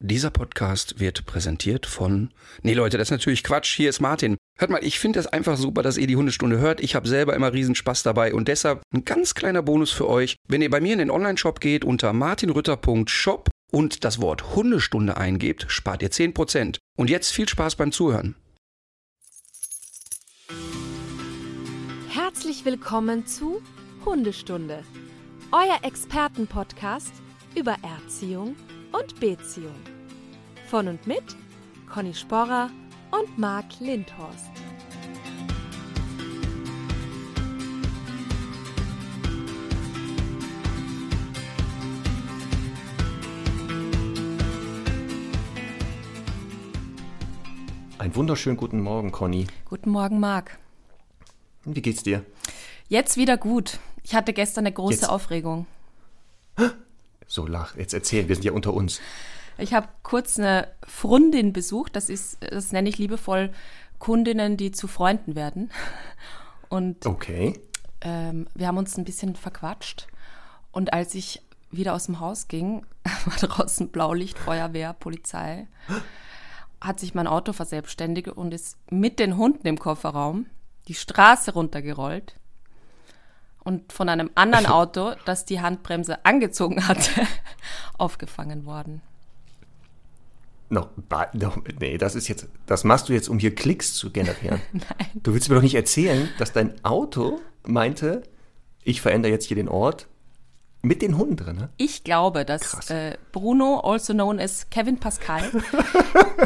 [0.00, 2.30] Dieser Podcast wird präsentiert von.
[2.62, 3.74] Nee, Leute, das ist natürlich Quatsch.
[3.74, 4.36] Hier ist Martin.
[4.56, 6.80] Hört mal, ich finde das einfach super, dass ihr die Hundestunde hört.
[6.80, 10.36] Ich habe selber immer riesen Spaß dabei und deshalb ein ganz kleiner Bonus für euch.
[10.46, 15.66] Wenn ihr bei mir in den Online-Shop geht unter martinrütter.shop und das Wort Hundestunde eingebt,
[15.66, 16.78] spart ihr 10%.
[16.96, 18.36] Und jetzt viel Spaß beim Zuhören.
[22.08, 23.60] Herzlich willkommen zu
[24.06, 24.84] Hundestunde,
[25.50, 27.12] euer Expertenpodcast
[27.56, 28.54] über Erziehung
[28.92, 29.74] und Beziehung.
[30.68, 31.24] Von und mit
[31.88, 32.70] Conny Sporrer
[33.10, 34.50] und Marc Lindhorst.
[47.98, 49.46] Einen wunderschönen guten Morgen, Conny.
[49.64, 50.58] Guten Morgen, Marc.
[51.64, 52.24] Wie geht's dir?
[52.88, 53.80] Jetzt wieder gut.
[54.02, 55.08] Ich hatte gestern eine große Jetzt.
[55.10, 55.66] Aufregung.
[57.28, 59.00] So, lach, jetzt erzähl, wir sind ja unter uns.
[59.58, 61.94] Ich habe kurz eine Freundin besucht.
[61.94, 63.50] Das ist, das nenne ich liebevoll
[63.98, 65.70] Kundinnen, die zu Freunden werden.
[66.68, 67.58] Und Okay.
[68.02, 70.06] ähm, wir haben uns ein bisschen verquatscht.
[70.72, 72.84] Und als ich wieder aus dem Haus ging,
[73.24, 75.66] war draußen Blaulicht, Feuerwehr, Polizei,
[76.80, 80.46] hat sich mein Auto verselbstständigt und ist mit den Hunden im Kofferraum
[80.86, 82.34] die Straße runtergerollt.
[83.68, 87.10] Und von einem anderen Auto, das die Handbremse angezogen hatte,
[87.98, 89.02] aufgefangen worden.
[90.70, 94.10] Noch, ba- noch, nee, das ist jetzt, das machst du jetzt, um hier Klicks zu
[94.10, 94.62] generieren.
[94.72, 95.10] Nein.
[95.22, 98.22] Du willst mir doch nicht erzählen, dass dein Auto meinte,
[98.84, 100.06] ich verändere jetzt hier den Ort
[100.80, 101.68] mit den Hunden drin, ne?
[101.76, 105.42] Ich glaube, dass äh, Bruno, also known as Kevin Pascal,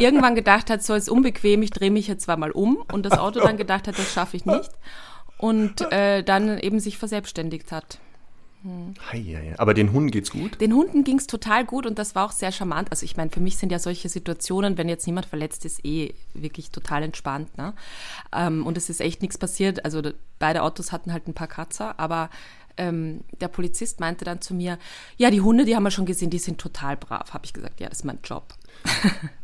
[0.01, 3.39] irgendwann gedacht hat, so ist unbequem, ich drehe mich jetzt zweimal um und das Auto
[3.39, 4.71] dann gedacht hat, das schaffe ich nicht
[5.43, 7.99] und äh, dann eben sich verselbstständigt hat.
[9.11, 9.55] Hei.
[9.59, 10.61] Aber den Hunden geht's gut?
[10.61, 12.93] Den Hunden ging es total gut und das war auch sehr charmant.
[12.93, 16.15] Also ich meine, für mich sind ja solche Situationen, wenn jetzt niemand verletzt ist, eh
[16.33, 17.59] wirklich total entspannt.
[17.59, 17.75] Ne?
[18.33, 19.85] Ähm, und es ist echt nichts passiert.
[19.85, 20.01] Also
[20.39, 22.31] beide Autos hatten halt ein paar Kratzer, aber
[22.77, 24.79] ähm, der Polizist meinte dann zu mir,
[25.17, 27.35] ja, die Hunde, die haben wir schon gesehen, die sind total brav.
[27.35, 28.55] Habe ich gesagt, ja, das ist mein Job.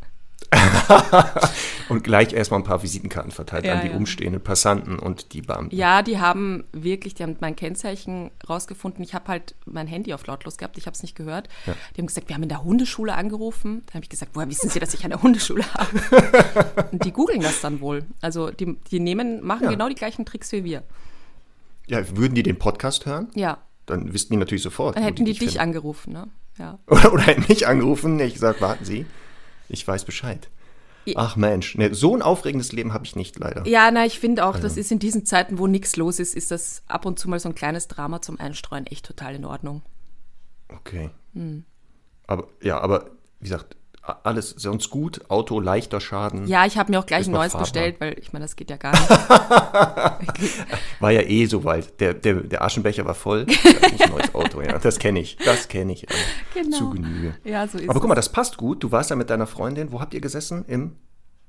[1.89, 3.97] Und gleich erstmal ein paar Visitenkarten verteilt Ja, an die ja.
[3.97, 5.75] umstehenden Passanten und die Beamten.
[5.75, 9.03] Ja, die haben wirklich, die haben mein Kennzeichen rausgefunden.
[9.03, 11.49] Ich habe halt mein Handy auf lautlos gehabt, ich habe es nicht gehört.
[11.97, 13.83] Die haben gesagt, wir haben in der Hundeschule angerufen.
[13.87, 16.89] Da habe ich gesagt, woher wissen Sie, dass ich eine Hundeschule habe?
[16.93, 18.05] Und die googeln das dann wohl.
[18.21, 19.71] Also die, die nehmen, machen Ja.
[19.71, 20.83] genau die gleichen Tricks wie wir.
[21.87, 23.29] Ja, würden die den Podcast hören?
[23.35, 24.97] Ja, Dann wüssten die natürlich sofort.
[24.97, 25.59] dann hätten die dich finden.
[25.59, 26.29] angerufen, ne?
[26.59, 26.79] Ja.
[26.87, 28.19] Oder, oder hätten mich angerufen.
[28.21, 29.07] Ich gesagt, warten Sie,
[29.69, 30.49] ich weiß Bescheid.
[31.17, 33.67] Ach Mensch, nee, so ein aufregendes Leben habe ich nicht leider.
[33.67, 36.35] Ja, na, ich finde auch, das Also ist in diesen Zeiten, wo nichts los ist,
[36.35, 39.45] ist das ab und zu mal so ein kleines Drama zum Einstreuen echt total in
[39.45, 39.83] Ordnung.
[40.69, 41.11] Okay.
[41.33, 41.65] Hm.
[42.27, 43.77] Aber ja, aber wie gesagt,
[44.09, 46.47] alles sonst gut, Auto leichter Schaden.
[46.47, 47.67] Ja, ich habe mir auch gleich ein neues fahrbar.
[47.67, 48.93] bestellt, weil ich meine, das geht ja gar
[50.41, 50.55] nicht.
[51.01, 52.01] War ja eh so weit.
[52.01, 53.47] Der, der, der Aschenbecher war voll.
[53.83, 54.79] Ein neues Auto, ja.
[54.79, 55.37] Das kenne ich.
[55.45, 56.07] Das kenne ich.
[56.55, 56.77] Genau.
[56.77, 57.35] Zu Genüge.
[57.45, 58.83] Ja, so ist Aber guck mal, das passt gut.
[58.83, 59.93] Du warst ja mit deiner Freundin.
[59.93, 60.65] Wo habt ihr gesessen?
[60.67, 60.97] Im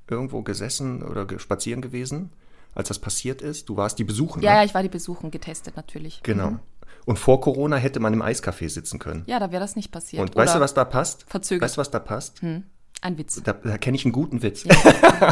[0.08, 2.30] irgendwo gesessen oder spazieren gewesen,
[2.74, 3.68] als das passiert ist?
[3.68, 4.42] Du warst die besuchen.
[4.42, 4.56] Ja, ne?
[4.58, 6.22] ja, ich war die besuchen, getestet natürlich.
[6.22, 6.58] Genau.
[7.06, 9.24] Und vor Corona hätte man im Eiscafé sitzen können.
[9.26, 10.22] Ja, da wäre das nicht passiert.
[10.22, 11.24] Und weißt du, Oder was da passt?
[11.28, 11.62] verzögert.
[11.62, 12.42] Weißt du, was da passt?
[12.42, 13.42] Ein Witz.
[13.42, 14.64] Da, da kenne ich einen guten Witz.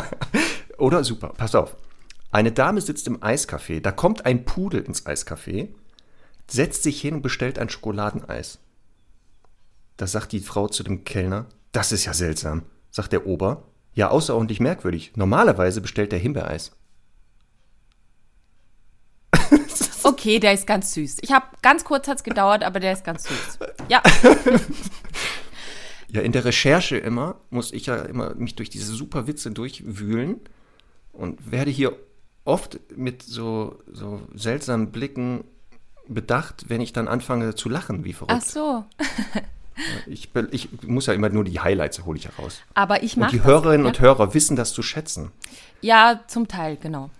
[0.78, 1.76] Oder super, pass auf.
[2.30, 5.68] Eine Dame sitzt im Eiscafé, da kommt ein Pudel ins Eiscafé,
[6.46, 8.58] setzt sich hin und bestellt ein Schokoladeneis.
[9.96, 12.62] Da sagt die Frau zu dem Kellner, das ist ja seltsam.
[12.90, 13.64] Sagt der Ober,
[13.94, 15.12] ja, außerordentlich merkwürdig.
[15.16, 16.72] Normalerweise bestellt der Himbeereis.
[20.08, 21.18] Okay, der ist ganz süß.
[21.20, 23.58] Ich habe ganz kurz hat's gedauert, aber der ist ganz süß.
[23.88, 24.02] Ja,
[26.10, 30.40] Ja, in der Recherche immer muss ich ja immer mich durch diese super Witze durchwühlen
[31.12, 31.96] und werde hier
[32.44, 35.44] oft mit so, so seltsamen Blicken
[36.06, 38.40] bedacht, wenn ich dann anfange zu lachen, wie verrückt.
[38.42, 38.84] ach so.
[40.06, 42.62] Ich, ich muss ja immer nur die Highlights hole ich heraus.
[42.74, 45.30] Aber ich Und mache die Hörerinnen und Hörer wissen das zu schätzen.
[45.82, 47.10] Ja, zum Teil, genau.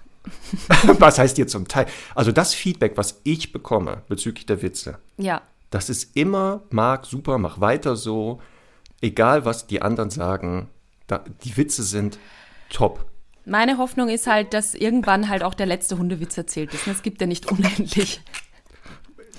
[0.98, 1.86] Was heißt hier zum Teil?
[2.14, 7.38] Also das Feedback, was ich bekomme bezüglich der Witze, Ja, das ist immer, Marc, super,
[7.38, 8.40] mach weiter so.
[9.00, 10.68] Egal, was die anderen sagen,
[11.06, 12.18] da, die Witze sind
[12.70, 13.06] top.
[13.44, 16.86] meine Hoffnung ist halt, dass irgendwann halt auch der letzte Hundewitz erzählt ist.
[16.86, 18.20] Es gibt ja nicht unendlich.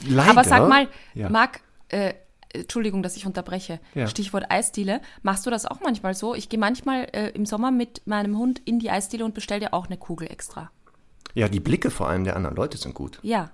[0.07, 0.31] Leider.
[0.31, 1.29] Aber sag mal, ja.
[1.29, 2.13] Marc, äh,
[2.53, 3.79] Entschuldigung, dass ich unterbreche.
[3.93, 4.07] Ja.
[4.07, 5.01] Stichwort Eisdiele.
[5.21, 6.33] Machst du das auch manchmal so?
[6.33, 9.73] Ich gehe manchmal äh, im Sommer mit meinem Hund in die Eisdiele und bestelle dir
[9.73, 10.71] auch eine Kugel extra.
[11.33, 13.19] Ja, die Blicke vor allem der anderen Leute sind gut.
[13.21, 13.51] Ja.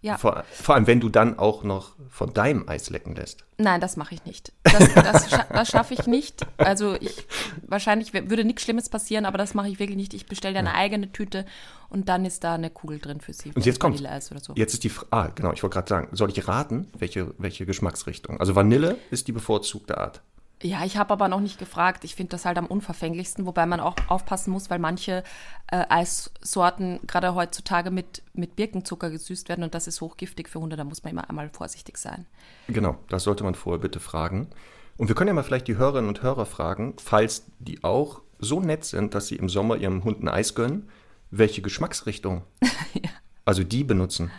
[0.00, 0.16] Ja.
[0.16, 3.44] Vor, vor allem, wenn du dann auch noch von deinem Eis lecken lässt.
[3.56, 4.52] Nein, das mache ich nicht.
[4.62, 6.46] Das, das, scha das schaffe ich nicht.
[6.56, 7.26] Also ich
[7.66, 10.14] wahrscheinlich würde nichts Schlimmes passieren, aber das mache ich wirklich nicht.
[10.14, 11.44] Ich bestelle dir eine eigene Tüte
[11.88, 13.50] und dann ist da eine Kugel drin für sie.
[13.52, 13.96] Und jetzt kommt.
[13.96, 14.52] Vanilleeis oder so.
[14.54, 15.08] Jetzt ist die Frage.
[15.10, 18.38] Ah, genau, ich wollte gerade sagen, soll ich raten, welche, welche Geschmacksrichtung?
[18.38, 20.22] Also Vanille ist die bevorzugte Art.
[20.62, 22.02] Ja, ich habe aber noch nicht gefragt.
[22.04, 25.22] Ich finde das halt am unverfänglichsten, wobei man auch aufpassen muss, weil manche
[25.68, 30.76] äh, Eissorten gerade heutzutage mit, mit Birkenzucker gesüßt werden und das ist hochgiftig für Hunde.
[30.76, 32.26] Da muss man immer einmal vorsichtig sein.
[32.66, 34.48] Genau, das sollte man vorher bitte fragen.
[34.96, 38.60] Und wir können ja mal vielleicht die Hörerinnen und Hörer fragen, falls die auch so
[38.60, 40.88] nett sind, dass sie im Sommer ihrem Hund ein Eis gönnen,
[41.30, 42.42] welche Geschmacksrichtung
[43.44, 44.30] also die benutzen.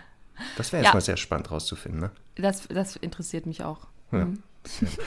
[0.58, 0.94] Das wäre jetzt Ja.
[0.96, 2.02] mal sehr spannend rauszufinden.
[2.02, 2.12] Ne?
[2.36, 3.88] Das, das interessiert mich auch.
[4.12, 4.28] Ja.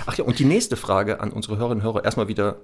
[0.06, 2.04] Ach ja, und die nächste Frage an unsere Hörerinnen und Hörer.
[2.04, 2.60] Erstmal wieder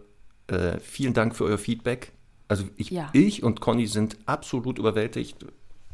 [0.49, 2.13] äh, vielen Dank für euer Feedback.
[2.49, 3.11] Also ich, Ja.
[3.13, 5.45] ich und Conny sind absolut überwältigt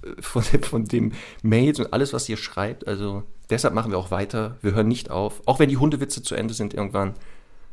[0.03, 1.13] äh, von, dem- von dem
[1.43, 2.87] Mails und alles, was ihr schreibt.
[2.87, 4.57] Also deshalb machen wir auch weiter.
[4.63, 5.43] Wir hören nicht auf.
[5.47, 7.15] Auch wenn die Hundewitze zu Ende sind irgendwann.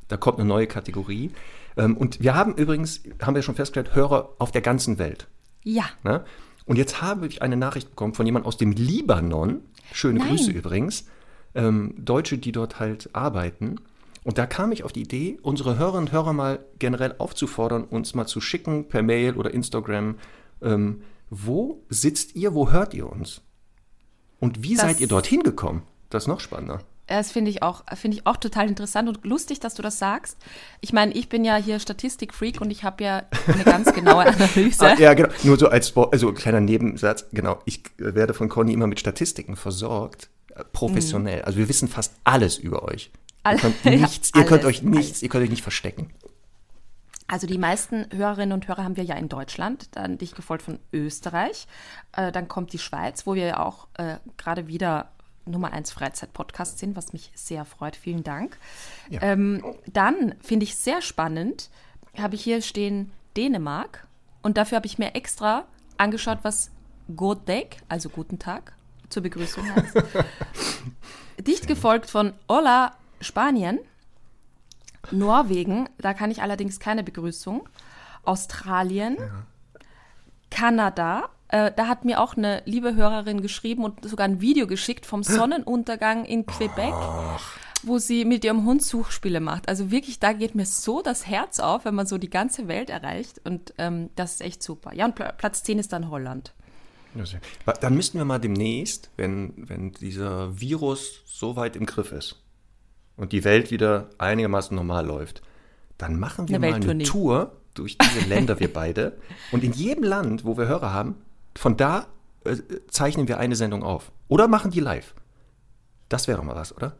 [0.07, 1.31] Da kommt eine neue Kategorie.
[1.77, 5.27] Ähm, und wir haben übrigens, haben wir schon festgestellt, Hörer auf der ganzen Welt.
[5.63, 6.25] Ja, Ne?
[6.65, 9.61] Und jetzt habe ich eine Nachricht bekommen von jemand aus dem Libanon.
[9.93, 10.29] Schöne Nein.
[10.29, 11.05] Grüße übrigens.
[11.55, 13.75] Ähm, Deutsche, die dort halt arbeiten.
[14.23, 18.13] Und da kam ich auf die Idee, unsere Hörerinnen und Hörer mal generell aufzufordern, uns
[18.13, 20.15] mal zu schicken per Mail oder Instagram.
[20.61, 23.41] Ähm, wo sitzt ihr, wo hört ihr uns?
[24.39, 25.83] Und wie Das- seid ihr dorthin gekommen?
[26.09, 26.81] Das ist noch spannender.
[27.07, 30.37] das finde ich, auch- finde ich auch total interessant und lustig, dass du das sagst.
[30.79, 34.85] Ich meine, ich bin ja hier Statistikfreak und ich habe ja eine ganz genaue Analyse.
[34.87, 35.27] Ah, ja, genau.
[35.43, 37.25] Nur so als also kleiner Nebensatz.
[37.33, 37.59] Genau.
[37.65, 40.29] Ich äh, werde von Conny immer mit Statistiken versorgt.
[40.73, 41.41] Professionell.
[41.43, 43.11] Also wir wissen fast alles über euch.
[43.43, 46.11] Ihr All- könnt ja, nichts, ihr könnt alles, euch nichts, ihr könnt euch nicht verstecken.
[47.27, 50.79] Also die meisten Hörerinnen und Hörer haben wir ja in Deutschland, dann dich gefolgt von
[50.91, 51.65] Österreich,
[52.11, 55.11] äh, dann kommt die Schweiz, wo wir ja auch äh, gerade wieder
[55.45, 57.95] Nummer 1 Freizeit-Podcast sind, was mich sehr freut.
[57.95, 58.57] Vielen Dank.
[59.09, 59.21] Ja.
[59.21, 61.69] Ähm, dann finde ich sehr spannend,
[62.17, 64.05] habe ich hier stehen Dänemark
[64.41, 65.65] und dafür habe ich mir extra
[65.97, 66.69] angeschaut, was
[67.15, 68.73] Goddag, also guten Tag,
[69.11, 69.95] zur Begrüßung heißt.
[71.39, 73.79] Dicht gefolgt von Hola Spanien,
[75.11, 77.67] Norwegen, da kann ich allerdings keine Begrüßung.
[78.23, 79.17] Australien,
[80.49, 85.05] Kanada, äh, da hat mir auch eine liebe Hörerin geschrieben und sogar ein Video geschickt
[85.05, 86.93] vom Sonnenuntergang in Quebec,
[87.83, 89.67] wo sie mit ihrem Hund Suchspiele macht.
[89.69, 92.89] Also wirklich, da geht mir so das Herz auf, wenn man so die ganze Welt
[92.89, 94.93] erreicht und ähm, das ist echt super.
[94.93, 96.53] Ja, und Pla- Platz 10 ist dann Holland.
[97.81, 102.41] Dann müssten wir mal demnächst, wenn, wenn dieser Virus so weit im Griff ist
[103.17, 105.41] und die Welt wieder einigermaßen normal läuft,
[105.97, 107.03] dann machen wir Eine mal eine.
[107.03, 109.17] Tour durch diese Länder, wir beide.
[109.51, 111.15] Und in jedem Land, wo wir Hörer haben,
[111.55, 112.07] von da
[112.45, 112.55] äh,
[112.89, 114.11] zeichnen wir eine Sendung auf.
[114.27, 115.13] Oder machen die live.
[116.09, 116.95] Das wäre mal was, oder?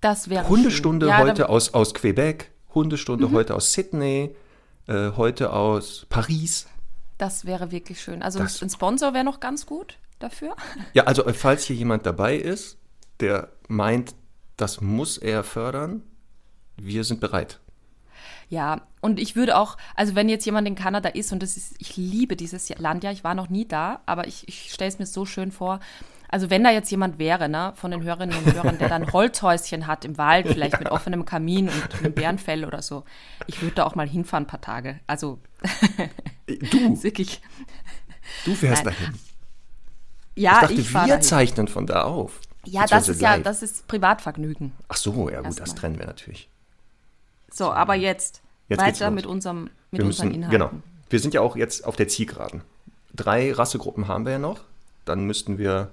[0.00, 1.06] Das wäre Hundestunde.
[1.06, 1.48] Ja, heute Mhm.
[1.50, 4.34] aus, aus Quebec, Hundestunde heute aus Sydney,
[4.88, 6.66] äh, heute aus Paris.
[7.22, 8.20] Das wäre wirklich schön.
[8.20, 10.56] Also Das- ein Sponsor wäre noch ganz gut dafür.
[10.92, 12.78] Ja, also falls hier jemand dabei ist,
[13.20, 14.16] der meint,
[14.56, 16.02] das muss er fördern,
[16.76, 17.60] wir sind bereit.
[18.48, 21.76] Ja, und ich würde auch, also wenn jetzt jemand in Kanada ist und das ist,
[21.78, 24.98] ich liebe dieses Land ja, ich war noch nie da, aber ich, ich stelle es
[24.98, 25.78] mir so schön vor.
[26.28, 29.86] Also wenn da jetzt jemand wäre, ne, von den Hörerinnen und Hörern, der dann Holzhäuschen
[29.86, 33.04] hat im Wald, vielleicht mit offenem Kamin und einem Bärenfell oder so,
[33.46, 34.98] ich würde da auch mal hinfahren ein paar Tage.
[35.06, 35.38] Also
[36.46, 37.40] Du, wirklich,
[38.44, 38.94] du fährst Nein.
[38.94, 39.14] dahin.
[40.34, 41.22] ja, ich dachte, ich wir dahin.
[41.22, 42.40] zeichnen von da auf.
[42.64, 43.44] Ja, das ist ja, live.
[43.44, 44.72] das ist Privatvergnügen.
[44.88, 46.48] Ach so, ja gut, das trennen wir natürlich.
[47.50, 50.58] So, aber jetzt, Jetzt weiter mit unserem, mit wir unseren müssen, Inhalten.
[50.58, 50.70] genau.
[51.10, 52.62] Wir sind ja auch jetzt auf der Zielgeraden.
[53.14, 54.60] Drei Rassegruppen haben wir ja noch.
[55.04, 55.90] Dann müssten wir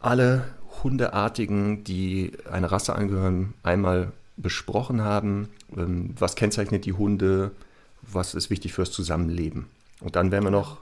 [0.00, 0.44] alle
[0.82, 5.50] Hundeartigen, die einer Rasse angehören, einmal besprochen haben.
[5.76, 7.50] Ähm, Was kennzeichnet die Hunde?
[8.12, 9.66] Was ist wichtig fürs Zusammenleben?
[10.00, 10.78] Und dann werden wir noch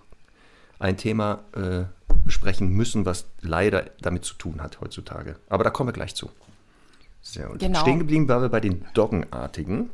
[0.79, 1.85] ein Thema äh,
[2.25, 5.37] besprechen müssen, was leider damit zu tun hat heutzutage.
[5.49, 6.31] Aber da kommen wir gleich zu.
[7.21, 7.59] Sehr gut.
[7.59, 7.81] Genau.
[7.81, 9.91] Stehen geblieben waren wir bei den Doggenartigen.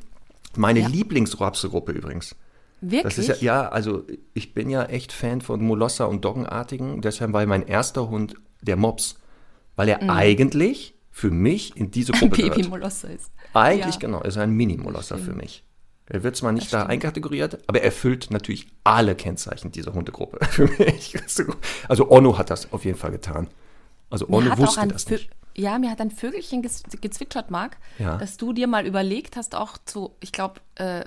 [0.57, 0.89] Meine Ja.
[0.89, 2.35] Lieblingsrapse-Gruppe übrigens.
[2.81, 3.03] Wirklich?
[3.03, 7.01] Das ist ja, ja, also ich bin ja echt Fan von Molosser und Doggenartigen.
[7.01, 9.17] Deshalb war mein erster Hund der Mops.
[9.77, 12.17] Weil er eigentlich für mich in diese Mhm.
[12.19, 12.57] ein Gruppe gehört.
[12.57, 13.31] Babymolosser ist.
[13.55, 14.01] Eigentlich Ja.
[14.01, 15.65] genau, er ist ein Mini-Molosser für mich.
[16.07, 16.91] Er wird zwar nicht Das da stimmt.
[16.93, 21.17] einkategoriert, aber er erfüllt natürlich alle Kennzeichen dieser Hundegruppe für mich.
[21.89, 23.49] Also Onno hat das auf jeden Fall getan.
[24.11, 25.31] Also Mir Onno wusste das Vö- nicht.
[25.57, 28.19] Ja, mir hat ein Vögelchen ges gezwitschert, Marc, Ja.
[28.19, 31.05] dass du dir mal überlegt hast, auch zu, ich glaube, äh,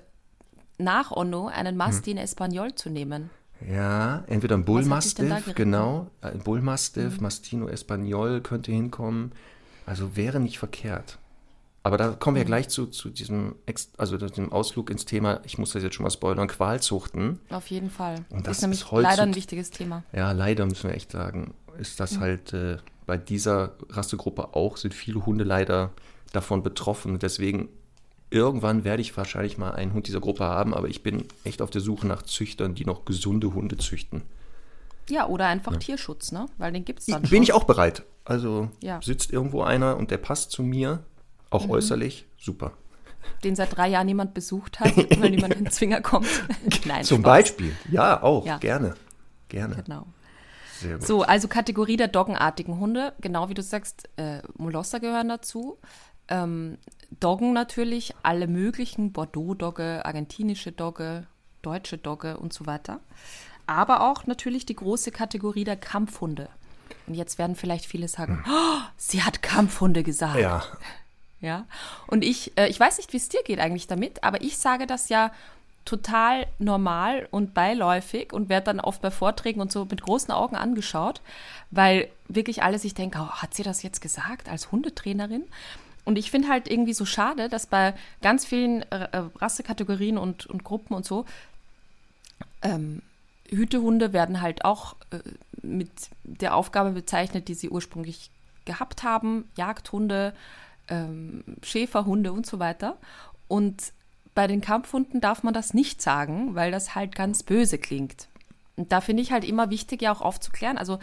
[0.77, 1.77] nach Onno einen Hm.
[1.77, 3.29] Mastin Espanol zu nehmen.
[3.67, 6.07] Ja, entweder ein Bullmastiff, genau.
[6.21, 9.31] Ein Bullmastiff, Mastino Espagnol könnte hinkommen.
[9.85, 11.17] Also wäre nicht verkehrt.
[11.87, 12.47] Aber da kommen wir Mhm.
[12.47, 16.03] gleich zu, zu diesem, Ex also dem Ausflug ins Thema, ich muss das jetzt schon
[16.03, 17.39] mal spoilern, Qualzuchten.
[17.49, 18.25] Auf jeden Fall.
[18.29, 20.03] Und das ist nämlich ist leider ein wichtiges Thema.
[20.11, 24.93] Ja, leider müssen wir echt sagen, ist das halt äh, bei dieser Rassegruppe auch, sind
[24.93, 25.91] viele Hunde leider
[26.33, 27.19] davon betroffen.
[27.19, 27.69] Deswegen
[28.29, 31.69] irgendwann werde ich wahrscheinlich mal einen Hund dieser Gruppe haben, aber ich bin echt auf
[31.69, 34.23] der Suche nach Züchtern, die noch gesunde Hunde züchten.
[35.09, 36.47] Ja, oder einfach Tierschutz, ne?
[36.57, 37.43] Weil den gibt es dann Bin schon.
[37.43, 38.03] ich auch bereit.
[38.25, 38.99] Also Ja.
[39.01, 40.99] sitzt irgendwo einer und der passt zu mir,
[41.49, 41.71] auch Mhm.
[41.71, 42.73] äußerlich, super.
[43.43, 46.27] Den seit drei Jahren niemand besucht hat, weil niemand in den Zwinger kommt.
[46.85, 47.25] Nein, Zum Spaß.
[47.33, 47.75] Beispiel.
[47.91, 48.45] Ja, auch.
[48.45, 48.57] Ja.
[48.57, 48.95] Gerne.
[49.49, 49.83] Gerne.
[49.83, 50.05] Genau.
[50.79, 51.07] Sehr gut.
[51.07, 53.13] So, also Kategorie der doggenartigen Hunde.
[53.19, 55.77] Genau wie du sagst, äh, Molosser gehören dazu.
[56.29, 56.77] Ähm,
[57.19, 61.25] Doggen natürlich, alle möglichen, Bordeaux-Dogge, argentinische Dogge,
[61.61, 62.99] deutsche Dogge und so weiter.
[63.65, 66.49] Aber auch natürlich die große Kategorie der Kampfhunde.
[67.07, 70.35] Und jetzt werden vielleicht viele sagen, oh, sie hat Kampfhunde gesagt.
[70.35, 70.41] Hm.
[70.41, 70.63] Ja,
[71.39, 71.65] Ja.
[72.07, 74.87] Und ich, äh, ich weiß nicht, wie es dir geht eigentlich damit, aber ich sage
[74.87, 75.31] das ja
[75.85, 80.55] total normal und beiläufig und werde dann oft bei Vorträgen und so mit großen Augen
[80.55, 81.21] angeschaut,
[81.71, 85.45] weil wirklich alle sich denken, oh, hat sie das jetzt gesagt als Hundetrainerin?
[86.03, 90.45] Und ich finde halt irgendwie so schade, dass bei ganz vielen äh, äh, Rassekategorien und,
[90.45, 91.25] und Gruppen und so
[92.61, 93.01] ähm,
[93.49, 95.19] Hütehunde werden halt auch äh,
[95.61, 95.89] mit
[96.23, 98.29] der Aufgabe bezeichnet, die sie ursprünglich
[98.65, 99.49] gehabt haben.
[99.55, 100.33] Jagdhunde,
[100.89, 102.97] ähm, Schäferhunde und so weiter.
[103.47, 103.93] Und
[104.33, 108.27] bei den Kampfhunden darf man das nicht sagen, weil das halt ganz böse klingt.
[108.75, 110.77] Und da finde ich halt immer wichtig, ja auch aufzuklären.
[110.77, 110.99] Also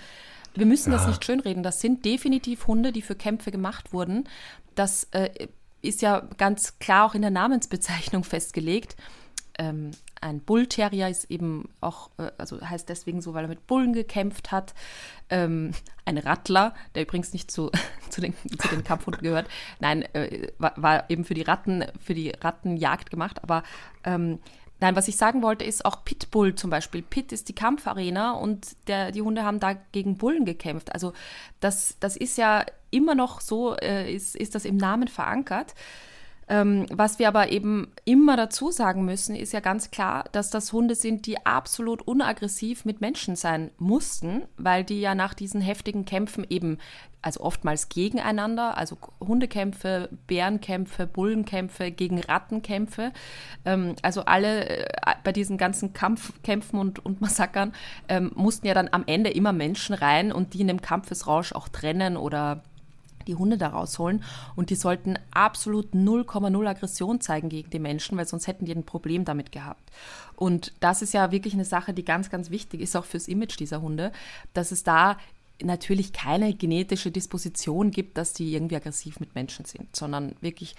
[0.54, 1.64] wir müssen das nicht schönreden.
[1.64, 4.28] Das sind definitiv Hunde, die für Kämpfe gemacht wurden.
[4.76, 5.48] Das äh,
[5.82, 8.96] ist ja ganz klar auch in der Namensbezeichnung festgelegt.
[9.58, 9.90] Ähm,
[10.24, 14.52] ein Bullterrier ist eben auch, äh, also heißt deswegen so, weil er mit Bullen gekämpft
[14.52, 14.74] hat.
[15.28, 15.72] Ähm,
[16.06, 17.70] ein Rattler, der übrigens nicht zu,
[18.10, 19.48] zu, den, zu den Kampfhunden gehört,
[19.80, 23.42] nein, äh, war, war eben für die Ratten, für die Rattenjagd gemacht.
[23.42, 23.62] Aber
[24.04, 24.38] ähm,
[24.80, 27.02] nein, was ich sagen wollte, ist auch Pitbull zum Beispiel.
[27.02, 30.92] Pit ist die Kampfarena und der, die Hunde haben da gegen Bullen gekämpft.
[30.92, 31.12] Also
[31.60, 35.74] das, das ist ja immer noch so, äh, ist, ist das im Namen verankert.
[36.48, 40.72] Ähm, was wir aber eben immer dazu sagen müssen, ist ja ganz klar, dass das
[40.72, 46.04] Hunde sind, die absolut unaggressiv mit Menschen sein mussten, weil die ja nach diesen heftigen
[46.04, 46.78] Kämpfen eben,
[47.22, 53.12] also oftmals gegeneinander, also Hundekämpfe, Bärenkämpfe, Bullenkämpfe, gegen Rattenkämpfe,
[53.64, 54.86] ähm, also alle äh,
[55.22, 57.72] bei diesen ganzen Kampfkämpfen und, und Massakern
[58.08, 61.68] ähm, mussten ja dann am Ende immer Menschen rein und die in dem Kampfesrausch auch
[61.68, 62.62] trennen oder
[63.24, 64.22] die Hunde da rausholen
[64.56, 68.84] und die sollten absolut 0,0 Aggression zeigen gegen die Menschen, weil sonst hätten die ein
[68.84, 69.90] Problem damit gehabt.
[70.36, 73.58] Und das ist ja wirklich eine Sache, die ganz, ganz wichtig ist, auch fürs Image
[73.58, 74.12] dieser Hunde,
[74.52, 75.16] dass es da
[75.62, 80.74] natürlich keine genetische Disposition gibt, dass die irgendwie aggressiv mit Menschen sind, sondern wirklich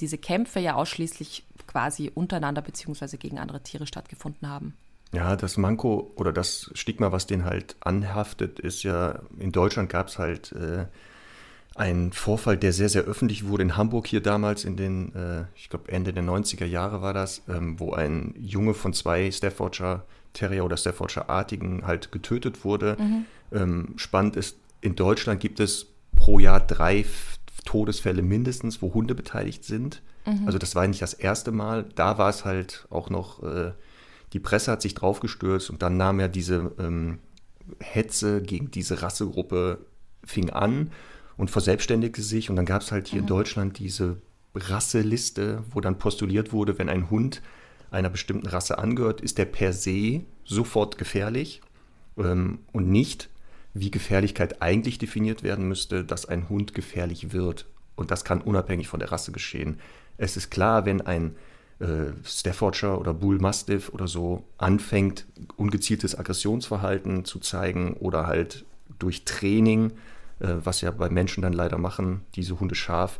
[0.00, 4.74] diese Kämpfe ja ausschließlich quasi untereinander beziehungsweise gegen andere Tiere stattgefunden haben.
[5.12, 10.08] Ja, das Manko oder das Stigma, was den halt anhaftet, ist ja, in Deutschland gab
[10.08, 10.84] es halt äh,
[11.78, 15.68] einen Vorfall, der sehr, sehr öffentlich wurde in Hamburg hier damals in den, äh, ich
[15.70, 20.64] glaube Ende der 90er Jahre war das, ähm, wo ein Junge von zwei Staffordshire Terrier
[20.64, 22.96] oder Staffordshire Artigen halt getötet wurde.
[23.52, 27.04] Ähm, spannend ist, in Deutschland gibt es pro Jahr drei
[27.64, 30.02] Todesfälle mindestens, wo Hunde beteiligt sind.
[30.46, 31.86] Also das war nicht das erste Mal.
[31.94, 33.72] Da war es halt auch noch, äh,
[34.34, 37.18] die Presse hat sich draufgestürzt und dann nahm ja diese ähm,
[37.80, 39.78] Hetze gegen diese Rassegruppe
[40.24, 40.90] fing an
[41.38, 42.50] und verselbstständigte sich.
[42.50, 44.18] Und dann gab es halt hier in Deutschland diese
[44.54, 47.40] Rasseliste, wo dann postuliert wurde, wenn ein Hund
[47.90, 51.62] einer bestimmten Rasse angehört, ist der per se sofort gefährlich
[52.18, 53.30] ähm, und nicht,
[53.72, 57.66] wie Gefährlichkeit eigentlich definiert werden müsste, dass ein Hund gefährlich wird.
[57.96, 59.78] Und das kann unabhängig von der Rasse geschehen.
[60.16, 61.36] Es ist klar, wenn ein
[61.78, 65.26] äh, Staffordshire oder Bull Mastiff oder so anfängt,
[65.56, 68.64] ungezieltes Aggressionsverhalten zu zeigen oder halt
[68.98, 69.92] durch Training,
[70.40, 73.18] äh, was ja bei Menschen dann leider machen, diese Hunde scharf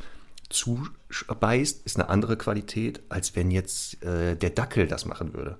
[0.49, 5.59] zubeißt, ist eine andere Qualität, als wenn jetzt äh, der Dackel das machen würde.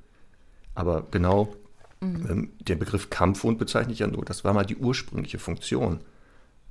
[0.75, 1.55] Aber genau
[2.01, 6.01] ähm, der Begriff Kampfhund bezeichne ich ja nur, das war mal die ursprüngliche Funktion.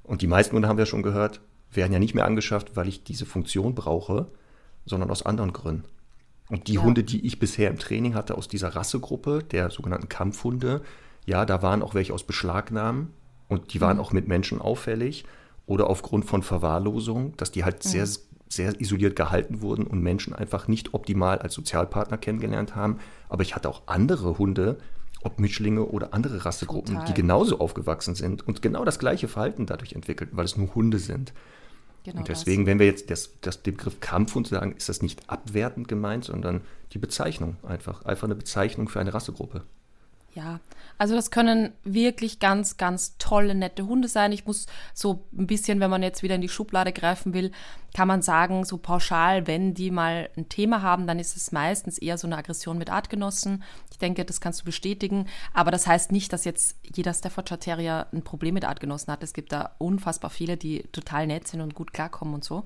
[0.03, 1.41] Und die meisten Hunde haben wir schon gehört,
[1.71, 4.27] werden ja nicht mehr angeschafft, weil ich diese Funktion brauche,
[4.85, 5.83] sondern aus anderen Gründen.
[6.49, 6.83] Und die Ja.
[6.83, 10.81] Hunde, die ich bisher im Training hatte aus dieser Rassegruppe, der sogenannten Kampfhunde,
[11.25, 13.11] ja, da waren auch welche aus Beschlagnahmen
[13.47, 15.25] und die waren auch mit Menschen auffällig
[15.65, 18.07] oder aufgrund von Verwahrlosung, dass die halt sehr,
[18.49, 22.99] sehr isoliert gehalten wurden und Menschen einfach nicht optimal als Sozialpartner kennengelernt haben.
[23.29, 24.77] Aber ich hatte auch andere Hunde,
[25.23, 27.07] ob Mischlinge oder andere Rassegruppen, Total.
[27.07, 30.99] die genauso aufgewachsen sind und genau das gleiche Verhalten dadurch entwickeln, weil es nur Hunde
[30.99, 31.33] sind.
[32.03, 35.29] Genau und deswegen, wenn wir jetzt das, das, den Begriff Kampfhund sagen, ist das nicht
[35.29, 36.61] abwertend gemeint, sondern
[36.93, 38.05] die Bezeichnung einfach.
[38.05, 39.63] Einfach eine Bezeichnung für eine Rassegruppe.
[40.33, 40.61] Ja,
[40.97, 44.31] also das können wirklich ganz, ganz tolle, nette Hunde sein.
[44.31, 47.51] Ich muss so ein bisschen, wenn man jetzt wieder in die Schublade greifen will,
[47.93, 51.97] kann man sagen, so pauschal, wenn die mal ein Thema haben, dann ist es meistens
[51.97, 53.63] eher so eine Aggression mit Artgenossen.
[53.91, 55.27] Ich denke, das kannst du bestätigen.
[55.53, 59.23] Aber das heißt nicht, dass jetzt jeder Staffordshire Terrier ein Problem mit Artgenossen hat.
[59.23, 62.65] Es gibt da unfassbar viele, die total nett sind und gut klarkommen und so.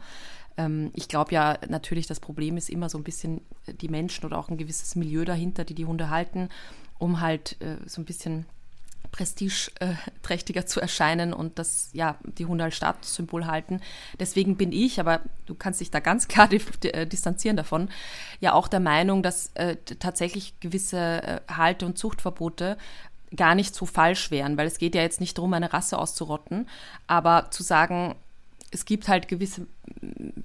[0.58, 4.38] Ähm, ich glaube ja natürlich, das Problem ist immer so ein bisschen die Menschen oder
[4.38, 6.50] auch ein gewisses Milieu dahinter, die die Hunde halten
[7.02, 8.46] um halt äh, so ein bisschen
[9.12, 13.82] prestigeträchtiger zu erscheinen und das, ja, die Hunde als Statussymbol halten.
[14.20, 17.90] Deswegen bin ich, aber du kannst dich da ganz klar äh, distanzieren davon,
[18.40, 22.78] ja auch der Meinung, dass äh, tatsächlich gewisse äh, Halte- und Zuchtverbote
[23.36, 26.70] gar nicht so falsch wären, weil es geht ja jetzt nicht darum, eine Rasse auszurotten,
[27.08, 28.16] aber zu sagen,
[28.72, 29.68] es gibt halt gewisse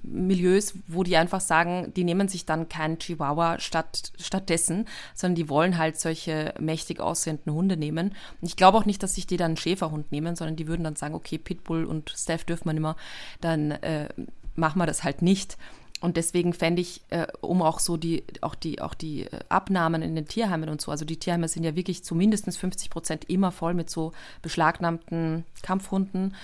[0.03, 5.49] Milieus, wo die einfach sagen, die nehmen sich dann keinen Chihuahua statt, stattdessen, sondern die
[5.49, 8.09] wollen halt solche mächtig aussehenden Hunde nehmen.
[8.41, 10.83] Und ich glaube auch nicht, dass sich die dann einen Schäferhund nehmen, sondern die würden
[10.83, 12.97] dann sagen, okay, Pitbull und Steph dürfen wir nicht mehr,
[13.39, 14.09] dann äh,
[14.55, 15.57] machen wir das halt nicht.
[15.99, 20.01] Und deswegen fände ich, äh, um auch so die, auch die, auch die äh, Abnahmen
[20.01, 23.29] in den Tierheimen und so, also die Tierheime sind ja wirklich zu mindestens 50 Prozent
[23.29, 26.35] immer voll mit so beschlagnahmten Kampfhunden.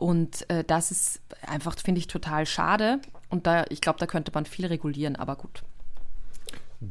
[0.00, 3.00] Und äh, das ist einfach, finde ich, total schade.
[3.28, 5.62] Und da, ich glaube, da könnte man viel regulieren, aber gut.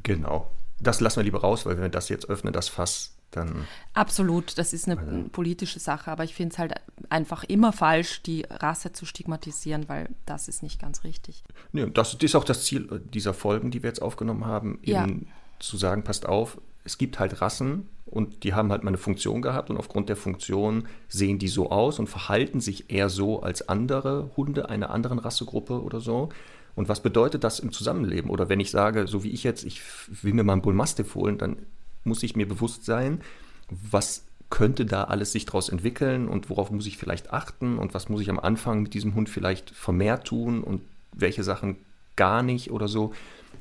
[0.04, 0.48] Genau.
[0.80, 3.68] Das lassen wir lieber raus, weil wenn wir das jetzt öffnen, das Fass, dann.
[3.96, 5.30] Absolut, das ist eine also.
[5.30, 6.75] politische Sache, aber ich finde es halt
[7.10, 11.44] einfach immer falsch, die Rasse zu stigmatisieren, weil das ist nicht ganz richtig.
[11.72, 15.60] Nee, das ist auch das Ziel dieser Folgen, die wir jetzt aufgenommen haben, eben ja.
[15.60, 19.43] zu sagen, passt auf, es gibt halt Rassen und die haben halt mal eine Funktion
[19.43, 23.69] gehabt und aufgrund der Funktion sehen die so aus und verhalten sich eher so als
[23.69, 26.29] andere Hunde einer anderen Rassegruppe oder so.
[26.75, 28.31] Und was bedeutet das im Zusammenleben?
[28.31, 29.81] Oder wenn ich sage, so wie ich jetzt, ich
[30.24, 31.58] will mir mal einen Bullmastiff holen, dann
[32.03, 33.21] muss ich mir bewusst sein,
[33.69, 38.10] was könnte da alles sich daraus entwickeln und worauf muss ich vielleicht achten und was
[38.10, 40.82] muss ich am Anfang mit diesem Hund vielleicht vermehrt tun und
[41.13, 41.75] welche Sachen
[42.15, 43.13] gar nicht oder so.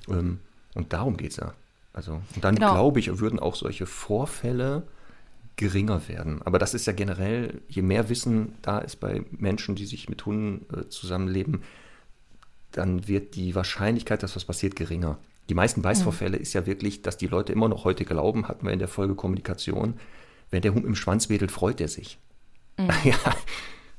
[0.09, 0.39] Ähm,
[0.75, 1.53] und darum geht es ja.
[1.99, 2.75] Also, und dann genau.
[2.75, 4.85] glaube ich, würden auch solche Vorfälle
[5.57, 6.41] geringer werden.
[6.43, 10.25] Aber das ist ja generell, je mehr Wissen da ist bei Menschen, die sich mit
[10.25, 11.65] Hunden äh, zusammenleben,
[12.71, 15.19] dann wird die Wahrscheinlichkeit, dass was passiert, geringer.
[15.49, 16.43] Die meisten Beißvorfälle mhm.
[16.43, 19.17] ist ja wirklich, dass die Leute immer noch heute glauben, hatten wir in der Folge
[19.17, 19.95] Kommunikation,
[20.51, 22.21] wenn der Hund im Schwanz wedelt, freut er sich.
[22.77, 22.91] Mhm.
[23.03, 23.17] ja,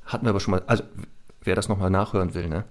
[0.06, 0.86] hatten wir aber schon mal, also
[1.42, 2.64] wer das nochmal nachhören will, ne?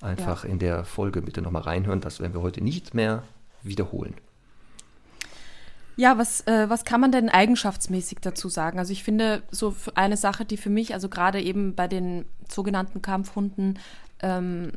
[0.00, 0.50] Einfach ja.
[0.50, 3.22] in der Folge bitte nochmal reinhören, das werden wir heute nicht mehr
[3.62, 4.14] wiederholen.
[5.96, 8.78] Ja, was, äh, was kann man denn eigenschaftsmäßig dazu sagen?
[8.78, 13.02] Also ich finde, so eine Sache, die für mich, also gerade eben bei den sogenannten
[13.02, 13.78] Kampfhunden,
[14.22, 14.72] ähm,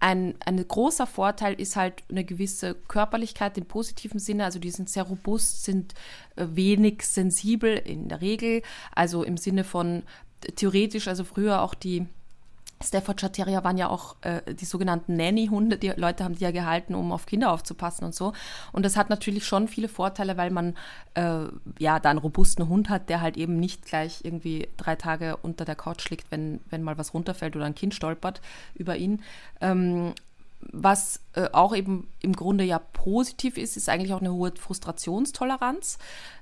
[0.00, 4.44] ein, ein großer Vorteil ist halt eine gewisse Körperlichkeit im positiven Sinne.
[4.44, 5.94] Also die sind sehr robust, sind
[6.36, 8.62] äh, wenig sensibel in der Regel.
[8.94, 10.02] Also im Sinne von
[10.56, 12.06] theoretisch, also früher auch die
[12.82, 15.76] Staffordshire Terrier waren ja auch äh, die sogenannten Nanny-Hunde.
[15.76, 18.32] Die Leute haben die ja gehalten, um auf Kinder aufzupassen und so.
[18.72, 20.74] Und das hat natürlich schon viele Vorteile, weil man
[21.14, 21.44] äh,
[21.78, 25.66] ja da einen robusten Hund hat, der halt eben nicht gleich irgendwie drei Tage unter
[25.66, 28.40] der Couch liegt, wenn, wenn mal was runterfällt oder ein Kind stolpert
[28.74, 29.22] über ihn.
[29.60, 30.14] Ähm,
[30.72, 35.98] was äh, auch eben im Grunde ja positiv ist, ist eigentlich auch eine hohe Frustrationstoleranz.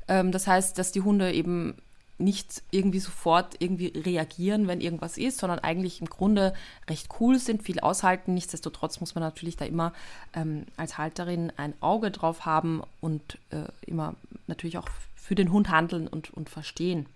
[0.06, 1.76] Ähm, das heißt, dass die Hunde eben
[2.18, 6.52] nicht irgendwie sofort irgendwie reagieren, wenn irgendwas ist, sondern eigentlich im Grunde
[6.88, 8.34] recht cool sind, viel aushalten.
[8.34, 9.92] Nichtsdestotrotz muss man natürlich da immer
[10.34, 14.14] ähm, als Halterin ein Auge drauf haben und äh, immer
[14.46, 17.06] natürlich auch für den Hund handeln und, und verstehen.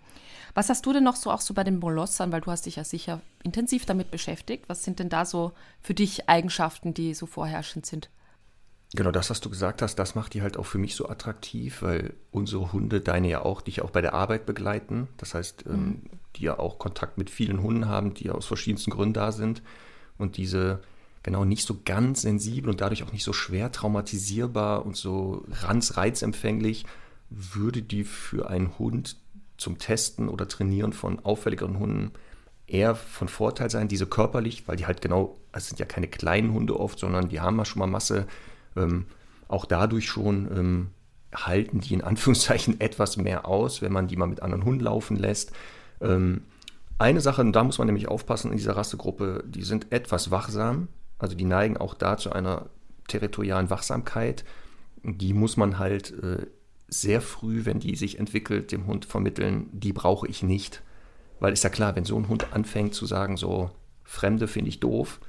[0.54, 2.76] Was hast du denn noch so auch so bei den Molossern, weil du hast dich
[2.76, 4.64] ja sicher intensiv damit beschäftigt.
[4.68, 8.08] Was sind denn da so für dich Eigenschaften, die so vorherrschend sind?
[8.94, 11.80] Genau, das, was du gesagt hast, das macht die halt auch für mich so attraktiv,
[11.80, 15.08] weil unsere Hunde, deine ja auch, dich auch bei der Arbeit begleiten.
[15.16, 16.02] Das heißt, ähm, mhm.
[16.36, 19.62] die ja auch Kontakt mit vielen Hunden haben, die aus verschiedensten Gründen da sind.
[20.18, 20.80] Und diese
[21.22, 25.96] genau nicht so ganz sensibel und dadurch auch nicht so schwer traumatisierbar und so ganz
[25.96, 26.84] reizempfänglich,
[27.30, 29.16] würde die für einen Hund
[29.56, 32.10] zum Testen oder Trainieren von auffälligeren Hunden
[32.66, 36.52] eher von Vorteil sein, diese körperlich, weil die halt genau, es sind ja keine kleinen
[36.52, 38.26] Hunde oft, sondern die haben ja schon mal Masse,
[38.76, 39.06] ähm,
[39.48, 40.88] auch dadurch schon ähm,
[41.34, 45.16] halten die in Anführungszeichen etwas mehr aus, wenn man die mal mit anderen Hunden laufen
[45.16, 45.52] lässt.
[46.00, 46.42] Ähm,
[46.98, 50.88] eine Sache, und da muss man nämlich aufpassen in dieser Rassegruppe, die sind etwas wachsam,
[51.18, 52.66] also die neigen auch da zu einer
[53.08, 54.44] territorialen Wachsamkeit.
[55.02, 56.46] Die muss man halt äh,
[56.88, 60.82] sehr früh, wenn die sich entwickelt, dem Hund vermitteln, die brauche ich nicht.
[61.40, 63.70] Weil ist ja klar, wenn so ein Hund anfängt zu sagen, so
[64.04, 65.20] Fremde finde ich doof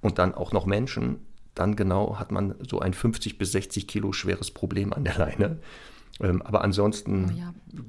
[0.00, 1.20] und dann auch noch Menschen,
[1.54, 5.58] dann genau hat man so ein 50 bis 60 Kilo schweres Problem an der Leine.
[6.20, 7.38] Ähm, aber ansonsten, oh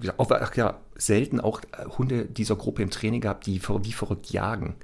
[0.04, 0.13] ja.
[0.17, 4.32] Auch, ach ja, selten auch äh, Hunde dieser Gruppe im Training gehabt, die wie verrückt
[4.32, 4.75] jagen.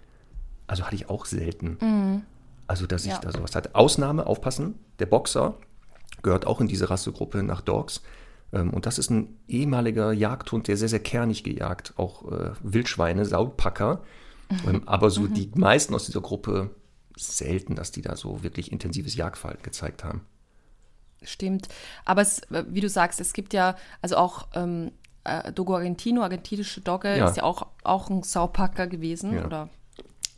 [0.67, 1.77] Also hatte ich auch selten.
[1.81, 2.21] Mhm.
[2.67, 3.13] Also, dass ja.
[3.13, 3.75] ich da sowas hatte.
[3.75, 5.55] Ausnahme, aufpassen, der Boxer
[6.21, 8.01] gehört auch in diese Rassegruppe nach Dogs.
[8.53, 13.25] Ähm, und das ist ein ehemaliger Jagdhund, der sehr, sehr kernig gejagt, auch äh, Wildschweine,
[13.25, 13.95] Sautpacker.
[13.95, 14.01] Mhm.
[14.67, 15.33] Ähm, aber so mhm.
[15.33, 16.71] die meisten aus dieser Gruppe
[17.21, 20.25] selten, dass die da so wirklich intensives Jagdverhalten gezeigt haben.
[21.23, 21.67] Stimmt.
[22.05, 24.91] Aber es, wie du sagst, es gibt ja, also auch ähm,
[25.23, 27.27] äh, Dogo Argentino, argentinische Dogge, ja.
[27.27, 29.45] ist ja auch, auch ein Saupacker gewesen ja.
[29.45, 29.69] oder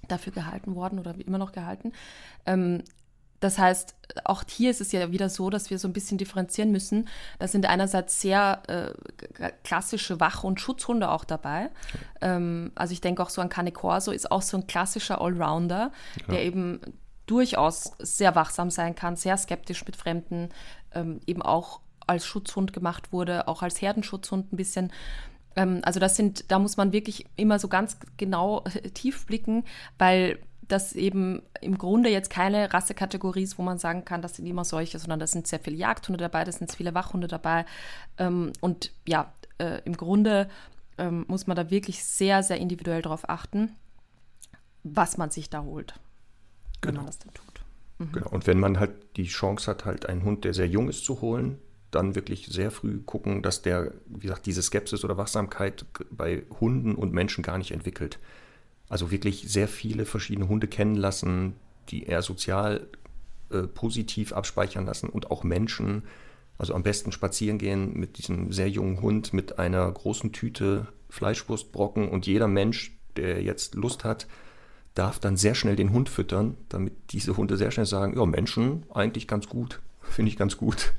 [0.08, 1.94] dafür gehalten worden oder immer noch gehalten.
[2.46, 2.84] Ähm,
[3.44, 6.72] das heißt, auch hier ist es ja wieder so, dass wir so ein bisschen differenzieren
[6.72, 7.10] müssen.
[7.40, 11.70] Da sind einerseits sehr äh, klassische Wach- und Schutzhunde auch dabei.
[12.22, 15.92] Ähm, also ich denke auch so an Cane Corso ist auch so ein klassischer Allrounder,
[16.22, 16.34] ja.
[16.34, 16.80] der eben
[17.26, 20.50] durchaus sehr wachsam sein kann, sehr skeptisch mit Fremden,
[20.94, 24.92] ähm, eben auch als Schutzhund gemacht wurde, auch als Herdenschutzhund ein bisschen.
[25.56, 29.66] Ähm, also das sind, da muss man wirklich immer so ganz genau äh, tief blicken,
[29.98, 34.46] weil das eben im Grunde jetzt keine Rassekategorie ist, wo man sagen kann, das sind
[34.46, 37.66] immer solche, sondern da sind sehr viele Jagdhunde dabei, da sind viele Wachhunde dabei.
[38.18, 40.50] Ähm, und ja, äh, im Grunde
[40.98, 43.76] ähm, muss man da wirklich sehr, sehr individuell darauf achten,
[44.84, 46.00] was man sich da holt,
[46.82, 46.88] genau.
[46.88, 47.62] wenn man das denn tut.
[48.00, 48.12] Mhm.
[48.12, 48.30] Genau.
[48.30, 51.22] Und wenn man halt die Chance hat, halt einen Hund, der sehr jung ist, zu
[51.22, 51.60] holen,
[51.92, 56.96] dann wirklich sehr früh gucken, dass der, wie gesagt, diese Skepsis oder Wachsamkeit bei Hunden
[56.96, 58.20] und Menschen gar nicht entwickelt.
[58.94, 61.56] Also wirklich sehr viele verschiedene Hunde kennenlassen,
[61.90, 62.86] die eher sozial
[63.50, 66.04] äh, positiv abspeichern lassen und auch Menschen.
[66.60, 72.08] Also am besten spazieren gehen mit diesem sehr jungen Hund mit einer großen Tüte Fleischwurstbrocken
[72.08, 74.28] und jeder Mensch, der jetzt Lust hat,
[74.94, 78.86] darf dann sehr schnell den Hund füttern, damit diese Hunde sehr schnell sagen, ja, Menschen
[78.94, 80.94] eigentlich ganz gut, finde ich ganz gut.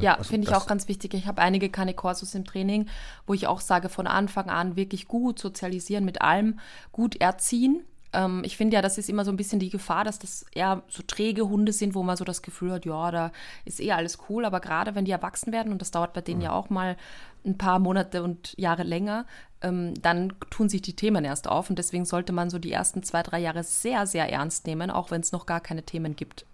[0.00, 1.14] Ja, also finde ich auch ganz wichtig.
[1.14, 2.88] Ich habe einige Canecorsos im Training,
[3.26, 6.58] wo ich auch sage, von Anfang an wirklich gut sozialisieren mit allem,
[6.92, 7.84] gut erziehen.
[8.12, 10.82] Ähm, ich finde ja, das ist immer so ein bisschen die Gefahr, dass das eher
[10.88, 13.32] so träge Hunde sind, wo man so das Gefühl hat, ja, da
[13.64, 14.44] ist eh alles cool.
[14.44, 16.44] Aber gerade wenn die erwachsen werden, und das dauert bei denen mhm.
[16.44, 16.96] ja auch mal
[17.44, 19.26] ein paar Monate und Jahre länger,
[19.60, 21.70] ähm, dann tun sich die Themen erst auf.
[21.70, 25.10] Und deswegen sollte man so die ersten zwei, drei Jahre sehr, sehr ernst nehmen, auch
[25.10, 26.46] wenn es noch gar keine Themen gibt.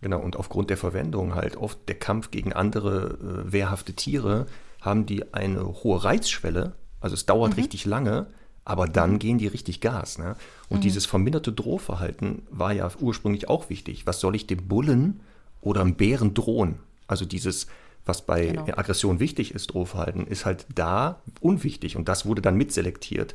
[0.00, 4.46] Genau, und aufgrund der Verwendung halt oft der Kampf gegen andere äh, wehrhafte Tiere,
[4.80, 6.72] haben die eine hohe Reizschwelle.
[7.00, 7.62] Also es dauert mhm.
[7.62, 8.28] richtig lange,
[8.64, 10.18] aber dann gehen die richtig Gas.
[10.18, 10.36] Ne?
[10.68, 10.82] Und mhm.
[10.82, 14.06] dieses verminderte Drohverhalten war ja ursprünglich auch wichtig.
[14.06, 15.20] Was soll ich dem Bullen
[15.60, 16.78] oder einem Bären drohen?
[17.06, 17.66] Also dieses,
[18.06, 18.64] was bei genau.
[18.76, 21.96] Aggression wichtig ist, Drohverhalten, ist halt da unwichtig.
[21.96, 23.34] Und das wurde dann mitselektiert.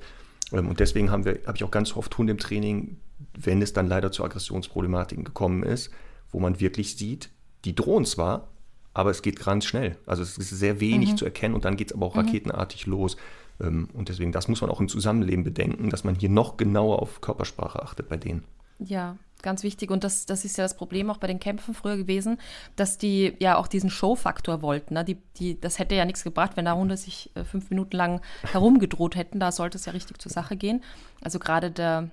[0.51, 2.97] Ähm, und deswegen haben wir, habe ich auch ganz oft Hunde im Training,
[3.37, 5.91] wenn es dann leider zu Aggressionsproblematiken gekommen ist,
[6.31, 7.29] wo man wirklich sieht,
[7.65, 8.47] die drohen zwar,
[8.93, 9.97] aber es geht ganz schnell.
[10.05, 11.17] Also es ist sehr wenig mhm.
[11.17, 12.21] zu erkennen und dann geht es aber auch mhm.
[12.21, 13.17] raketenartig los.
[13.59, 17.01] Ähm, und deswegen, das muss man auch im Zusammenleben bedenken, dass man hier noch genauer
[17.01, 18.43] auf Körpersprache achtet bei denen.
[18.79, 19.91] Ja, ganz wichtig.
[19.91, 22.39] Und das, das ist ja das Problem auch bei den Kämpfen früher gewesen,
[22.75, 24.95] dass die ja auch diesen Show-Faktor wollten.
[24.95, 25.05] Ne?
[25.05, 28.21] Die, die, das hätte ja nichts gebracht, wenn da Hunde sich äh, fünf Minuten lang
[28.43, 29.39] herumgedroht hätten.
[29.39, 30.83] Da sollte es ja richtig zur Sache gehen.
[31.21, 32.09] Also gerade der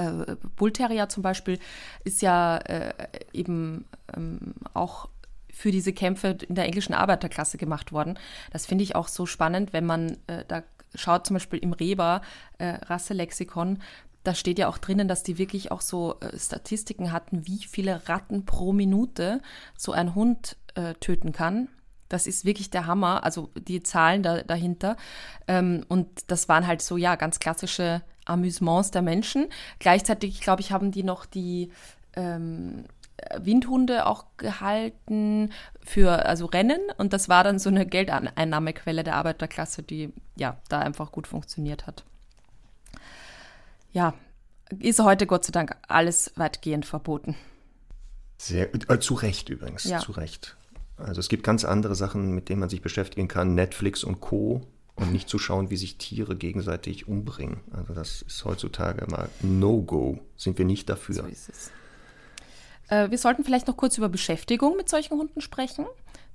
[0.00, 1.58] äh, Bullterrier zum Beispiel
[2.04, 2.92] ist ja äh,
[3.32, 3.84] eben
[4.16, 5.08] ähm, auch
[5.52, 8.18] für diese Kämpfe in der englischen Arbeiterklasse gemacht worden.
[8.52, 10.62] Das finde ich auch so spannend, wenn man äh, da
[10.94, 12.22] schaut, zum Beispiel im Reba
[12.58, 13.78] äh, Rasselexikon,
[14.24, 18.08] da steht ja auch drinnen, dass die wirklich auch so äh, Statistiken hatten, wie viele
[18.08, 19.40] Ratten pro Minute
[19.76, 21.68] so ein Hund äh, töten kann.
[22.08, 24.96] Das ist wirklich der Hammer, also die Zahlen da, dahinter.
[25.46, 29.48] Ähm, und das waren halt so, ja, ganz klassische Amüsements der Menschen.
[29.78, 31.70] Gleichzeitig, glaube ich, haben die noch die
[32.14, 32.84] ähm,
[33.38, 35.50] Windhunde auch gehalten
[35.82, 40.80] für also Rennen und das war dann so eine Geldeinnahmequelle der Arbeiterklasse, die ja da
[40.80, 42.04] einfach gut funktioniert hat.
[43.92, 44.14] Ja,
[44.78, 47.34] ist heute Gott sei Dank alles weitgehend verboten.
[48.38, 49.98] Sehr äh, zu Recht übrigens, ja.
[49.98, 50.56] zu Recht.
[50.96, 53.54] Also es gibt ganz andere Sachen, mit denen man sich beschäftigen kann.
[53.54, 54.62] Netflix und Co
[55.00, 57.60] und nicht zu schauen, wie sich Tiere gegenseitig umbringen.
[57.72, 60.18] Also das ist heutzutage mal No-Go.
[60.36, 61.14] Sind wir nicht dafür.
[61.14, 61.70] So ist es.
[62.88, 65.86] Äh, wir sollten vielleicht noch kurz über Beschäftigung mit solchen Hunden sprechen.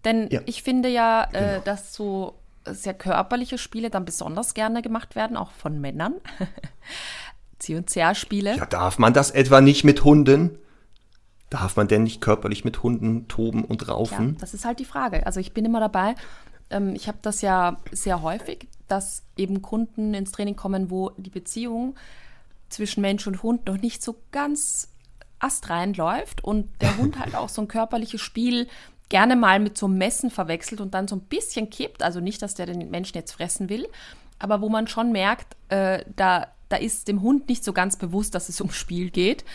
[0.04, 0.42] Denn ja.
[0.46, 1.62] ich finde ja, äh, genau.
[1.66, 6.16] dass so sehr körperliche Spiele dann besonders gerne gemacht werden, auch von Männern.
[7.60, 8.58] Zieh- und Zerr-Spiele.
[8.58, 10.58] Ja, darf man das etwa nicht mit Hunden?
[11.50, 14.34] Darf man denn nicht körperlich mit Hunden toben und raufen?
[14.34, 15.26] Ja, das ist halt die Frage.
[15.26, 16.16] Also ich bin immer dabei.
[16.70, 21.30] Ähm, ich habe das ja sehr häufig, dass eben Kunden ins Training kommen, wo die
[21.30, 21.96] Beziehung
[22.70, 24.90] zwischen Mensch und Hund noch nicht so ganz
[25.40, 28.68] astrein läuft und der Hund halt auch so ein körperliches Spiel
[29.10, 32.02] gerne mal mit so einem Messen verwechselt und dann so ein bisschen kippt.
[32.02, 33.88] Also nicht, dass der den Menschen jetzt fressen will,
[34.40, 38.36] aber wo man schon merkt, äh, da, da ist dem Hund nicht so ganz bewusst,
[38.36, 39.46] dass es ums Spiel geht.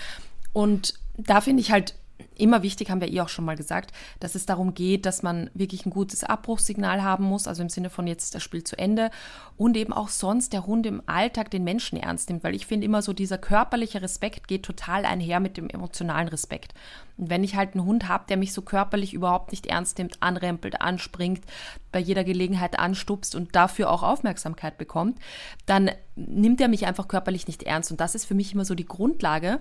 [0.52, 1.94] Und da finde ich halt
[2.40, 5.50] immer wichtig, haben wir eh auch schon mal gesagt, dass es darum geht, dass man
[5.54, 8.78] wirklich ein gutes Abbruchssignal haben muss, also im Sinne von jetzt ist das Spiel zu
[8.78, 9.10] Ende
[9.56, 12.86] und eben auch sonst der Hund im Alltag den Menschen ernst nimmt, weil ich finde
[12.86, 16.74] immer so dieser körperliche Respekt geht total einher mit dem emotionalen Respekt.
[17.16, 20.22] Und wenn ich halt einen Hund habe, der mich so körperlich überhaupt nicht ernst nimmt,
[20.22, 21.44] anrempelt, anspringt,
[21.92, 25.18] bei jeder Gelegenheit anstupst und dafür auch Aufmerksamkeit bekommt,
[25.66, 28.74] dann nimmt er mich einfach körperlich nicht ernst und das ist für mich immer so
[28.74, 29.60] die Grundlage,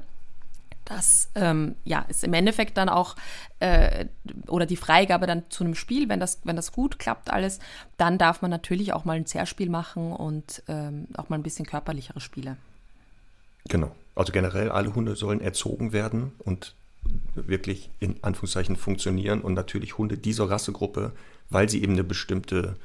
[0.85, 3.15] das ähm, ja, ist im Endeffekt dann auch
[3.59, 4.05] äh,
[4.47, 7.59] oder die Freigabe dann zu einem Spiel, wenn das, wenn das gut klappt alles,
[7.97, 11.65] dann darf man natürlich auch mal ein Zerspiel machen und ähm, auch mal ein bisschen
[11.65, 12.57] körperlichere Spiele.
[13.67, 13.95] Genau.
[14.15, 16.75] Also generell alle Hunde sollen erzogen werden und
[17.35, 21.13] wirklich in Anführungszeichen funktionieren und natürlich Hunde dieser Rassegruppe,
[21.49, 22.75] weil sie eben eine bestimmte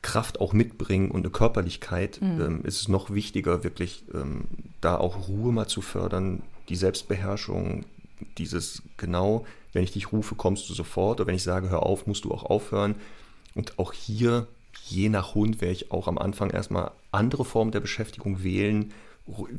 [0.00, 2.40] Kraft auch mitbringen und eine Körperlichkeit, mhm.
[2.40, 4.46] ähm, ist es noch wichtiger, wirklich ähm,
[4.80, 7.84] da auch Ruhe mal zu fördern, die Selbstbeherrschung,
[8.38, 12.06] dieses genau, wenn ich dich rufe, kommst du sofort, oder wenn ich sage, hör auf,
[12.06, 12.94] musst du auch aufhören.
[13.54, 14.46] Und auch hier,
[14.86, 18.92] je nach Hund, werde ich auch am Anfang erstmal andere Formen der Beschäftigung wählen.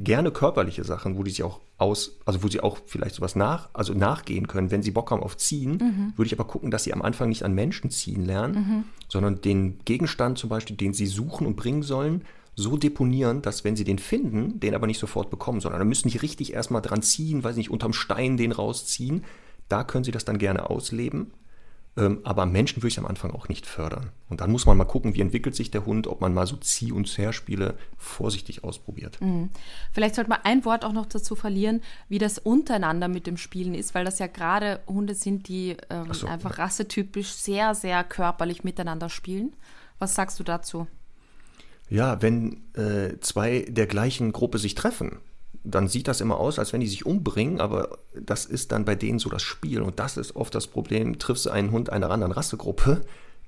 [0.04, 3.70] Gerne körperliche Sachen, wo die sich auch aus, also wo sie auch vielleicht sowas nach,
[3.74, 4.72] also nachgehen können.
[4.72, 6.14] Wenn sie Bock haben auf Ziehen, mhm.
[6.16, 8.84] würde ich aber gucken, dass sie am Anfang nicht an Menschen ziehen lernen, mhm.
[9.08, 12.24] sondern den Gegenstand zum Beispiel, den sie suchen und bringen sollen,
[12.56, 16.10] so deponieren, dass wenn sie den finden, den aber nicht sofort bekommen, sondern da müssen
[16.10, 19.24] die richtig erstmal dran ziehen, weiß nicht, unterm Stein den rausziehen.
[19.70, 21.32] Da können sie das dann gerne ausleben.
[21.96, 24.10] Ähm, aber Menschen würde ich am Anfang auch nicht fördern.
[24.30, 26.56] Und dann muss man mal gucken, wie entwickelt sich der Hund, ob man mal so
[26.56, 29.22] Zieh- und Zerspiele vorsichtig ausprobiert.
[29.22, 29.50] Mhm.
[29.92, 33.76] Vielleicht sollte man ein Wort auch noch dazu verlieren, wie das untereinander mit dem Spielen
[33.76, 36.64] ist, weil das ja gerade Hunde sind, die ähm, so, einfach ja.
[36.64, 39.56] rassetypisch sehr, sehr körperlich miteinander spielen.
[40.00, 40.88] Was sagst du dazu?
[41.90, 45.20] Ja, wenn äh, zwei der gleichen Gruppe sich treffen,
[45.64, 48.96] dann sieht das immer aus, als wenn die sich umbringen, aber das ist dann bei
[48.96, 49.82] denen so das Spiel.
[49.82, 51.20] Und das ist oft das Problem.
[51.20, 53.02] Triffst du einen Hund einer anderen Rassegruppe,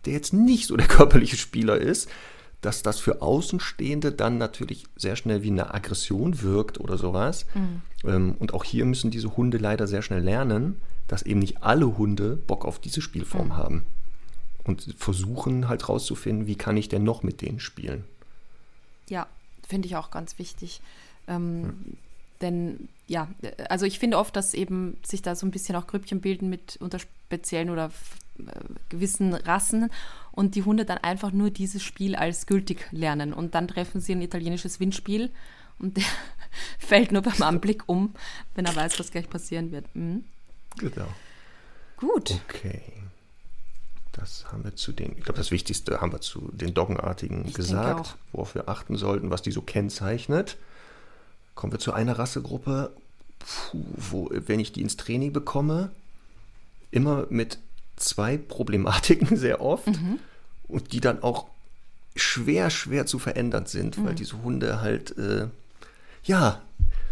[0.05, 2.09] der jetzt nicht so der körperliche Spieler ist,
[2.61, 7.45] dass das für Außenstehende dann natürlich sehr schnell wie eine Aggression wirkt oder sowas.
[7.53, 7.81] Mhm.
[8.09, 11.97] Ähm, und auch hier müssen diese Hunde leider sehr schnell lernen, dass eben nicht alle
[11.97, 13.57] Hunde Bock auf diese Spielform mhm.
[13.57, 13.83] haben.
[14.63, 18.05] Und versuchen halt rauszufinden, wie kann ich denn noch mit denen spielen.
[19.09, 19.27] Ja,
[19.67, 20.81] finde ich auch ganz wichtig.
[21.27, 21.97] Ähm, hm.
[22.41, 23.29] Denn ja,
[23.69, 26.77] also ich finde oft, dass eben sich da so ein bisschen auch Grüppchen bilden mit
[26.81, 27.91] unter speziellen oder
[28.39, 28.43] äh,
[28.89, 29.89] gewissen Rassen
[30.31, 33.33] und die Hunde dann einfach nur dieses Spiel als gültig lernen.
[33.33, 35.31] Und dann treffen sie ein italienisches Windspiel
[35.79, 36.03] und der
[36.79, 38.13] fällt nur beim Anblick um,
[38.53, 39.93] wenn er weiß, was gleich passieren wird.
[39.95, 40.25] Mhm.
[40.77, 41.07] Genau.
[41.97, 42.41] Gut.
[42.49, 42.81] Okay.
[44.17, 47.53] Das haben wir zu den, ich glaube, das Wichtigste haben wir zu den Doggenartigen ich
[47.53, 50.57] gesagt, worauf wir achten sollten, was die so kennzeichnet.
[51.53, 52.91] Kommen wir zu einer Rassegruppe,
[53.71, 55.91] wo, wenn ich die ins Training bekomme,
[56.91, 57.59] immer mit
[57.97, 60.19] zwei Problematiken sehr oft mhm.
[60.67, 61.47] und die dann auch
[62.15, 64.05] schwer, schwer zu verändern sind, mhm.
[64.05, 65.47] weil diese Hunde halt, äh,
[66.23, 66.61] ja,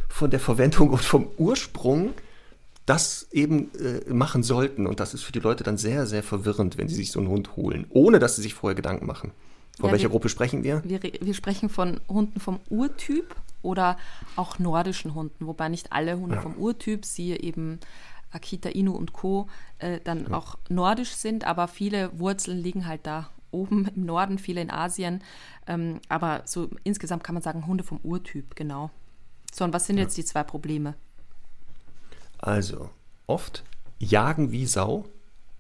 [0.07, 2.13] von der Verwendung und vom Ursprung
[2.85, 4.87] das eben äh, machen sollten.
[4.87, 7.29] Und das ist für die Leute dann sehr, sehr verwirrend, wenn sie sich so einen
[7.29, 9.31] Hund holen, ohne dass sie sich vorher Gedanken machen.
[9.79, 10.83] Von ja, welcher wir, Gruppe sprechen wir?
[10.85, 11.01] wir?
[11.01, 13.97] Wir sprechen von Hunden vom Urtyp oder
[14.35, 16.41] auch nordischen Hunden, wobei nicht alle Hunde ja.
[16.41, 17.79] vom Urtyp, siehe eben
[18.31, 19.47] Akita Inu und Co.,
[19.79, 20.37] äh, dann ja.
[20.37, 25.23] auch nordisch sind, aber viele Wurzeln liegen halt da oben im Norden, viele in Asien.
[25.67, 28.91] Ähm, aber so insgesamt kann man sagen, Hunde vom Urtyp, genau.
[29.53, 30.95] So, und was sind jetzt die zwei Probleme?
[32.43, 32.89] Also,
[33.25, 33.63] oft
[33.99, 35.05] jagen wie Sau,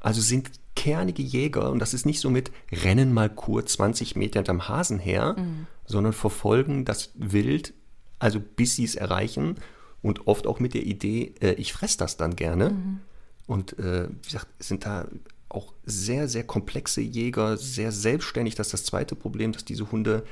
[0.01, 4.39] also sind kernige Jäger und das ist nicht so mit rennen mal kurz 20 Meter
[4.39, 5.67] hinterm Hasen her, mhm.
[5.85, 7.73] sondern verfolgen das Wild,
[8.19, 9.55] also bis sie es erreichen
[10.01, 12.71] und oft auch mit der Idee, äh, ich fresse das dann gerne.
[12.71, 12.99] Mhm.
[13.47, 15.07] Und äh, wie gesagt, sind da
[15.47, 18.55] auch sehr, sehr komplexe Jäger, sehr selbstständig.
[18.55, 20.25] Das ist das zweite Problem, dass diese Hunde,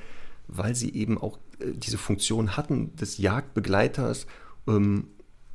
[0.49, 4.27] weil sie eben auch äh, diese Funktion hatten des Jagdbegleiters
[4.67, 5.07] ähm,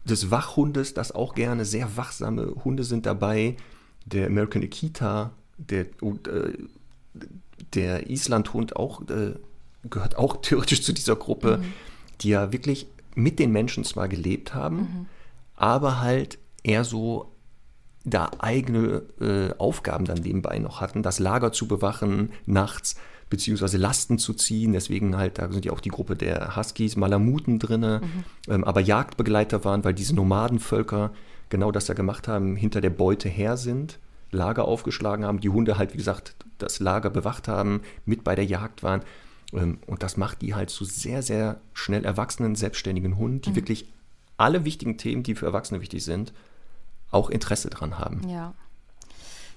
[0.09, 3.57] des Wachhundes, das auch gerne sehr wachsame Hunde sind dabei.
[4.05, 6.53] Der American Akita, der, äh,
[7.75, 9.35] der Islandhund auch, äh,
[9.89, 11.73] gehört auch theoretisch zu dieser Gruppe, mhm.
[12.21, 15.07] die ja wirklich mit den Menschen zwar gelebt haben, mhm.
[15.57, 17.33] aber halt eher so
[18.05, 22.95] da eigene äh, Aufgaben dann nebenbei noch hatten, das Lager zu bewachen nachts,
[23.29, 24.73] beziehungsweise Lasten zu ziehen.
[24.73, 28.53] Deswegen halt, da sind ja auch die Gruppe der Huskies, Malamuten drinne, mhm.
[28.53, 31.13] ähm, aber Jagdbegleiter waren, weil diese Nomadenvölker
[31.49, 33.99] genau das ja gemacht haben, hinter der Beute her sind,
[34.31, 38.45] Lager aufgeschlagen haben, die Hunde halt, wie gesagt, das Lager bewacht haben, mit bei der
[38.45, 39.03] Jagd waren.
[39.53, 43.57] Ähm, und das macht die halt zu sehr, sehr schnell erwachsenen, selbstständigen Hunden, die mhm.
[43.57, 43.93] wirklich
[44.37, 46.33] alle wichtigen Themen, die für Erwachsene wichtig sind,
[47.11, 48.29] auch Interesse dran haben.
[48.29, 48.55] Ja.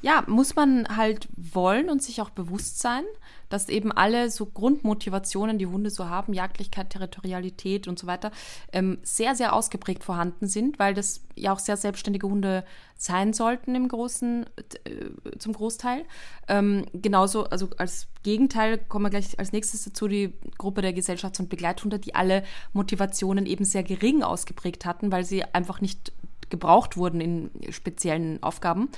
[0.02, 3.04] Ja, muss man halt wollen und sich auch bewusst sein,
[3.50, 8.32] dass eben alle so Grundmotivationen, die Hunde so haben, Jagdlichkeit, Territorialität und so weiter,
[8.72, 12.64] ähm, sehr, sehr ausgeprägt vorhanden sind, weil das ja auch sehr selbstständige Hunde
[12.96, 14.46] sein sollten im großen,
[14.86, 16.06] äh, zum Großteil.
[16.48, 21.40] Ähm, genauso, also als Gegenteil kommen wir gleich als nächstes dazu, die Gruppe der Gesellschafts-
[21.40, 26.14] und Begleithunde, die alle Motivationen eben sehr gering ausgeprägt hatten, weil sie einfach nicht
[26.50, 28.90] gebraucht wurden in speziellen Aufgaben.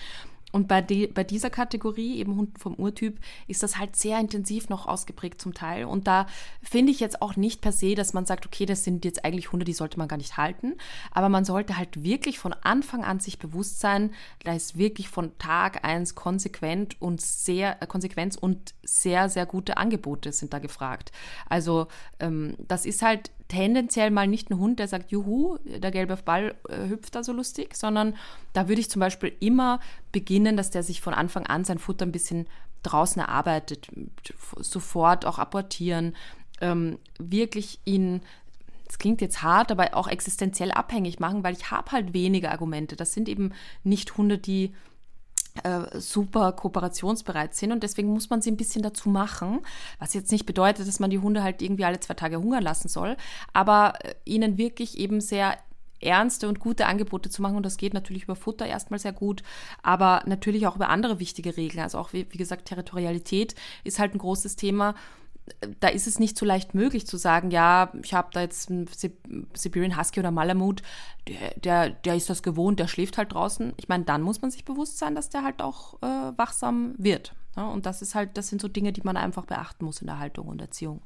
[0.52, 4.70] Und bei, die, bei dieser Kategorie, eben Hunden vom Urtyp, ist das halt sehr intensiv
[4.70, 5.86] noch ausgeprägt zum Teil.
[5.86, 6.28] Und da
[6.62, 9.52] finde ich jetzt auch nicht per se, dass man sagt, okay, das sind jetzt eigentlich
[9.52, 10.76] Hunde, die sollte man gar nicht halten.
[11.12, 14.12] Aber man sollte halt wirklich von Anfang an sich bewusst sein,
[14.44, 19.78] da ist wirklich von Tag eins konsequent und sehr, äh, Konsequenz und sehr, sehr gute
[19.78, 21.12] Angebote sind da gefragt.
[21.50, 21.88] Also
[22.20, 26.56] ähm, das ist halt tendenziell mal nicht ein Hund, der sagt, juhu, der gelbe Ball
[26.70, 28.16] äh, hüpft da so lustig, sondern
[28.54, 29.82] da würde ich zum Beispiel immer
[30.14, 32.48] beginnen, dass der sich von Anfang an sein Futter ein bisschen
[32.84, 33.90] draußen erarbeitet,
[34.58, 36.16] sofort auch apportieren,
[36.62, 38.22] ähm, wirklich ihn
[38.86, 42.98] das klingt jetzt hart, aber auch existenziell abhängig machen, weil ich habe halt wenige Argumente.
[42.98, 43.54] Das sind eben
[43.86, 44.74] nicht Hunde, die
[45.64, 49.60] äh, super kooperationsbereit sind und deswegen muss man sie ein bisschen dazu machen,
[50.00, 52.88] was jetzt nicht bedeutet, dass man die Hunde halt irgendwie alle zwei Tage hungern lassen
[52.88, 53.18] soll,
[53.54, 55.58] aber äh, ihnen wirklich eben sehr
[56.00, 59.44] ernste und gute Angebote zu machen und das geht natürlich über Futter erstmal sehr gut,
[59.84, 64.16] aber natürlich auch über andere wichtige Regeln, also auch wie, wie gesagt Territorialität ist halt
[64.16, 64.96] ein großes Thema
[65.80, 68.88] da ist es nicht so leicht möglich zu sagen, ja, ich habe da jetzt einen
[69.54, 70.82] Siberian Husky oder Malamut,
[71.28, 73.74] der, der, der ist das gewohnt, der schläft halt draußen.
[73.78, 77.34] Ich meine, dann muss man sich bewusst sein, dass der halt auch äh, wachsam wird.
[77.56, 77.68] Ja?
[77.68, 80.20] Und das ist halt, das sind so Dinge, die man einfach beachten muss in der
[80.20, 81.02] Haltung und Erziehung.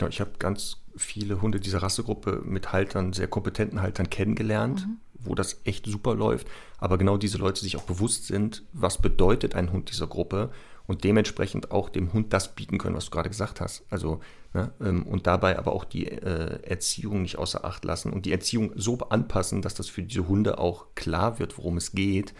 [0.00, 4.98] Ja, ich habe ganz viele Hunde dieser Rassegruppe mit Haltern, sehr kompetenten Haltern kennengelernt, mhm.
[5.14, 6.46] wo das echt super läuft.
[6.78, 10.50] Aber genau diese Leute sich auch bewusst sind, was bedeutet ein Hund dieser Gruppe
[10.88, 13.84] und dementsprechend auch dem Hund das bieten können, was du gerade gesagt hast.
[13.90, 14.20] Also
[14.54, 18.32] ne, ähm, und dabei aber auch die äh, Erziehung nicht außer Acht lassen und die
[18.32, 22.32] Erziehung so anpassen, dass das für diese Hunde auch klar wird, worum es geht.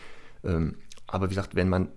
[0.42, 1.88] Ähm, aber wie gesagt, wenn man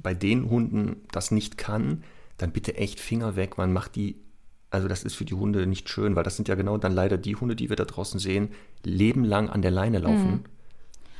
[0.00, 2.04] bei den Hunden das nicht kann,
[2.38, 3.58] dann bitte echt Finger weg.
[3.58, 4.22] Man macht die,
[4.70, 7.18] also das ist für die Hunde nicht schön, weil das sind ja genau dann leider
[7.18, 8.50] die Hunde, die wir da draußen sehen,
[8.84, 10.30] lebenlang an der Leine laufen.
[10.30, 10.44] Mhm.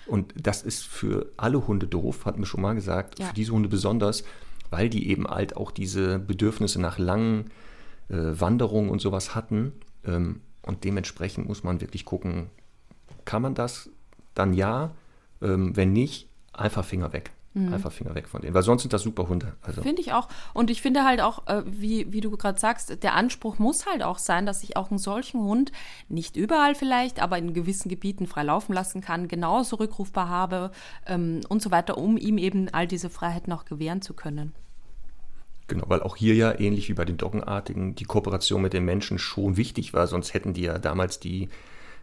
[0.07, 3.18] Und das ist für alle Hunde doof, hatten wir schon mal gesagt.
[3.18, 3.27] Ja.
[3.27, 4.22] Für diese Hunde besonders,
[4.77, 7.51] weil die eben halt auch diese Bedürfnisse nach langen
[8.11, 9.73] äh, Wanderungen und sowas hatten.
[10.05, 12.51] Ähm, und dementsprechend muss man wirklich gucken,
[13.25, 13.89] kann man das?
[14.35, 14.91] Dann ja.
[15.41, 17.31] Ähm, wenn nicht, einfach Finger weg.
[17.55, 17.73] Mhm.
[17.73, 19.55] Einfach Finger weg von denen, weil sonst sind das super Hunde.
[19.62, 19.81] Also.
[19.81, 20.29] Finde ich auch.
[20.53, 24.03] Und ich finde halt auch, äh, wie, wie du gerade sagst, der Anspruch muss halt
[24.03, 25.73] auch sein, dass ich auch einen solchen Hund
[26.11, 30.71] nicht überall vielleicht, aber in gewissen Gebieten frei laufen lassen kann, genauso rückrufbar habe
[31.07, 34.53] ähm, und so weiter, um ihm eben all diese Freiheiten auch gewähren zu können.
[35.69, 39.19] Genau, weil auch hier ja ähnlich wie bei den Doggenartigen die Kooperation mit den Menschen
[39.19, 41.49] schon wichtig war, sonst hätten die ja damals die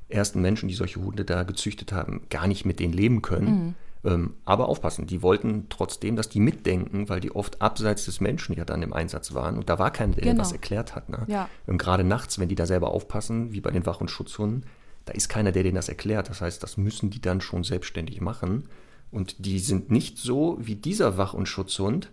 [0.09, 3.47] ersten Menschen, die solche Hunde da gezüchtet haben, gar nicht mit denen leben können.
[3.47, 3.75] Mhm.
[4.05, 8.53] Ähm, aber aufpassen, die wollten trotzdem, dass die mitdenken, weil die oft abseits des Menschen
[8.55, 9.57] ja dann im Einsatz waren.
[9.57, 10.41] Und da war keiner, der genau.
[10.41, 11.07] was erklärt hat.
[11.07, 11.23] Ne?
[11.27, 11.49] Ja.
[11.67, 14.65] Und gerade nachts, wenn die da selber aufpassen, wie bei den Wach- und Schutzhunden,
[15.05, 16.29] da ist keiner, der denen das erklärt.
[16.29, 18.65] Das heißt, das müssen die dann schon selbstständig machen.
[19.09, 22.11] Und die sind nicht so wie dieser Wach- und Schutzhund.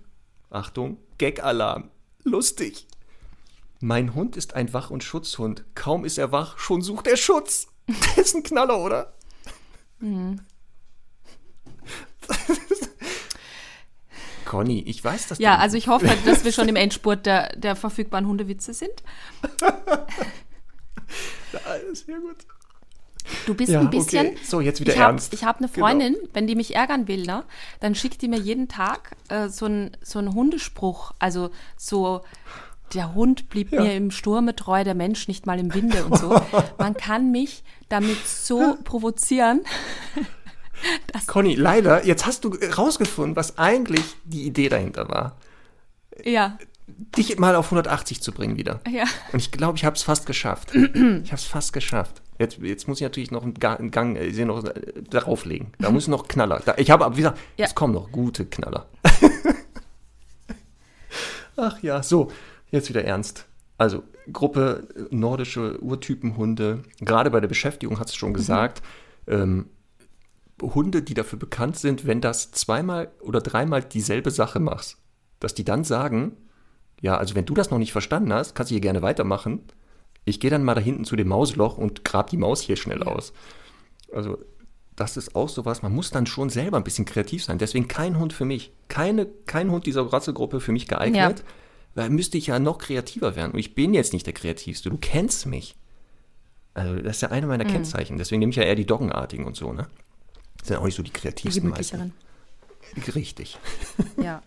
[0.51, 1.91] Achtung, Gag-Alarm.
[2.25, 2.87] Lustig.
[3.81, 5.65] Mein Hund ist ein Wach- und Schutzhund.
[5.75, 7.69] Kaum ist er wach, schon sucht er Schutz.
[7.87, 9.15] Der ist ein Knaller, oder?
[10.01, 10.41] Mhm.
[14.45, 15.39] Conny, ich weiß das.
[15.39, 19.03] Ja, also ich hoffe, dass wir schon im Endspurt der, der verfügbaren Hundewitze sind.
[21.53, 22.39] ja, sehr gut.
[23.47, 24.29] Du bist ja, ein bisschen.
[24.29, 24.39] Okay.
[24.45, 25.29] So, jetzt wieder ich ernst.
[25.29, 25.87] Hab, ich habe eine genau.
[25.87, 26.29] Freundin, genau.
[26.33, 27.45] wenn die mich ärgern will, ne,
[27.81, 31.13] dann schickt die mir jeden Tag äh, so einen so Hundespruch.
[31.19, 32.23] Also so,
[32.95, 33.83] der Hund blieb ja.
[33.83, 36.41] mir im Sturme treu, der Mensch nicht mal im Winde und so.
[36.79, 39.63] Man kann mich damit so provozieren.
[41.27, 45.37] Conny, leider, jetzt hast du rausgefunden, was eigentlich die Idee dahinter war.
[46.25, 46.59] Ja.
[47.17, 48.81] Dich mal auf 180 zu bringen wieder.
[48.91, 49.05] Ja.
[49.33, 50.75] Und ich glaube, ich habe es fast geschafft.
[50.75, 52.23] ich habe es fast geschafft.
[52.41, 54.73] Jetzt, jetzt muss ich natürlich noch einen Gang, äh, noch äh,
[55.11, 55.73] darauflegen.
[55.79, 56.63] Da muss noch Knaller.
[56.65, 57.67] Da, ich habe, aber wie gesagt, Ja.
[57.67, 58.87] es kommen noch gute Knaller.
[61.57, 62.33] Ach ja, so,
[62.71, 63.45] jetzt wieder ernst.
[63.77, 66.83] Also, Gruppe äh, nordische Urtypenhunde.
[67.01, 68.81] Gerade bei der Beschäftigung hat es schon gesagt.
[69.27, 69.67] Ähm,
[70.63, 74.97] Hunde, die dafür bekannt sind, wenn das zweimal oder dreimal dieselbe Sache machst,
[75.41, 76.37] dass die dann sagen,
[77.03, 79.61] ja, also wenn du das noch nicht verstanden hast, kannst du hier gerne weitermachen.
[80.25, 83.03] Ich gehe dann mal da hinten zu dem Mausloch und grab die Maus hier schnell
[83.03, 83.33] aus.
[84.13, 84.39] Also
[84.97, 87.59] das ist auch sowas, man muss dann schon selber ein bisschen kreativ sein.
[87.59, 88.73] Deswegen kein Hund für mich.
[88.89, 91.39] Keine, kein Hund dieser Rassegruppe für mich geeignet.
[91.39, 91.45] Ja.
[91.95, 93.53] Weil müsste ich ja noch kreativer werden.
[93.53, 94.91] Und ich bin jetzt nicht der Kreativste.
[94.91, 95.75] Du kennst mich.
[96.75, 97.49] Also das ist ja eine Mhm.
[97.49, 98.19] meiner Kennzeichen.
[98.19, 99.89] Deswegen nehme ich ja eher die Doggenartigen und so, ne?
[100.59, 101.97] Das sind auch nicht so die Die kreativsten meisten.
[101.99, 103.15] gemütlicheren.
[103.17, 103.59] Richtig.
[104.23, 104.43] Ja.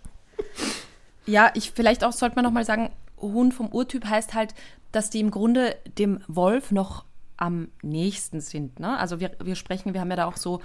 [1.26, 4.54] Ja, ich vielleicht auch sollte man noch mal sagen, Hund vom Urtyp heißt halt,
[4.94, 7.04] dass die im Grunde dem Wolf noch
[7.36, 8.80] am nächsten sind.
[8.80, 8.98] Ne?
[8.98, 10.62] Also wir, wir sprechen, wir haben ja da auch so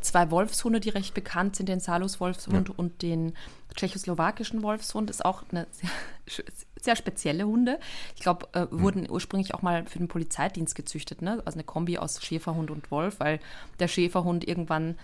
[0.00, 3.34] zwei Wolfshunde, die recht bekannt sind, den Salus-Wolfshund und den
[3.74, 5.10] tschechoslowakischen Wolfshund.
[5.10, 5.90] Ist auch eine sehr,
[6.80, 7.78] sehr spezielle Hunde.
[8.14, 11.20] Ich glaube, äh, wurden ursprünglich auch mal für den Polizeidienst gezüchtet.
[11.20, 11.42] Ne?
[11.44, 13.40] Also eine Kombi aus Schäferhund und Wolf, weil
[13.80, 14.96] der Schäferhund irgendwann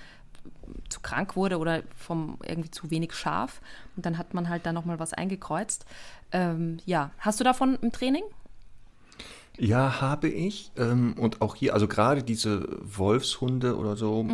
[0.88, 3.60] zu krank wurde oder vom irgendwie zu wenig scharf.
[3.96, 5.84] Und dann hat man halt da nochmal was eingekreuzt.
[6.32, 8.22] Ähm, ja, hast du davon im Training?
[9.58, 10.70] Ja, habe ich.
[10.76, 14.26] Ähm, und auch hier, also gerade diese Wolfshunde oder so,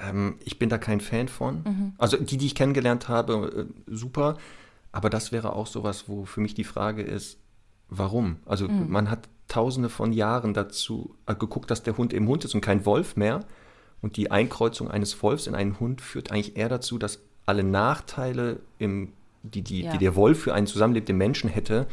[0.00, 1.92] ähm, ich bin da kein Fan von.
[1.98, 4.36] Also die, die ich kennengelernt habe, äh, super.
[4.90, 7.38] Aber das wäre auch sowas, wo für mich die Frage ist,
[7.88, 8.36] warum?
[8.46, 12.54] Also man hat tausende von Jahren dazu äh, geguckt, dass der Hund eben Hund ist
[12.54, 13.40] und kein Wolf mehr.
[14.00, 18.60] Und die Einkreuzung eines Wolfs in einen Hund führt eigentlich eher dazu, dass alle Nachteile,
[18.78, 19.12] im,
[19.42, 19.92] die, die, Ja.
[19.92, 21.86] die der Wolf für einen zusammenlebenden Menschen hätte,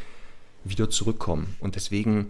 [0.64, 1.54] wieder zurückkommen.
[1.60, 2.28] Und deswegen,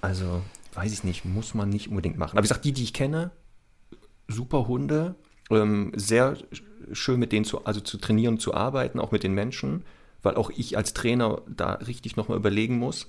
[0.00, 0.42] also,
[0.74, 2.36] weiß ich nicht, muss man nicht unbedingt machen.
[2.36, 3.30] Aber ich sage, die, die ich kenne,
[4.28, 5.14] super Hunde,
[5.50, 9.34] ähm, sehr sch- schön mit denen zu, also zu trainieren, zu arbeiten, auch mit den
[9.34, 9.84] Menschen,
[10.22, 13.06] weil auch ich als Trainer da richtig nochmal überlegen muss,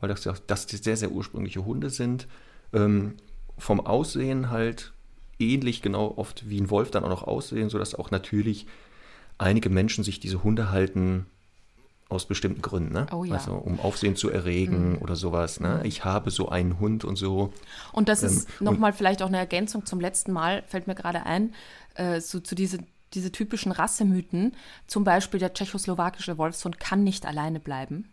[0.00, 2.28] weil das, ja- das sehr, sehr ursprüngliche Hunde sind.
[2.72, 3.14] Ähm,
[3.58, 4.92] vom Aussehen halt
[5.38, 8.66] ähnlich genau oft wie ein Wolf dann auch noch aussehen, sodass auch natürlich
[9.38, 11.26] einige Menschen sich diese Hunde halten
[12.14, 13.06] aus bestimmten Gründen, ne?
[13.12, 13.34] Oh ja.
[13.34, 15.80] Also um Aufsehen zu erregen oder sowas, ne?
[15.84, 17.52] Ich habe so einen Hund und so.
[17.92, 21.26] Und das Ähm, ist nochmal vielleicht auch eine Ergänzung zum letzten Mal, fällt mir gerade
[21.26, 21.54] ein,
[21.94, 22.78] äh, so, zu diese,
[23.12, 24.54] diese typischen Rassemythen.
[24.86, 28.08] Zum Beispiel der tschechoslowakische Wolfshund kann nicht alleine bleiben.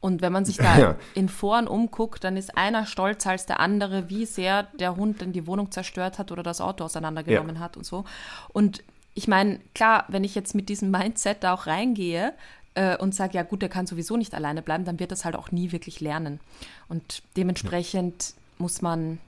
[0.00, 0.96] Und wenn man sich da Ja.
[1.14, 5.32] in Foren umguckt, dann ist einer stolzer als der andere, wie sehr der Hund denn
[5.32, 7.60] die Wohnung zerstört hat oder das Auto auseinandergenommen Ja.
[7.62, 8.04] hat und so.
[8.52, 8.82] Und
[9.12, 12.32] ich meine, klar, wenn ich jetzt mit diesem Mindset da auch reingehe
[12.74, 15.36] äh, und sage, ja gut, der kann sowieso nicht alleine bleiben, dann wird das halt
[15.36, 16.40] auch nie wirklich lernen.
[16.88, 19.18] Und dementsprechend muss man,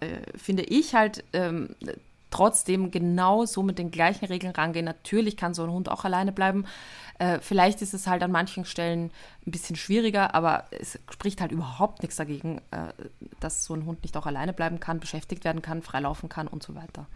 [0.00, 1.70] äh, finde ich halt, ähm,
[2.34, 4.84] trotzdem genau so mit den gleichen Regeln rangehen.
[4.84, 6.66] Natürlich kann so ein Hund auch alleine bleiben.
[7.20, 9.12] Äh, vielleicht ist es halt an manchen Stellen
[9.46, 12.92] ein bisschen schwieriger, aber es spricht halt überhaupt nichts dagegen, äh,
[13.38, 16.64] dass so ein Hund nicht auch alleine bleiben kann, beschäftigt werden kann, freilaufen kann und
[16.64, 17.06] so weiter.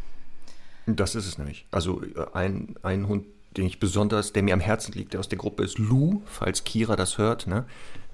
[0.86, 1.66] Das ist es nämlich.
[1.72, 3.26] Also äh, ein, ein Hund,
[3.57, 6.64] den ich besonders, der mir am Herzen liegt, der aus der Gruppe ist Lou, falls
[6.64, 7.46] Kira das hört.
[7.46, 7.64] Ne?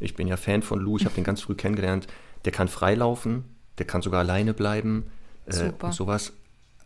[0.01, 2.07] Ich bin ja Fan von Lou, ich habe den ganz früh kennengelernt.
[2.45, 3.45] Der kann freilaufen,
[3.79, 5.05] der kann sogar alleine bleiben
[5.47, 6.33] äh, und sowas.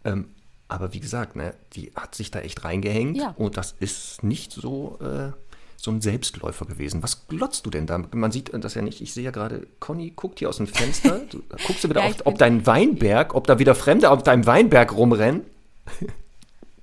[0.05, 0.29] Ähm,
[0.69, 3.35] aber wie gesagt, ne, die hat sich da echt reingehängt Ja.
[3.39, 5.33] und das ist nicht so, äh,
[5.77, 7.03] so ein Selbstläufer gewesen.
[7.03, 7.99] Was glotzt du denn da?
[8.13, 9.01] Man sieht das ja nicht.
[9.01, 11.21] Ich sehe ja gerade, Conny guckt hier aus dem Fenster.
[11.31, 14.45] Du, guckst du wieder, Ja, auf, ob dein Weinberg, ob da wieder Fremde auf deinem
[14.47, 15.43] Weinberg rumrennen?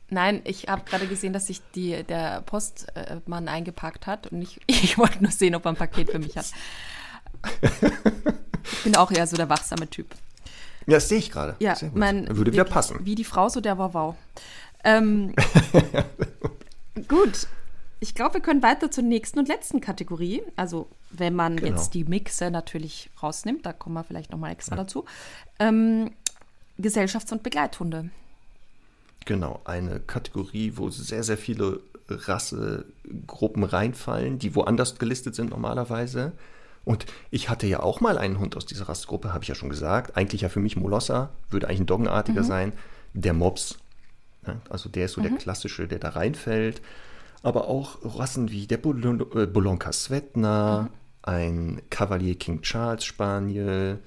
[0.10, 4.98] Nein, ich habe gerade gesehen, dass sich die, der Postmann eingepackt hat und ich, ich
[4.98, 6.46] wollte nur sehen, ob er ein Paket für mich hat.
[8.64, 10.14] Ich bin auch eher so der wachsame Typ.
[10.88, 11.56] Ja, das sehe ich gerade.
[11.60, 13.00] Ja, mein, Würde wieder wie- passen.
[13.06, 14.16] Wie die Frau, so der Wauwau.
[14.84, 15.34] Ähm,
[17.08, 17.48] gut,
[18.00, 20.44] ich glaube, wir können weiter zur nächsten und letzten Kategorie.
[20.56, 21.72] Also, wenn man Genau.
[21.76, 25.06] jetzt die Mixe natürlich rausnimmt, da kommen wir vielleicht nochmal extra dazu.
[25.60, 26.12] Ähm,
[26.78, 28.10] Gesellschafts- und Begleithunde.
[29.26, 36.34] Genau, eine Kategorie, wo sehr, sehr viele Rassegruppen reinfallen, die woanders gelistet sind normalerweise.
[36.84, 39.70] Und ich hatte ja auch mal einen Hund aus dieser Rassegruppe, habe ich ja schon
[39.70, 40.16] gesagt.
[40.16, 42.74] Eigentlich ja für mich Molosser, würde eigentlich ein Doggenartiger sein.
[43.14, 43.80] Der Mops.
[44.46, 46.82] Ja, also der ist so der klassische, der da reinfällt.
[47.42, 50.90] Aber auch Rassen wie der äh, Bolonka Svetna,
[51.24, 53.98] ein Cavalier King Charles Spaniel,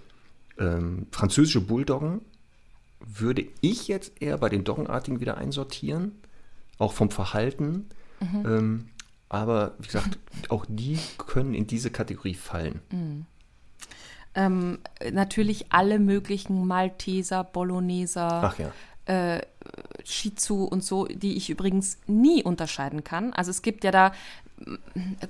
[0.59, 2.21] ähm, französische Bulldoggen
[3.01, 6.13] würde ich jetzt eher bei den Doggenartigen wieder einsortieren,
[6.79, 7.89] auch vom Verhalten.
[8.21, 8.89] Ähm,
[9.29, 10.19] aber wie gesagt,
[10.49, 12.81] auch die können in diese Kategorie fallen.
[14.35, 14.79] Ähm,
[15.13, 19.35] natürlich alle möglichen Malteser, Bologneser, ja.
[19.37, 19.43] äh,
[20.05, 23.33] Shih Tzu und so, die ich übrigens nie unterscheiden kann.
[23.33, 24.13] Also es gibt ja da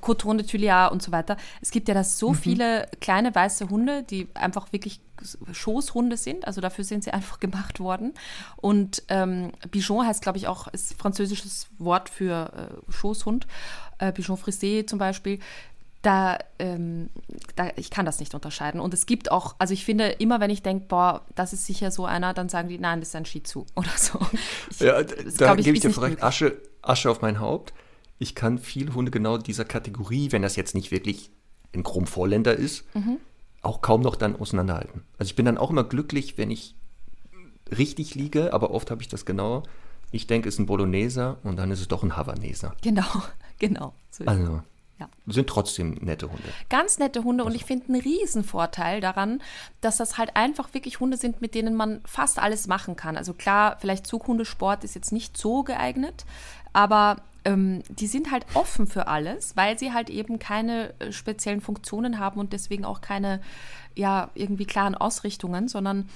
[0.00, 1.36] Coton de Tuileries und so weiter.
[1.60, 5.00] Es gibt ja da so viele kleine weiße Hunde, die einfach wirklich
[5.52, 6.46] Schoßhunde sind.
[6.46, 8.14] Also dafür sind sie einfach gemacht worden.
[8.56, 12.52] Und ähm, Bichon heißt, glaube ich, auch, ist französisches Wort für
[12.88, 13.46] äh, Schoßhund.
[13.98, 15.38] Äh, Bichon Frisé zum Beispiel.
[16.02, 17.10] Da, ähm,
[17.56, 18.80] da, ich kann das nicht unterscheiden.
[18.80, 21.90] Und es gibt auch, also ich finde, immer wenn ich denke, boah, das ist sicher
[21.90, 24.20] so einer, dann sagen die, nein, das ist ein Shih Tzu oder so.
[24.70, 26.22] Ich, Ja, das, da gebe ich dir möglich.
[26.22, 27.72] Asche, Asche auf mein Haupt.
[28.20, 31.30] Ich kann viele Hunde genau dieser Kategorie, wenn das jetzt nicht wirklich
[31.74, 33.18] ein Chrom-Vorländer ist, Mhm.
[33.68, 35.02] Auch kaum noch dann auseinanderhalten.
[35.18, 36.74] Also ich bin dann auch immer glücklich, wenn ich
[37.76, 39.62] richtig liege, aber oft habe ich das genau.
[40.10, 42.74] Ich denke, es ist ein Bologneser und dann ist es doch ein Havaneser.
[42.82, 43.04] Genau,
[43.58, 43.92] genau.
[44.10, 44.24] So.
[44.24, 44.62] Also
[44.98, 45.08] Ja.
[45.26, 46.48] sind trotzdem nette Hunde.
[46.70, 49.42] Ganz nette Hunde und ich finde einen Riesenvorteil daran,
[49.82, 53.16] dass das halt einfach wirklich Hunde sind, mit denen man fast alles machen kann.
[53.18, 56.24] Also klar, vielleicht Zughundesport ist jetzt nicht so geeignet,
[56.72, 61.62] aber ähm, die sind halt offen für alles, weil sie halt eben keine äh, speziellen
[61.62, 63.40] Funktionen haben und deswegen auch keine,
[63.94, 66.08] ja, irgendwie klaren Ausrichtungen, sondern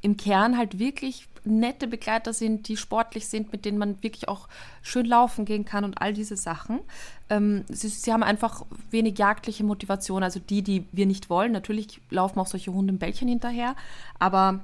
[0.00, 4.48] im Kern halt wirklich nette Begleiter sind, die sportlich sind, mit denen man wirklich auch
[4.82, 6.80] schön laufen gehen kann und all diese Sachen.
[7.28, 11.52] Ähm, sie, sie haben einfach wenig jagdliche Motivation, also die, die wir nicht wollen.
[11.52, 13.76] Natürlich laufen auch solche Hunde im Bällchen hinterher,
[14.18, 14.60] aber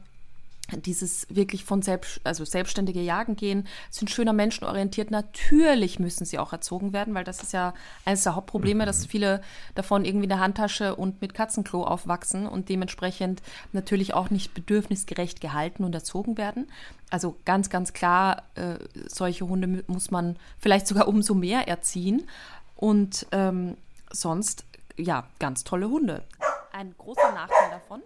[0.77, 5.11] dieses wirklich von selbst, also selbstständige Jagen gehen, sind schöner menschenorientiert.
[5.11, 9.43] Natürlich müssen sie auch erzogen werden, weil das ist ja eines der Hauptprobleme, dass viele
[9.75, 13.43] davon irgendwie in der Handtasche und mit Katzenklo aufwachsen und dementsprechend
[13.73, 16.69] natürlich auch nicht bedürfnisgerecht gehalten und erzogen werden.
[17.11, 22.27] Also ganz, ganz klar, äh, solche Hunde muss man vielleicht sogar umso mehr erziehen.
[22.77, 23.77] Und ähm,
[24.11, 24.65] sonst,
[24.97, 26.25] ja, ganz tolle Hunde.
[26.73, 28.03] Ein großer Nachteil davon.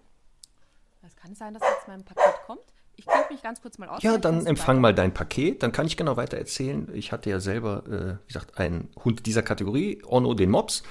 [1.27, 2.61] Es kann sein, dass jetzt mein Paket kommt.
[2.95, 4.01] Ich klinge mich ganz kurz mal aus.
[4.03, 6.89] Ja, dann empfang mal dein Paket, dann kann ich genau weiter erzählen.
[6.95, 10.85] Ich hatte ja selber, äh, wie gesagt, einen Hund dieser Kategorie, Orno den Mops.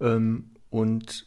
[0.00, 1.26] Ähm, und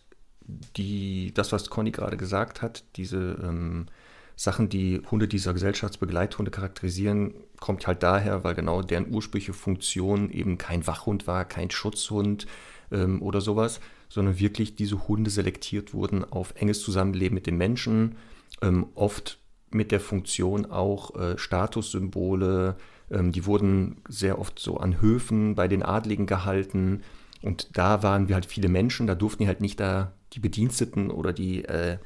[0.78, 3.88] die, das, was Conny gerade gesagt hat, diese ähm,
[4.36, 10.60] Sachen, die Hunde dieser Gesellschaftsbegleithunde charakterisieren, kommt halt daher, weil genau deren ursprüngliche Funktion eben
[10.60, 12.46] kein Wachhund war, kein Schutzhund
[12.92, 18.18] ähm, oder sowas, sondern wirklich diese Hunde selektiert wurden auf enges Zusammenleben mit den Menschen,
[18.62, 19.40] ähm, oft
[19.72, 22.76] mit der Funktion auch äh, Statussymbole.
[23.10, 27.02] Ähm, die wurden sehr oft so an Höfen bei den Adligen gehalten.
[27.42, 31.10] Und da waren wir halt viele Menschen, da durften die halt nicht da die Bediensteten
[31.10, 31.98] oder die äh,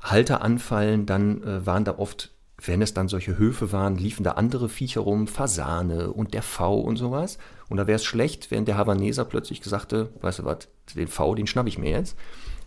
[0.00, 1.06] Halter anfallen.
[1.06, 2.32] Dann äh, waren da oft,
[2.64, 6.80] wenn es dann solche Höfe waren, liefen da andere Viecher rum, Fasane und der V
[6.80, 7.38] und sowas.
[7.68, 11.08] Und da wäre es schlecht, wenn der Havaneser plötzlich gesagt hätte, weißt du was, den
[11.08, 12.16] V, den schnapp ich mir jetzt.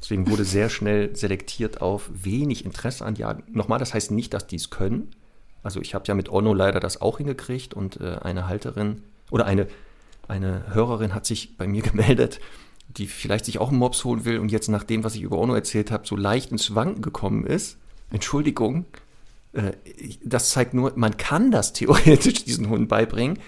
[0.01, 3.43] Deswegen wurde sehr schnell selektiert auf wenig Interesse an Jagen.
[3.51, 5.11] Nochmal, das heißt nicht, dass die es können.
[5.63, 9.45] Also ich habe ja mit Onno leider das auch hingekriegt und äh, eine Halterin oder
[9.45, 9.67] eine,
[10.27, 12.39] eine Hörerin hat sich bei mir gemeldet,
[12.87, 15.37] die vielleicht sich auch einen Mops holen will und jetzt nach dem, was ich über
[15.37, 17.77] Onno erzählt habe, so leicht ins Wanken gekommen ist.
[18.11, 18.85] Entschuldigung,
[19.53, 19.73] äh,
[20.23, 23.39] das zeigt nur, man kann das theoretisch diesen Hunden beibringen.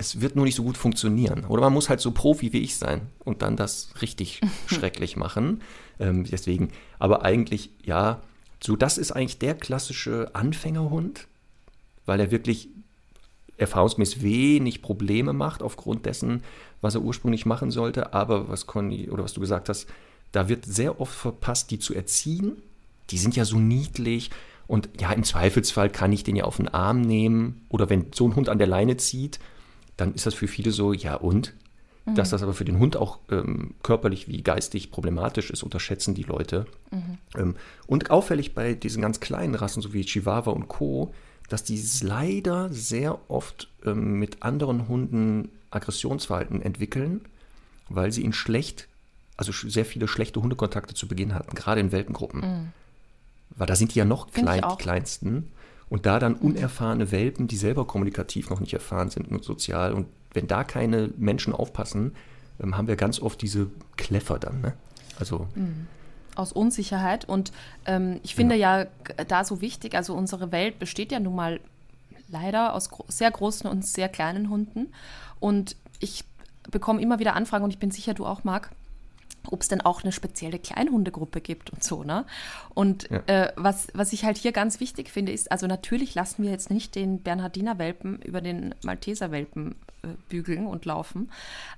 [0.00, 1.44] Es wird nur nicht so gut funktionieren.
[1.44, 5.60] Oder man muss halt so Profi wie ich sein und dann das richtig schrecklich machen.
[5.98, 8.22] Ähm, deswegen, aber eigentlich, ja,
[8.64, 11.28] so das ist eigentlich der klassische Anfängerhund,
[12.06, 12.70] weil er wirklich
[13.58, 16.44] erfahrungsmäßig wenig Probleme macht aufgrund dessen,
[16.80, 18.14] was er ursprünglich machen sollte.
[18.14, 19.86] Aber was Conny oder was du gesagt hast,
[20.32, 22.62] da wird sehr oft verpasst, die zu erziehen.
[23.10, 24.30] Die sind ja so niedlich.
[24.66, 27.66] Und ja, im Zweifelsfall kann ich den ja auf den Arm nehmen.
[27.68, 29.40] Oder wenn so ein Hund an der Leine zieht,
[30.00, 31.54] dann ist das für viele so, ja und?
[32.14, 36.22] Dass das aber für den Hund auch ähm, körperlich wie geistig problematisch ist, unterschätzen die
[36.22, 36.66] Leute.
[37.36, 41.12] Ähm, und auffällig bei diesen ganz kleinen Rassen, so wie Chihuahua und Co.,
[41.48, 47.20] dass die leider sehr oft ähm, mit anderen Hunden Aggressionsverhalten entwickeln,
[47.88, 48.88] weil sie ihn schlecht,
[49.36, 52.72] also sehr viele schlechte Hundekontakte zu Beginn hatten, gerade in Welpengruppen.
[53.50, 55.52] Weil da sind die ja noch klein, die kleinsten.
[55.90, 59.92] Und da dann unerfahrene Welpen, die selber kommunikativ noch nicht erfahren sind und sozial.
[59.92, 62.14] Und wenn da keine Menschen aufpassen,
[62.62, 64.60] ähm, haben wir ganz oft diese Kläffer dann.
[64.60, 64.72] Ne?
[65.18, 65.48] Also
[66.36, 67.24] aus Unsicherheit.
[67.24, 67.52] Und
[67.86, 68.84] ähm, ich finde ja.
[68.84, 68.90] g-
[69.26, 71.60] da so wichtig, also unsere Welt besteht ja nun mal
[72.28, 74.92] leider aus gro sehr großen und sehr kleinen Hunden.
[75.40, 76.24] Und ich
[76.70, 78.70] bekomme immer wieder Anfragen und ich bin sicher, du auch, Marc,
[79.52, 82.24] ob es denn auch eine spezielle Kleinhundegruppe gibt und so, ne?
[82.74, 83.18] Und Ja.
[83.26, 86.70] äh, was, was ich halt hier ganz wichtig finde, ist, also natürlich lassen wir jetzt
[86.70, 91.30] nicht den Bernhardiner Welpen über den Malteser Welpen äh, bügeln und laufen,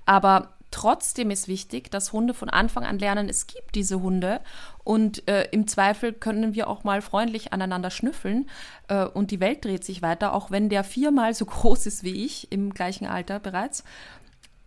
[0.06, 4.40] aber Trotzdem ist wichtig, dass Hunde von Anfang an lernen, es gibt diese Hunde
[4.84, 8.48] und äh, im Zweifel können wir auch mal freundlich aneinander schnüffeln
[8.88, 12.24] äh, und die Welt dreht sich weiter, auch wenn der viermal so groß ist wie
[12.24, 13.84] ich im gleichen Alter bereits.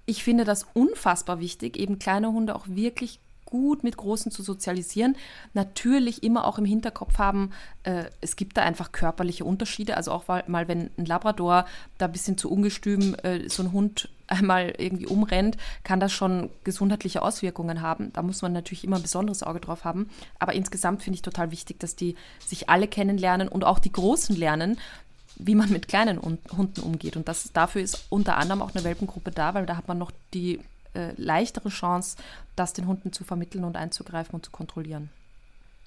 [0.05, 5.15] Ich finde das unfassbar wichtig, eben kleine Hunde auch wirklich gut mit Großen zu sozialisieren.
[5.53, 7.51] Natürlich immer auch im Hinterkopf haben,
[7.83, 9.95] äh, es gibt da einfach körperliche Unterschiede.
[9.95, 11.65] Also auch mal, wenn ein Labrador
[11.97, 16.49] da ein bisschen zu ungestüm äh, so ein Hund einmal irgendwie umrennt, kann das schon
[16.63, 18.11] gesundheitliche Auswirkungen haben.
[18.13, 20.09] Da muss man natürlich immer ein besonderes Auge drauf haben.
[20.39, 24.35] Aber insgesamt finde ich total wichtig, dass die sich alle kennenlernen und auch die Großen
[24.35, 24.79] lernen,
[25.37, 27.17] wie man mit kleinen Hunden umgeht.
[27.17, 30.11] Und das, dafür ist unter anderem auch eine Welpengruppe da, weil da hat man noch
[30.33, 30.59] die
[30.93, 32.17] äh, leichtere Chance,
[32.55, 35.09] das den Hunden zu vermitteln und einzugreifen und zu kontrollieren.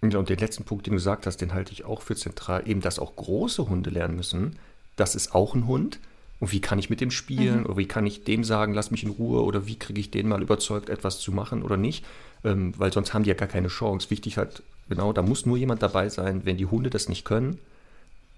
[0.03, 2.81] und den letzten Punkt, den du gesagt hast, den halte ich auch für zentral, eben,
[2.81, 4.59] dass auch große Hunde lernen müssen.
[4.97, 5.99] Das ist auch ein Hund.
[6.41, 7.61] Und wie kann ich mit dem spielen?
[7.61, 7.67] Mhm.
[7.67, 9.43] Oder wie kann ich dem sagen, lass mich in Ruhe?
[9.43, 12.05] Oder wie kriege ich den mal überzeugt, etwas zu machen oder nicht?
[12.45, 14.11] Ähm, weil sonst haben die ja gar keine Chance.
[14.11, 17.59] Wichtig halt, genau, da muss nur jemand dabei sein, wenn die Hunde das nicht können,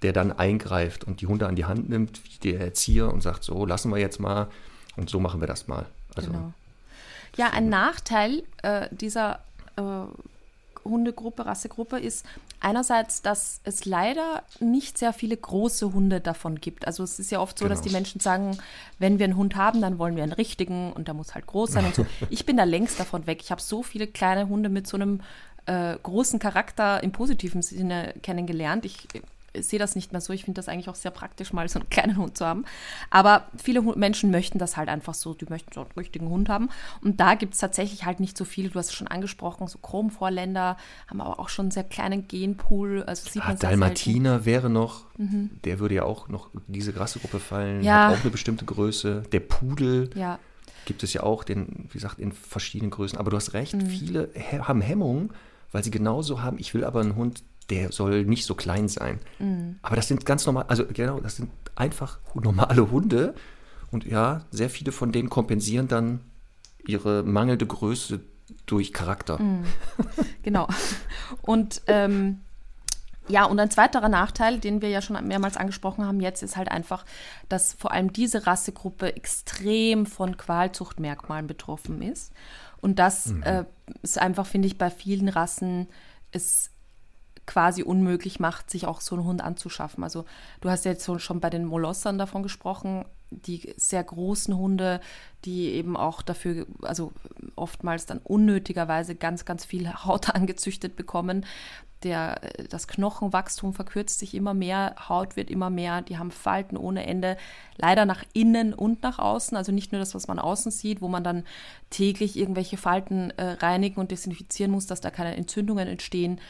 [0.02, 3.44] der dann eingreift und die Hunde an die Hand nimmt, wie der Erzieher und sagt,
[3.44, 4.48] so, lassen wir jetzt mal
[4.96, 5.86] und so machen wir das mal.
[6.14, 6.52] Also, genau.
[7.36, 9.40] Ja, ein Nachteil äh, dieser
[9.76, 9.82] äh,
[10.84, 12.24] Hundegruppe, Rassegruppe ist
[12.60, 16.86] einerseits, dass es leider nicht sehr viele große Hunde davon gibt.
[16.86, 17.74] Also es ist ja oft so, genau.
[17.74, 18.58] dass die Menschen sagen,
[18.98, 21.72] wenn wir einen Hund haben, dann wollen wir einen richtigen und der muss halt groß
[21.72, 22.06] sein und so.
[22.30, 23.40] Ich bin da längst davon weg.
[23.42, 25.20] Ich habe so viele kleine Hunde mit so einem
[25.66, 28.84] äh, großen Charakter im positiven Sinne kennengelernt.
[28.84, 29.08] Ich
[29.58, 30.32] sehe das nicht mehr so.
[30.32, 32.64] Ich finde das eigentlich auch sehr praktisch, mal so einen kleinen Hund zu haben.
[33.10, 35.34] Aber viele Menschen möchten das halt einfach so.
[35.34, 36.68] Die möchten so einen richtigen Hund haben.
[37.02, 38.70] Und da gibt es tatsächlich halt nicht so viele.
[38.70, 40.76] Du hast es schon angesprochen, so Chromvorländer
[41.08, 43.02] haben aber auch schon einen sehr kleinen Genpool.
[43.02, 45.50] Also sieht ah, Dalmatiner wäre noch, mhm.
[45.64, 47.82] der würde ja auch noch diese Rassegruppe fallen.
[47.82, 48.08] Ja.
[48.08, 49.24] Hat auch eine bestimmte Größe.
[49.32, 50.10] Der Pudel.
[50.14, 50.38] Ja.
[50.86, 53.18] Gibt es ja auch, den, wie gesagt, in verschiedenen Größen.
[53.18, 53.86] Aber du hast recht, mhm.
[53.86, 54.30] viele
[54.62, 55.30] haben Hemmungen,
[55.72, 59.20] weil sie genauso haben, ich will aber einen Hund, der soll nicht so klein sein.
[59.38, 59.78] Mhm.
[59.82, 63.34] Aber das sind ganz normal, also genau, das sind einfach normale Hunde.
[63.90, 66.20] Und ja, sehr viele von denen kompensieren dann
[66.86, 68.20] ihre mangelnde Größe
[68.66, 69.40] durch Charakter.
[69.40, 69.64] Mhm.
[70.42, 70.68] Genau.
[71.42, 72.40] Und ähm,
[73.28, 76.70] ja, und ein zweiterer Nachteil, den wir ja schon mehrmals angesprochen haben jetzt, ist halt
[76.70, 77.04] einfach,
[77.48, 82.32] dass vor allem diese Rassegruppe extrem von Qualzuchtmerkmalen betroffen ist.
[82.80, 83.42] Und das mhm.
[83.42, 83.64] äh,
[84.02, 85.88] ist einfach, finde ich, bei vielen Rassen
[86.32, 86.70] ist
[87.50, 90.04] quasi unmöglich macht, sich auch so einen Hund anzuschaffen.
[90.04, 90.24] Also
[90.60, 95.00] du hast ja jetzt schon bei den Molossern davon gesprochen, die sehr großen Hunde,
[95.44, 97.12] die eben auch dafür, also
[97.56, 101.44] oftmals dann unnötigerweise ganz, ganz viel Haut angezüchtet bekommen.
[102.04, 102.40] Der,
[102.70, 107.36] das Knochenwachstum verkürzt sich immer mehr, Haut wird immer mehr, die haben Falten ohne Ende,
[107.76, 111.08] leider nach innen und nach außen, also nicht nur das, was man außen sieht, wo
[111.08, 111.44] man dann
[111.90, 116.40] täglich irgendwelche Falten äh, reinigen und desinfizieren muss, dass da keine Entzündungen entstehen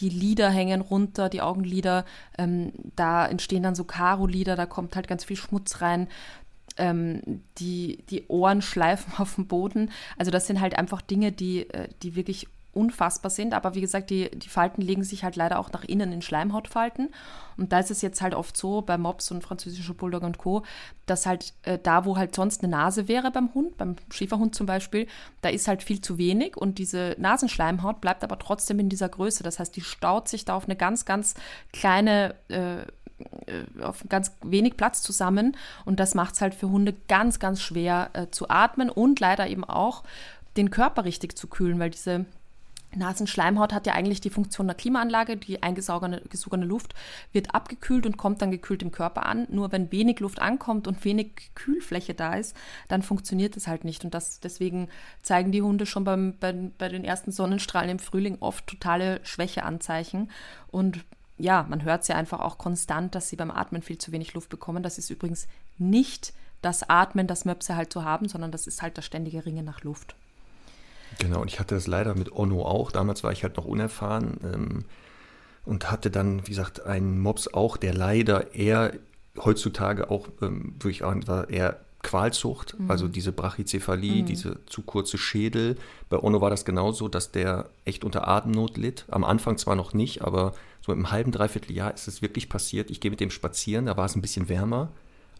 [0.00, 2.04] die Lider hängen runter, die Augenlider,
[2.38, 6.08] ähm, da entstehen dann so Karo-Lider, da kommt halt ganz viel Schmutz rein.
[6.78, 9.90] Ähm, die, die Ohren schleifen auf dem Boden.
[10.16, 13.54] Also das sind halt einfach Dinge, die, äh, die wirklich unfassbar sind.
[13.54, 17.10] Aber wie gesagt, die, die Falten legen sich halt leider auch nach innen in Schleimhautfalten.
[17.56, 20.62] Und da ist es jetzt halt oft so, bei Mops und französischer Bulldog und Co.,
[21.06, 24.66] dass halt äh, da, wo halt sonst eine Nase wäre beim Hund, beim Schäferhund zum
[24.66, 25.06] Beispiel,
[25.42, 29.42] da ist halt viel zu wenig und diese Nasenschleimhaut bleibt aber trotzdem in dieser Größe.
[29.42, 31.34] Das heißt, die staut sich da auf eine ganz, ganz
[31.72, 32.84] kleine äh, äh
[33.82, 38.10] auf ganz wenig Platz zusammen und das macht es halt für Hunde ganz, ganz schwer
[38.14, 40.04] äh, zu atmen und leider eben auch
[40.56, 42.26] den Körper richtig zu kühlen, weil diese
[42.94, 45.36] Nasenschleimhaut hat ja eigentlich die Funktion der Klimaanlage.
[45.36, 46.94] Die eingesogene gesogene Luft
[47.32, 49.46] wird abgekühlt und kommt dann gekühlt im Körper an.
[49.50, 52.56] Nur wenn wenig Luft ankommt und wenig Kühlfläche da ist,
[52.88, 54.04] dann funktioniert es halt nicht.
[54.04, 54.88] Und das, deswegen
[55.22, 60.30] zeigen die Hunde schon beim, bei, bei den ersten Sonnenstrahlen im Frühling oft totale Schwächeanzeichen.
[60.70, 61.04] Und
[61.38, 64.34] ja, man hört es ja einfach auch konstant, dass sie beim Atmen viel zu wenig
[64.34, 64.82] Luft bekommen.
[64.82, 68.96] Das ist übrigens nicht das Atmen, das Möpse halt zu haben, sondern das ist halt
[68.96, 70.14] das ständige Ringen nach Luft.
[71.18, 72.90] Genau, und ich hatte das leider mit Onno auch.
[72.90, 74.84] Damals war ich halt noch unerfahren ähm,
[75.64, 78.92] und hatte dann, wie gesagt, einen Mops auch, der leider eher
[79.38, 82.90] heutzutage auch ähm, wirklich war eher Qualzucht, mhm.
[82.90, 84.26] also diese Brachycephalie, mhm.
[84.26, 85.76] diese zu kurze Schädel.
[86.10, 89.04] Bei Onno war das genauso, dass der echt unter Atemnot litt.
[89.08, 90.52] Am Anfang zwar noch nicht, aber
[90.84, 92.90] so im halben, dreiviertel Jahr ist es wirklich passiert.
[92.90, 94.90] Ich gehe mit dem spazieren, da war es ein bisschen wärmer.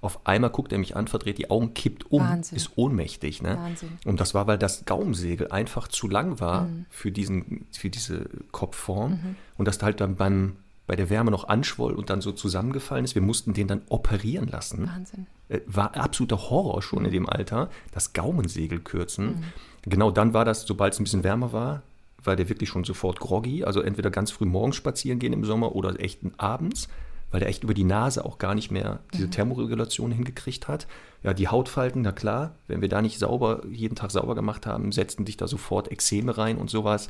[0.03, 2.57] Auf einmal guckt er mich an, verdreht die Augen, kippt um, Wahnsinn.
[2.57, 3.41] ist ohnmächtig.
[3.41, 3.57] Ne?
[3.57, 3.99] Wahnsinn.
[4.05, 6.87] Und das war, weil das Gaumsegel einfach zu lang war mhm.
[6.91, 9.13] für, diesen, für diese Kopfform.
[9.13, 9.37] Mhm.
[9.57, 13.15] Und das halt dann beim bei der Wärme noch anschwoll und dann so zusammengefallen ist.
[13.15, 14.89] Wir mussten den dann operieren lassen.
[14.89, 15.27] Wahnsinn.
[15.49, 17.71] Äh, War absoluter Horror schon in dem Alter.
[17.93, 19.45] Das Gaumensegel kürzen.
[19.83, 21.83] Genau dann war das, sobald es ein bisschen wärmer war,
[22.25, 23.65] war der wirklich schon sofort groggy.
[23.65, 26.89] Also entweder ganz früh morgens spazieren gehen im Sommer oder echt abends,
[27.33, 30.87] weil der echt über die Nase auch gar nicht mehr diese Thermoregulation hingekriegt hat.
[31.25, 34.93] Ja, die Hautfalten, na klar, wenn wir da nicht sauber, jeden Tag sauber gemacht haben,
[34.93, 37.09] setzten sich da sofort Ekzeme rein und sowas.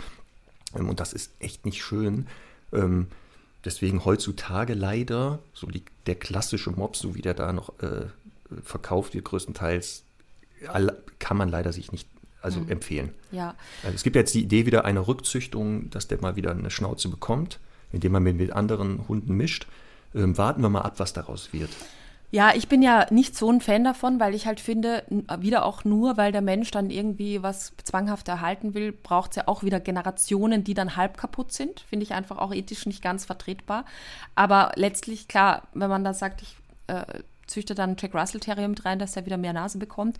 [0.75, 2.27] Ähm, Und das ist echt nicht schön.
[2.73, 3.09] Ähm,
[3.64, 8.07] Deswegen heutzutage leider, so die, der klassische Mops, so wie der da noch äh,
[8.62, 10.03] verkauft wird, größtenteils,
[11.18, 12.09] kann man leider sich nicht
[12.41, 13.12] also empfehlen.
[13.31, 13.55] Ja,
[13.85, 17.09] Also es gibt jetzt die Idee wieder einer Rückzüchtung, dass der mal wieder eine Schnauze
[17.09, 17.61] bekommt,
[17.93, 19.66] indem man mit, mit anderen Hunden mischt.
[20.14, 21.70] Ähm, warten wir mal ab, was daraus wird.
[22.30, 25.04] Ja, ich bin ja nicht so ein Fan davon, weil ich halt finde,
[25.38, 29.48] wieder auch nur, weil der Mensch dann irgendwie was zwanghaft erhalten will, braucht es ja
[29.48, 31.80] auch wieder Generationen, die dann halb kaputt sind.
[31.80, 33.84] Finde ich einfach auch ethisch nicht ganz vertretbar.
[34.34, 36.56] Aber letztlich, klar, wenn man da sagt, ich
[36.86, 37.04] äh,
[37.46, 40.16] züchte dann Jack Russell Terrier mit rein, dass er wieder mehr Nase bekommt,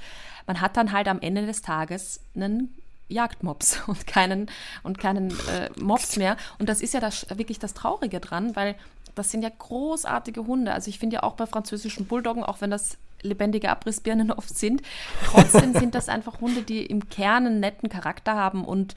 [0.47, 2.75] man hat dann halt am Ende des Tages einen
[3.09, 4.51] Jagdmops und keinen,
[4.83, 6.37] und keinen äh, Mops mehr.
[6.59, 8.75] Und das ist ja das, wirklich das Traurige dran, weil
[9.15, 10.73] das sind ja großartige Hunde.
[10.73, 14.83] Also ich finde ja auch bei französischen Bulldoggen, auch wenn das lebendige Abrissbirnen oft sind,
[15.25, 18.95] trotzdem sind das einfach Hunde, die im Kern einen netten Charakter haben und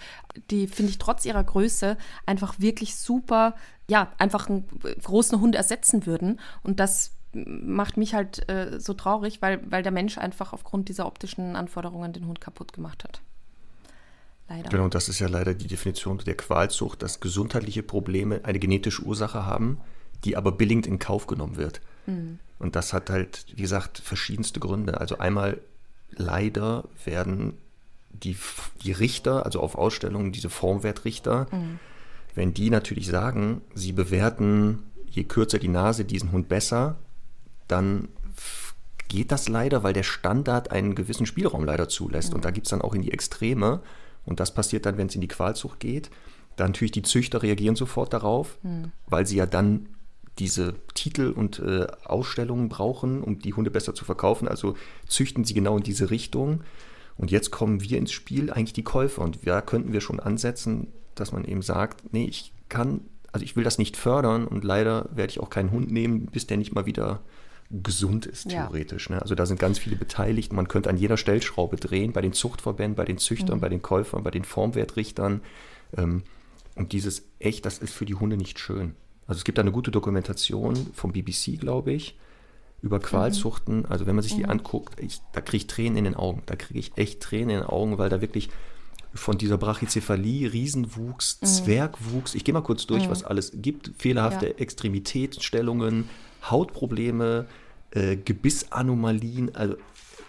[0.52, 3.56] die, finde ich, trotz ihrer Größe einfach wirklich super,
[3.88, 4.68] ja, einfach einen
[5.04, 6.40] großen Hund ersetzen würden.
[6.64, 11.06] Und das macht mich halt äh, so traurig, weil, weil der Mensch einfach aufgrund dieser
[11.06, 13.22] optischen Anforderungen den Hund kaputt gemacht hat.
[14.48, 14.70] Leider.
[14.70, 19.04] Genau, und das ist ja leider die Definition der Qualzucht, dass gesundheitliche Probleme eine genetische
[19.04, 19.82] Ursache haben,
[20.26, 21.80] die aber billigend in Kauf genommen wird.
[22.60, 25.00] Und das hat halt, wie gesagt, verschiedenste Gründe.
[25.00, 25.62] Also einmal
[26.12, 27.54] leider werden
[28.12, 28.38] die,
[28.84, 31.48] die Richter, also auf Ausstellungen, diese Formwertrichter,
[32.34, 36.98] wenn die natürlich sagen, sie bewerten, je kürzer die Nase, diesen Hund besser,
[37.68, 38.10] dann
[39.08, 42.34] geht das leider, weil der Standard einen gewissen Spielraum leider zulässt.
[42.34, 43.82] Und da gibt es dann auch in die Extreme.
[44.26, 46.10] Und das passiert dann, wenn es in die Qualzucht geht.
[46.56, 48.58] Dann natürlich die Züchter reagieren sofort darauf,
[49.08, 49.88] weil sie ja dann
[50.40, 54.48] diese Titel und äh, Ausstellungen brauchen, um die Hunde besser zu verkaufen.
[54.48, 54.76] Also
[55.08, 56.62] züchten sie genau in diese Richtung.
[57.18, 59.22] Und jetzt kommen wir ins Spiel, eigentlich die Käufer.
[59.22, 63.56] Und da könnten wir schon ansetzen, dass man eben sagt, nee, ich kann, also ich
[63.56, 66.76] will das nicht fördern und leider werde ich auch keinen Hund nehmen, bis der nicht
[66.76, 67.22] mal wieder
[67.72, 68.66] gesund ist, Ja.
[68.66, 69.10] theoretisch.
[69.10, 69.22] Ne?
[69.22, 70.54] Also da sind ganz viele beteiligt.
[70.54, 74.24] Man könnte an jeder Stellschraube drehen, bei den Zuchtverbänden, bei den Züchtern, bei den Käufern,
[74.24, 75.42] bei den Formwertrichtern.
[75.98, 76.24] Ähm,
[76.76, 78.96] und dieses echt, das ist für die Hunde nicht schön.
[79.28, 82.18] Also es gibt da eine gute Dokumentation vom BBC, glaube ich,
[82.82, 83.86] über Qualzuchten.
[83.86, 86.44] Also wenn man sich die anguckt, ich, da kriege ich Tränen in den Augen.
[86.46, 88.50] Da kriege ich echt Tränen in den Augen, weil da wirklich
[89.16, 93.92] von dieser Brachycephalie, Riesenwuchs, Zwergwuchs, ich gehe mal kurz durch, was alles gibt.
[93.98, 94.56] Fehlerhafte Ja.
[94.56, 96.10] Extremitätsstellungen,
[96.44, 97.46] Hautprobleme,
[97.92, 99.56] äh, Gebissanomalien.
[99.56, 99.78] Also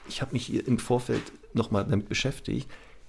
[0.08, 1.22] ich habe mich hier im Vorfeld
[1.52, 2.68] nochmal damit beschäftigt.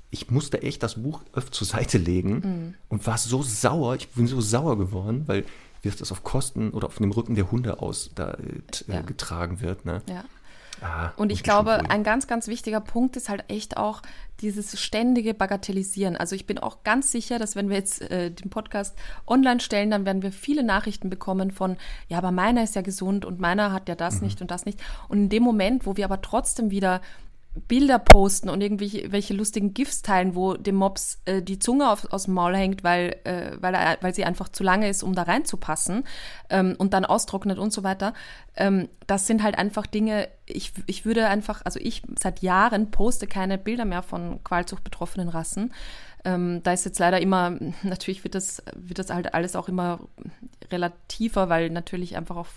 [0.10, 3.96] Ich musste echt das Buch öfter zur Seite legen und war so sauer.
[3.96, 5.46] Ich bin so sauer geworden, weil
[5.94, 9.02] wie das auf Kosten oder auf dem Rücken der Hunde aus da, äh, äh, Ja.
[9.02, 9.86] getragen wird.
[9.86, 10.02] Ne?
[10.10, 10.24] Ja.
[10.80, 14.04] Ah, Und ich glaube, ein ganz, ganz wichtiger Punkt ist halt echt auch
[14.42, 16.16] dieses ständige Bagatellisieren.
[16.16, 19.90] Also ich bin auch ganz sicher, dass wenn wir jetzt äh, den Podcast online stellen,
[19.90, 21.78] dann werden wir viele Nachrichten bekommen von,
[22.10, 24.80] ja, aber meiner ist ja gesund und meiner hat ja das nicht und das nicht.
[25.10, 27.02] Und in dem Moment, wo wir aber trotzdem wieder
[27.68, 32.12] Bilder posten und irgendwelche welche lustigen GIFs teilen, wo dem Mops äh, die Zunge auf,
[32.12, 35.16] aus dem Maul hängt, weil, äh, weil, er, weil sie einfach zu lange ist, um
[35.16, 36.04] da reinzupassen
[36.50, 38.14] ähm, und dann austrocknet und so weiter.
[38.56, 43.28] Ähm, das sind halt einfach Dinge, ich, ich würde einfach, also ich seit Jahren poste
[43.28, 45.74] keine Bilder mehr von Qualzucht betroffenen Rassen.
[46.26, 50.00] Ähm, da ist jetzt leider immer, natürlich wird das, wird das halt alles auch immer
[50.72, 52.48] relativer, weil natürlich einfach auch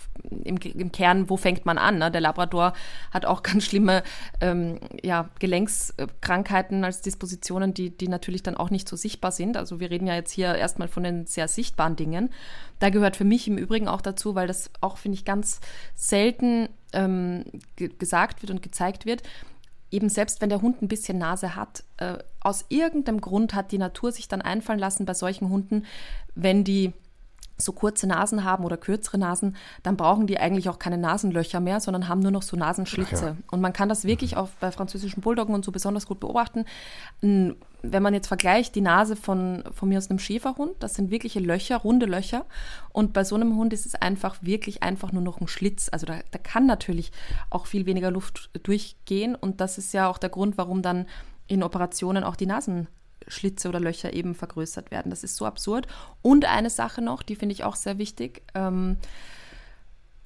[0.43, 1.99] im, im Kern, wo fängt man an?
[1.99, 2.11] Ne?
[2.11, 2.73] Der Labrador
[3.11, 4.03] hat auch ganz schlimme
[4.41, 9.57] ähm, ja, Gelenkskrankheiten als Dispositionen, die, die natürlich dann auch nicht so sichtbar sind.
[9.57, 12.29] Also wir reden ja jetzt hier erstmal von den sehr sichtbaren Dingen.
[12.79, 15.61] Da gehört für mich im Übrigen auch dazu, weil das auch, finde ich, ganz
[15.95, 17.45] selten ähm,
[17.75, 19.23] ge gesagt wird und gezeigt wird,
[19.91, 23.77] eben selbst wenn der Hund ein bisschen Nase hat, äh, aus irgendeinem Grund hat die
[23.77, 25.85] Natur sich dann einfallen lassen bei solchen Hunden,
[26.33, 26.93] wenn die
[27.57, 31.79] so kurze Nasen haben oder kürzere Nasen, dann brauchen die eigentlich auch keine Nasenlöcher mehr,
[31.79, 33.25] sondern haben nur noch so Nasenschlitze.
[33.25, 33.35] Ja.
[33.51, 36.65] Und man kann das wirklich auch bei französischen Bulldoggen und so besonders gut beobachten.
[37.21, 41.09] N- Wenn man jetzt vergleicht, die Nase von, von mir aus einem Schäferhund, das sind
[41.09, 42.45] wirkliche Löcher, runde Löcher.
[42.93, 45.89] Und bei so einem Hund ist es einfach wirklich einfach nur noch ein Schlitz.
[45.91, 47.11] Also da, da kann natürlich
[47.49, 49.35] auch viel weniger Luft durchgehen.
[49.35, 51.07] Und das ist ja auch der Grund, warum dann
[51.47, 52.87] in Operationen auch die Nasen
[53.27, 55.09] Schlitze oder Löcher eben vergrößert werden.
[55.09, 55.87] Das ist so absurd.
[56.21, 58.41] Und eine Sache noch, die finde ich auch sehr wichtig.
[58.53, 58.97] Ähm,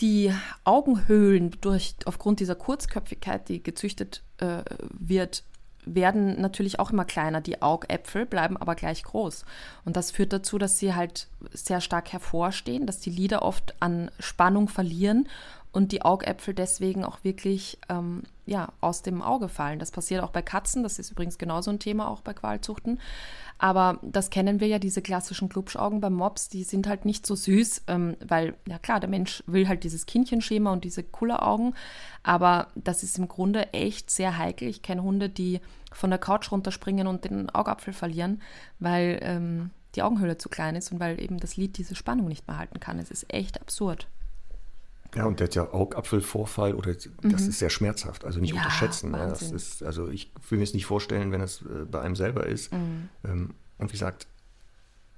[0.01, 0.33] die
[0.63, 5.43] Augenhöhlen durch, aufgrund dieser Kurzköpfigkeit, die gezüchtet äh, wird,
[5.85, 7.41] werden natürlich auch immer kleiner.
[7.41, 9.45] Die Augäpfel bleiben aber gleich groß.
[9.85, 14.11] Und das führt dazu, dass sie halt sehr stark hervorstehen, dass die Lider oft an
[14.19, 15.27] Spannung verlieren
[15.75, 19.77] und die Augäpfel deswegen auch wirklich ähm, ja, aus dem Auge fallen.
[19.77, 23.01] Das passiert auch bei Katzen, das ist übrigens genauso ein Thema auch bei Qualzuchten.
[23.57, 27.35] Aber das kennen wir ja, diese klassischen Klubschaugen beim Mops, die sind halt nicht so
[27.35, 31.73] süß, ähm, weil, ja klar, der Mensch will halt dieses Kindchenschema und diese Kulleraugen,
[32.23, 34.69] aber das ist im Grunde echt sehr heikel.
[34.69, 35.59] Ich kenne Hunde, die
[35.91, 38.41] von der Couch runterspringen und den Augapfel verlieren,
[38.79, 42.47] weil ähm, die Augenhöhle zu klein ist und weil eben das Lid diese Spannung nicht
[42.47, 42.97] mehr halten kann.
[42.97, 44.07] Es ist echt absurd.
[45.15, 47.31] Ja, und der, der Augapfelvorfall, oder das mhm.
[47.31, 49.13] ist sehr schmerzhaft, also nicht ja, unterschätzen.
[49.13, 52.15] Ja, das ist, also ich will mir es nicht vorstellen, wenn es äh, bei einem
[52.15, 52.73] selber ist.
[52.73, 53.09] Mhm.
[53.23, 54.27] Ähm, und wie gesagt,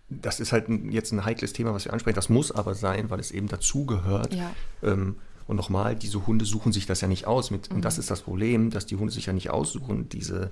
[0.09, 2.15] das ist halt jetzt ein heikles Thema, was wir ansprechen.
[2.15, 4.33] Das muss aber sein, weil es eben dazugehört.
[4.33, 4.51] Ja.
[4.83, 5.17] Ähm,
[5.47, 7.51] und nochmal, diese Hunde suchen sich das ja nicht aus.
[7.51, 7.77] Mit, mhm.
[7.77, 8.01] Und das mhm.
[8.01, 10.49] ist das Problem, dass die Hunde sich ja nicht aussuchen, diese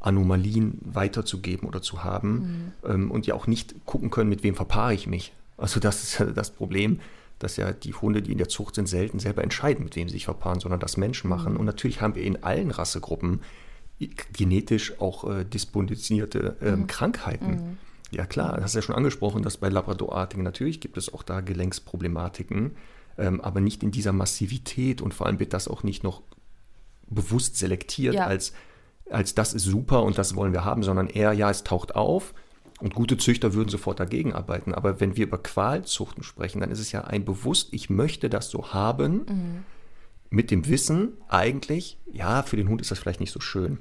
[0.00, 2.90] Anomalien weiterzugeben oder zu haben mhm.
[2.90, 5.32] ähm, und ja auch nicht gucken können, mit wem verpaare ich mich.
[5.56, 7.00] Also das ist ja das Problem
[7.44, 10.14] dass ja die Hunde, die in der Zucht sind, selten selber entscheiden, mit wem sie
[10.14, 11.52] sich verpaaren, sondern das Menschen machen.
[11.52, 11.60] Mhm.
[11.60, 13.42] Und natürlich haben wir in allen Rassegruppen
[14.32, 16.86] genetisch auch äh, disponierte äh, mhm.
[16.86, 17.50] Krankheiten.
[17.50, 17.78] Mhm.
[18.10, 21.22] Ja klar, das hast du ja schon angesprochen, dass bei Labradorartigen natürlich gibt es auch
[21.22, 22.72] da Gelenksproblematiken,
[23.18, 26.22] ähm, aber nicht in dieser Massivität und vor allem wird das auch nicht noch
[27.08, 28.26] bewusst selektiert ja.
[28.26, 28.52] als,
[29.10, 32.34] als das ist super und das wollen wir haben, sondern eher, ja, es taucht auf,
[32.80, 34.74] und gute Züchter würden sofort dagegen arbeiten.
[34.74, 38.50] Aber wenn wir über Qualzuchten sprechen, dann ist es ja ein bewusst, ich möchte das
[38.50, 39.64] so haben, mhm.
[40.30, 43.78] mit dem Wissen eigentlich, ja, für den Hund ist das vielleicht nicht so schön.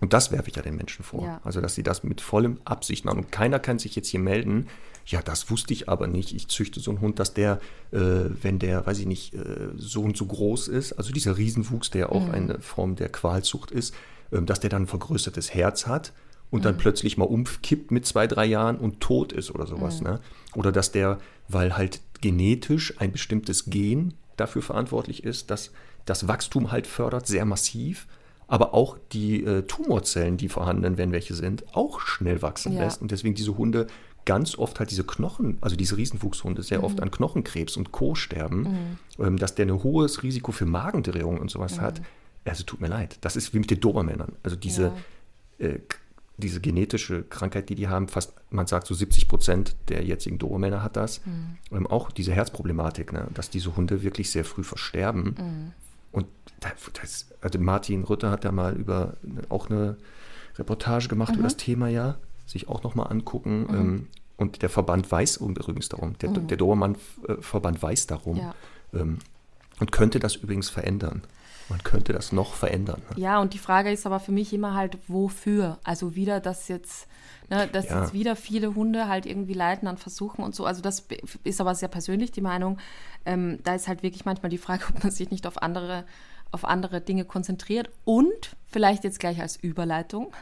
[0.00, 1.24] Und das werfe ich ja den Menschen vor.
[1.24, 1.40] Ja.
[1.44, 3.20] Also, dass sie das mit vollem Absicht machen.
[3.20, 4.66] Und keiner kann sich jetzt hier melden,
[5.06, 6.34] ja, das wusste ich aber nicht.
[6.34, 7.60] Ich züchte so einen Hund, dass der,
[7.92, 11.90] äh, wenn der, weiß ich nicht, äh, so und so groß ist, also dieser Riesenwuchs,
[11.90, 12.34] der auch mhm.
[12.34, 13.94] eine Form der Qualzucht ist,
[14.30, 16.12] äh, dass der dann ein vergrößertes Herz hat
[16.54, 16.64] und mhm.
[16.64, 20.00] dann plötzlich mal umkippt mit zwei, drei Jahren und tot ist oder sowas.
[20.00, 20.06] Mhm.
[20.06, 20.20] Ne?
[20.54, 25.72] Oder dass der, weil halt genetisch ein bestimmtes Gen dafür verantwortlich ist, dass
[26.04, 28.06] das Wachstum halt fördert, sehr massiv,
[28.46, 32.84] aber auch die äh, Tumorzellen, die vorhanden, wenn welche sind, auch schnell wachsen ja.
[32.84, 33.02] lässt.
[33.02, 33.88] Und deswegen diese Hunde
[34.24, 36.84] ganz oft halt diese Knochen, also diese Riesenwuchshunde, sehr mhm.
[36.84, 38.14] oft an Knochenkrebs und Co.
[38.14, 39.24] sterben, mhm.
[39.24, 41.80] ähm, dass der ein hohes Risiko für Magendrehung und sowas mhm.
[41.80, 42.00] hat.
[42.44, 43.18] Also tut mir leid.
[43.22, 44.34] Das ist wie mit den Dobermännern.
[44.44, 44.92] Also diese
[45.58, 45.66] ja.
[45.66, 45.80] äh,
[46.36, 50.82] diese genetische Krankheit, die die haben, fast, man sagt so 70 Prozent der jetzigen Dobermänner
[50.82, 51.24] hat das.
[51.24, 51.58] Mhm.
[51.70, 55.34] Ähm, auch diese Herzproblematik, ne, dass diese Hunde wirklich sehr früh versterben.
[55.38, 55.72] Mhm.
[56.10, 56.26] Und
[57.00, 59.14] das, also Martin Rütter hat da mal über
[59.48, 59.96] auch eine
[60.56, 61.36] Reportage gemacht mhm.
[61.36, 62.16] über das Thema ja,
[62.46, 63.66] sich auch nochmal angucken.
[63.68, 63.74] Mhm.
[63.74, 64.06] Ähm,
[64.36, 66.48] und der Verband weiß übrigens darum, der, mhm.
[66.48, 68.54] der Dobermann-Verband weiß darum ja.
[68.92, 69.18] ähm,
[69.78, 71.22] und könnte das übrigens verändern.
[71.68, 73.02] Man könnte das noch verändern.
[73.10, 73.22] Ne?
[73.22, 75.78] Ja, und die Frage ist aber für mich immer halt, wofür?
[75.82, 77.06] Also wieder, dass jetzt,
[77.48, 78.02] ne, dass ja.
[78.02, 80.66] jetzt wieder viele Hunde halt irgendwie leiden an Versuchen und so.
[80.66, 81.06] Also das
[81.42, 82.78] ist aber sehr persönlich die Meinung.
[83.24, 86.04] Ähm, da ist halt wirklich manchmal die Frage, ob man sich nicht auf andere,
[86.50, 90.34] auf andere Dinge konzentriert und vielleicht jetzt gleich als Überleitung.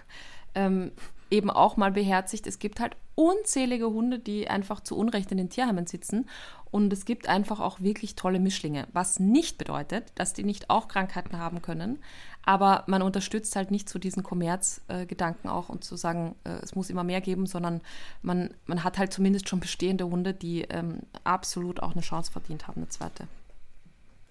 [0.54, 0.92] Ähm,
[1.32, 5.50] eben auch mal beherzigt, es gibt halt unzählige Hunde, die einfach zu Unrecht in den
[5.50, 6.28] Tierheimen sitzen.
[6.70, 10.88] Und es gibt einfach auch wirklich tolle Mischlinge, was nicht bedeutet, dass die nicht auch
[10.88, 11.98] Krankheiten haben können.
[12.44, 16.74] Aber man unterstützt halt nicht so diesen Kommerzgedanken äh, auch und zu sagen, äh, es
[16.74, 17.82] muss immer mehr geben, sondern
[18.22, 22.68] man, man hat halt zumindest schon bestehende Hunde, die ähm, absolut auch eine Chance verdient
[22.68, 23.28] haben, eine zweite.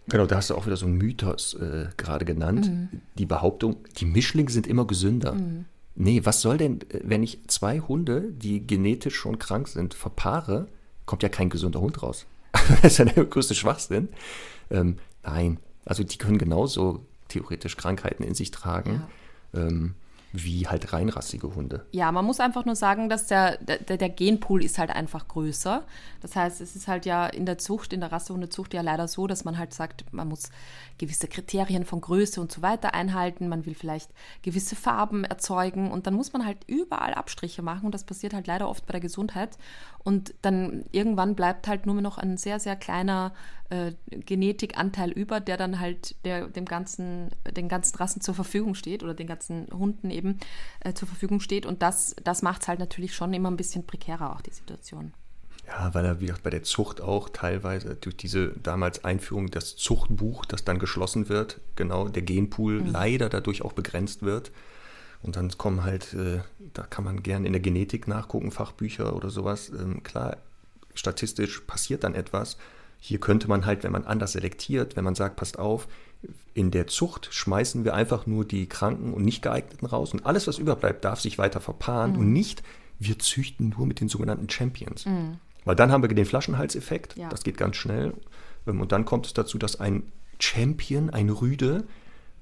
[0.07, 2.69] Genau, da hast du auch wieder so einen Mythos äh, gerade genannt.
[2.69, 3.01] Mhm.
[3.17, 5.33] Die Behauptung, die Mischlinge sind immer gesünder.
[5.35, 5.65] Mhm.
[5.95, 10.67] Nee, was soll denn, äh, wenn ich zwei Hunde, die genetisch schon krank sind, verpaare,
[11.05, 12.25] kommt ja kein gesunder Hund raus.
[12.53, 14.09] das ist ja der größte Schwachsinn.
[14.69, 19.03] Ähm, nein, also die können genauso theoretisch Krankheiten in sich tragen.
[19.53, 19.67] Ja.
[19.67, 19.95] Ähm,
[20.33, 21.85] wie halt reinrassige Hunde.
[21.91, 25.83] Ja, man muss einfach nur sagen, dass der, der, der, Genpool ist halt einfach größer.
[26.21, 29.27] Das heißt, es ist halt ja in der Zucht, in der Rassehundezucht ja leider so,
[29.27, 30.49] dass man halt sagt, man muss
[30.97, 33.49] gewisse Kriterien von Größe und so weiter einhalten.
[33.49, 34.11] Man will vielleicht
[34.41, 38.47] gewisse Farben erzeugen und dann muss man halt überall Abstriche machen und das passiert halt
[38.47, 39.57] leider oft bei der Gesundheit.
[40.03, 43.33] Und dann irgendwann bleibt halt nur noch ein sehr, sehr kleiner
[43.71, 49.01] äh, Genetikanteil über, der dann halt der, dem ganzen, den ganzen Rassen zur Verfügung steht
[49.01, 50.20] oder den ganzen Hunden eben
[50.81, 51.65] äh, zur Verfügung steht.
[51.65, 55.13] Und das, das macht es halt natürlich schon immer ein bisschen prekärer, auch die Situation.
[55.67, 59.75] Ja, weil er, wie gesagt, bei der Zucht auch teilweise durch diese damals Einführung das
[59.75, 62.91] Zuchtbuch, das dann geschlossen wird, genau der Genpool mhm.
[62.91, 64.51] leider dadurch auch begrenzt wird.
[65.23, 66.39] Und dann kommen halt, äh,
[66.73, 69.69] da kann man gerne in der Genetik nachgucken, Fachbücher oder sowas.
[69.69, 70.37] Ähm, klar,
[70.95, 72.57] statistisch passiert dann etwas.
[72.99, 75.87] Hier könnte man halt, wenn man anders selektiert, wenn man sagt, passt auf,
[76.53, 80.47] in der Zucht schmeißen wir einfach nur die Kranken und nicht geeigneten raus und alles,
[80.47, 82.19] was überbleibt, darf sich weiter verpaaren mhm.
[82.19, 82.63] und nicht,
[82.99, 85.05] wir züchten nur mit den sogenannten Champions.
[85.05, 85.37] Mhm.
[85.63, 87.29] Weil dann haben wir den Flaschenhalseffekt, ja.
[87.29, 88.13] das geht ganz schnell.
[88.67, 91.85] Ähm, und dann kommt es dazu, dass ein Champion, ein Rüde,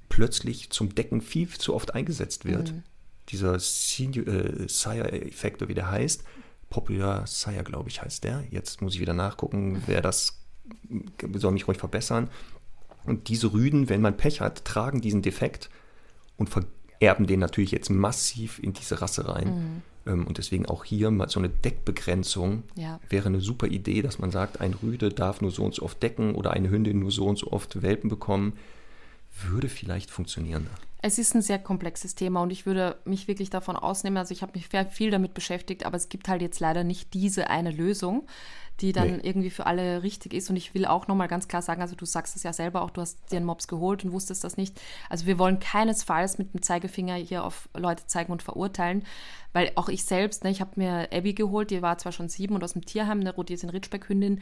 [0.08, 2.74] plötzlich zum Decken viel zu oft eingesetzt wird.
[2.74, 2.84] Mhm.
[3.30, 6.24] Dieser äh, Sire-Effekt, wie der heißt,
[6.70, 8.44] Popular Sire, glaube ich, heißt der.
[8.50, 10.40] Jetzt muss ich wieder nachgucken, wer das
[11.34, 12.30] soll mich ruhig verbessern.
[13.06, 15.70] Und diese Rüden, wenn man Pech hat, tragen diesen Defekt
[16.38, 19.48] und vererben den natürlich jetzt massiv in diese Rasse rein.
[19.48, 19.82] Mhm.
[20.06, 23.00] Ähm, und deswegen auch hier mal so eine Deckbegrenzung ja.
[23.10, 26.02] wäre eine super Idee, dass man sagt, ein Rüde darf nur so und so oft
[26.02, 28.54] decken oder eine Hündin nur so und so oft Welpen bekommen.
[29.48, 30.68] Würde vielleicht funktionieren.
[31.02, 34.42] Es ist ein sehr komplexes Thema und ich würde mich wirklich davon ausnehmen, also ich
[34.42, 38.28] habe mich viel damit beschäftigt, aber es gibt halt jetzt leider nicht diese eine Lösung
[38.82, 39.22] die dann nee.
[39.24, 40.50] irgendwie für alle richtig ist.
[40.50, 42.90] Und ich will auch nochmal ganz klar sagen, also du sagst es ja selber auch,
[42.90, 44.80] du hast dir einen Mops geholt und wusstest das nicht.
[45.10, 49.04] Also wir wollen keinesfalls mit dem Zeigefinger hier auf Leute zeigen und verurteilen,
[49.54, 52.56] weil auch ich selbst, ne, ich habe mir Abby geholt, die war zwar schon sieben
[52.56, 54.42] und aus dem Tierheim, eine rotiersin Ritschbeck-Hündin,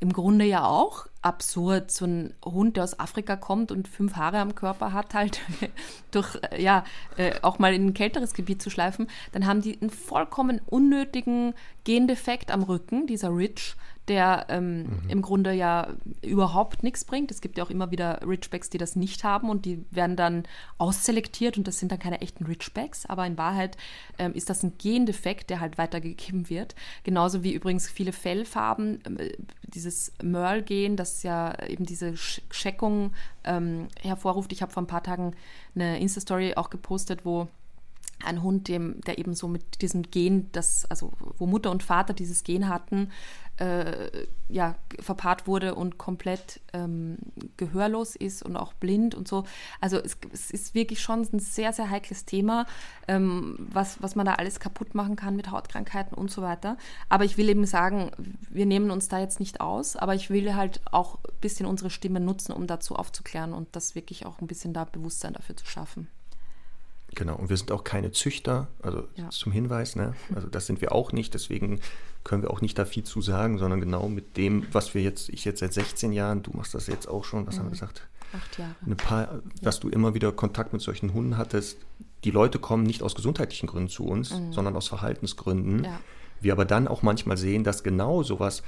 [0.00, 4.38] im Grunde ja auch absurd, so ein Hund, der aus Afrika kommt und fünf Haare
[4.38, 5.40] am Körper hat, halt
[6.10, 6.84] durch, äh, ja,
[7.16, 11.54] äh, auch mal in ein kälteres Gebiet zu schleifen, dann haben die einen vollkommen unnötigen
[11.84, 13.74] Gendefekt am Rücken, dieser Ridge,
[14.08, 15.00] der ähm, mhm.
[15.08, 15.88] im Grunde ja
[16.22, 17.30] überhaupt nichts bringt.
[17.30, 20.44] Es gibt ja auch immer wieder Ridgebacks, die das nicht haben und die werden dann
[20.78, 23.76] ausselektiert und das sind dann keine echten Ridgebacks, aber in Wahrheit
[24.18, 26.74] ähm, ist das ein Gendefekt, der halt weitergegeben wird.
[27.04, 29.32] Genauso wie übrigens viele Fellfarben, äh,
[29.62, 33.12] dieses Merle-Gen, das ja eben diese Scheckung
[33.44, 34.52] ähm, hervorruft.
[34.52, 35.34] Ich habe vor ein paar Tagen
[35.74, 37.48] eine Insta-Story auch gepostet, wo
[38.24, 42.14] ein Hund, dem, der eben so mit diesem Gen, das, also wo Mutter und Vater
[42.14, 43.10] dieses Gen hatten,
[43.58, 47.18] äh, ja, verpaart wurde und komplett ähm,
[47.56, 49.44] gehörlos ist und auch blind und so.
[49.80, 52.66] Also es, es ist wirklich schon ein sehr, sehr heikles Thema,
[53.08, 56.78] ähm, was, was man da alles kaputt machen kann mit Hautkrankheiten und so weiter.
[57.08, 58.10] Aber ich will eben sagen,
[58.48, 61.90] wir nehmen uns da jetzt nicht aus, aber ich will halt auch ein bisschen unsere
[61.90, 65.66] Stimme nutzen, um dazu aufzuklären und das wirklich auch ein bisschen da Bewusstsein dafür zu
[65.66, 66.08] schaffen.
[67.14, 69.30] Genau, und wir sind auch keine Züchter, also ja.
[69.30, 70.14] zum Hinweis, ne?
[70.34, 71.80] also das sind wir auch nicht, deswegen
[72.28, 75.30] können wir auch nicht da viel zu sagen, sondern genau mit dem, was wir jetzt,
[75.30, 77.60] ich jetzt seit 16 Jahren, du machst das jetzt auch schon, was mhm.
[77.60, 78.06] haben wir gesagt?
[78.36, 78.74] Acht Jahre.
[78.84, 79.80] Eine paar, dass ja.
[79.80, 81.78] du immer wieder Kontakt mit solchen Hunden hattest.
[82.24, 84.52] Die Leute kommen nicht aus gesundheitlichen Gründen zu uns, mhm.
[84.52, 85.84] sondern aus Verhaltensgründen.
[85.84, 86.00] Ja.
[86.40, 88.62] Wir aber dann auch manchmal sehen, dass genau sowas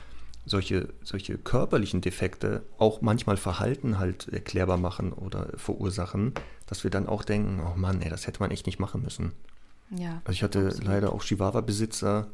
[0.46, 6.32] solche, solche körperlichen Defekte auch manchmal Verhalten halt erklärbar machen oder verursachen,
[6.66, 9.32] dass wir dann auch denken, oh Mann, ey, das hätte man echt nicht machen müssen.
[9.90, 10.86] Ja, also ich hatte absolut.
[10.86, 12.28] leider auch Chihuahua-Besitzer,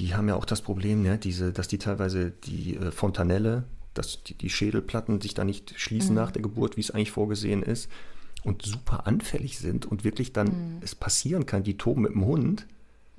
[0.00, 4.22] die haben ja auch das Problem, ne, diese, dass die teilweise die äh, Fontanelle, dass
[4.24, 6.16] die, die, Schädelplatten sich da nicht schließen mhm.
[6.16, 7.88] nach der Geburt, wie es eigentlich vorgesehen ist,
[8.42, 10.78] und super anfällig sind und wirklich dann mhm.
[10.80, 12.66] es passieren kann, die toben mit dem Hund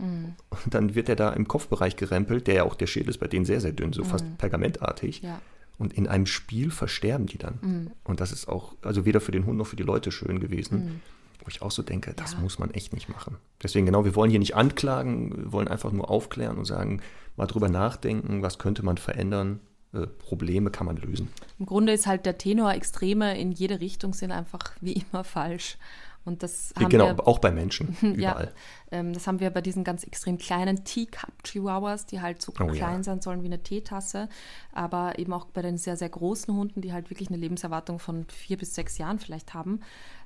[0.01, 0.33] Mhm.
[0.49, 3.27] Und dann wird er da im Kopfbereich gerempelt, der ja auch der Schädel ist bei
[3.27, 4.07] denen sehr, sehr dünn, so mhm.
[4.07, 5.21] fast pergamentartig.
[5.21, 5.41] Ja.
[5.77, 7.59] Und in einem Spiel versterben die dann.
[7.61, 7.91] Mhm.
[8.03, 11.01] Und das ist auch, also weder für den Hund noch für die Leute schön gewesen.
[11.41, 12.39] Wo ich auch so denke, das ja.
[12.39, 13.37] muss man echt nicht machen.
[13.61, 17.01] Deswegen genau, wir wollen hier nicht anklagen, wir wollen einfach nur aufklären und sagen,
[17.35, 19.59] mal drüber nachdenken, was könnte man verändern,
[19.93, 21.29] äh, Probleme kann man lösen.
[21.59, 25.77] Im Grunde ist halt der Tenor Extreme in jede Richtung sind einfach wie immer falsch.
[26.23, 28.53] Und das haben genau, wir, auch bei Menschen, überall.
[28.91, 32.67] Ja, ähm, das haben wir bei diesen ganz extrem kleinen Teacup-Chihuahuas, die halt so oh,
[32.67, 33.03] klein ja.
[33.03, 34.29] sein sollen wie eine Teetasse,
[34.71, 38.25] aber eben auch bei den sehr, sehr großen Hunden, die halt wirklich eine Lebenserwartung von
[38.25, 39.79] vier bis sechs Jahren vielleicht haben.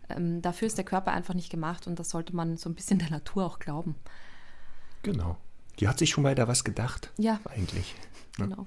[0.10, 3.00] Ähm, dafür ist der Körper einfach nicht gemacht und das sollte man so ein bisschen
[3.00, 3.96] der Natur auch glauben.
[5.04, 5.38] Genau.
[5.80, 7.12] Die hat sich schon mal da was gedacht.
[7.18, 7.40] Ja.
[7.46, 7.96] Eigentlich.
[8.38, 8.48] Ne?
[8.48, 8.66] Genau.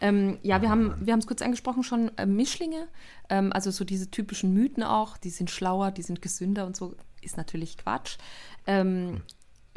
[0.00, 2.88] Ähm, ja, wir haben wir es kurz angesprochen schon, äh, Mischlinge,
[3.28, 6.94] ähm, also so diese typischen Mythen auch, die sind schlauer, die sind gesünder und so,
[7.22, 8.18] ist natürlich Quatsch.
[8.66, 9.22] Ähm,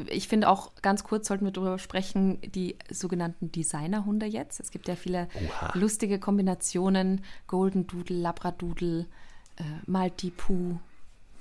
[0.07, 4.59] ich finde auch ganz kurz sollten wir darüber sprechen, die sogenannten Designerhunde jetzt.
[4.59, 5.71] Es gibt ja viele Oha.
[5.73, 9.07] lustige Kombinationen, Golden Doodle, Labradoodle,
[9.57, 10.79] äh, Maltipoo,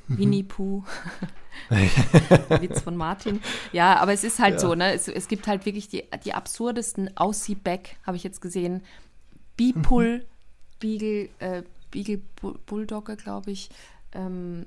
[0.09, 0.85] Winnie Pooh.
[1.69, 3.41] Witz von Martin.
[3.73, 4.61] Ja, aber es ist halt ja.
[4.61, 4.93] so, ne?
[4.93, 8.83] Es, es, gibt halt wirklich die, die absurdesten Aussie-Back, habe ich jetzt gesehen.
[9.57, 10.23] Bipull, mhm.
[10.79, 12.21] Beagle, äh, Beagle
[12.67, 13.71] Bulldogge, glaube ich.
[14.13, 14.67] Ähm,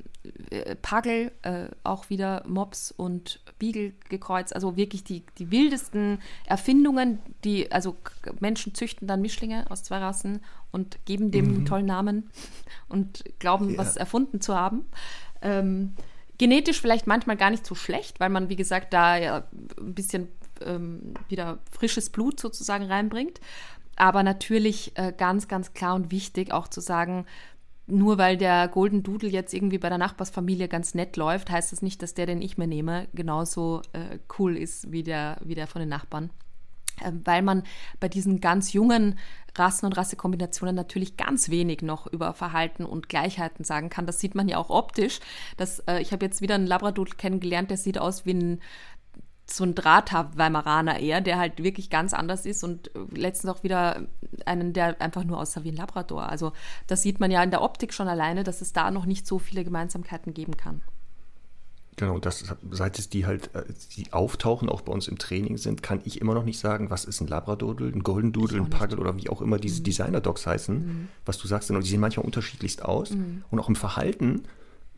[0.49, 4.53] äh, Pagel, äh, auch wieder Mops und Beagle gekreuzt.
[4.53, 7.95] Also wirklich die, die wildesten Erfindungen, die, also
[8.39, 11.55] Menschen züchten dann Mischlinge aus zwei Rassen und geben dem mhm.
[11.55, 12.29] einen tollen Namen
[12.89, 13.77] und glauben, ja.
[13.77, 14.85] was erfunden zu haben.
[15.41, 15.95] Ähm,
[16.37, 19.43] genetisch vielleicht manchmal gar nicht so schlecht, weil man, wie gesagt, da ja
[19.79, 20.27] ein bisschen
[20.65, 23.39] ähm, wieder frisches Blut sozusagen reinbringt.
[23.95, 27.25] Aber natürlich äh, ganz, ganz klar und wichtig auch zu sagen,
[27.85, 31.81] nur weil der Golden Doodle jetzt irgendwie bei der Nachbarsfamilie ganz nett läuft, heißt das
[31.81, 35.67] nicht, dass der, den ich mir nehme, genauso äh, cool ist wie der, wie der
[35.67, 36.29] von den Nachbarn.
[37.03, 37.63] Äh, weil man
[37.99, 39.17] bei diesen ganz jungen
[39.55, 44.05] Rassen und Rassekombinationen natürlich ganz wenig noch über Verhalten und Gleichheiten sagen kann.
[44.05, 45.19] Das sieht man ja auch optisch.
[45.57, 48.61] Das, äh, ich habe jetzt wieder einen Labradoodle kennengelernt, der sieht aus wie ein
[49.51, 54.03] so ein Drahthaar-Weimaraner eher, der halt wirklich ganz anders ist und äh, letztens auch wieder
[54.45, 56.29] einen, der einfach nur aussah wie ein Labrador.
[56.29, 56.53] Also
[56.87, 59.39] das sieht man ja in der Optik schon alleine, dass es da noch nicht so
[59.39, 60.81] viele Gemeinsamkeiten geben kann.
[61.99, 63.65] Genau, das, seit es die halt, äh,
[63.97, 67.03] die auftauchen, auch bei uns im Training sind, kann ich immer noch nicht sagen, was
[67.03, 69.83] ist ein Labradoodle, ein Golden Doodle, ein Puggle oder wie auch immer diese mhm.
[69.83, 70.75] Designer-Dogs heißen.
[70.75, 71.07] Mhm.
[71.25, 73.11] Was du sagst, genau, die sehen manchmal unterschiedlichst aus.
[73.11, 73.43] Mhm.
[73.51, 74.43] Und auch im Verhalten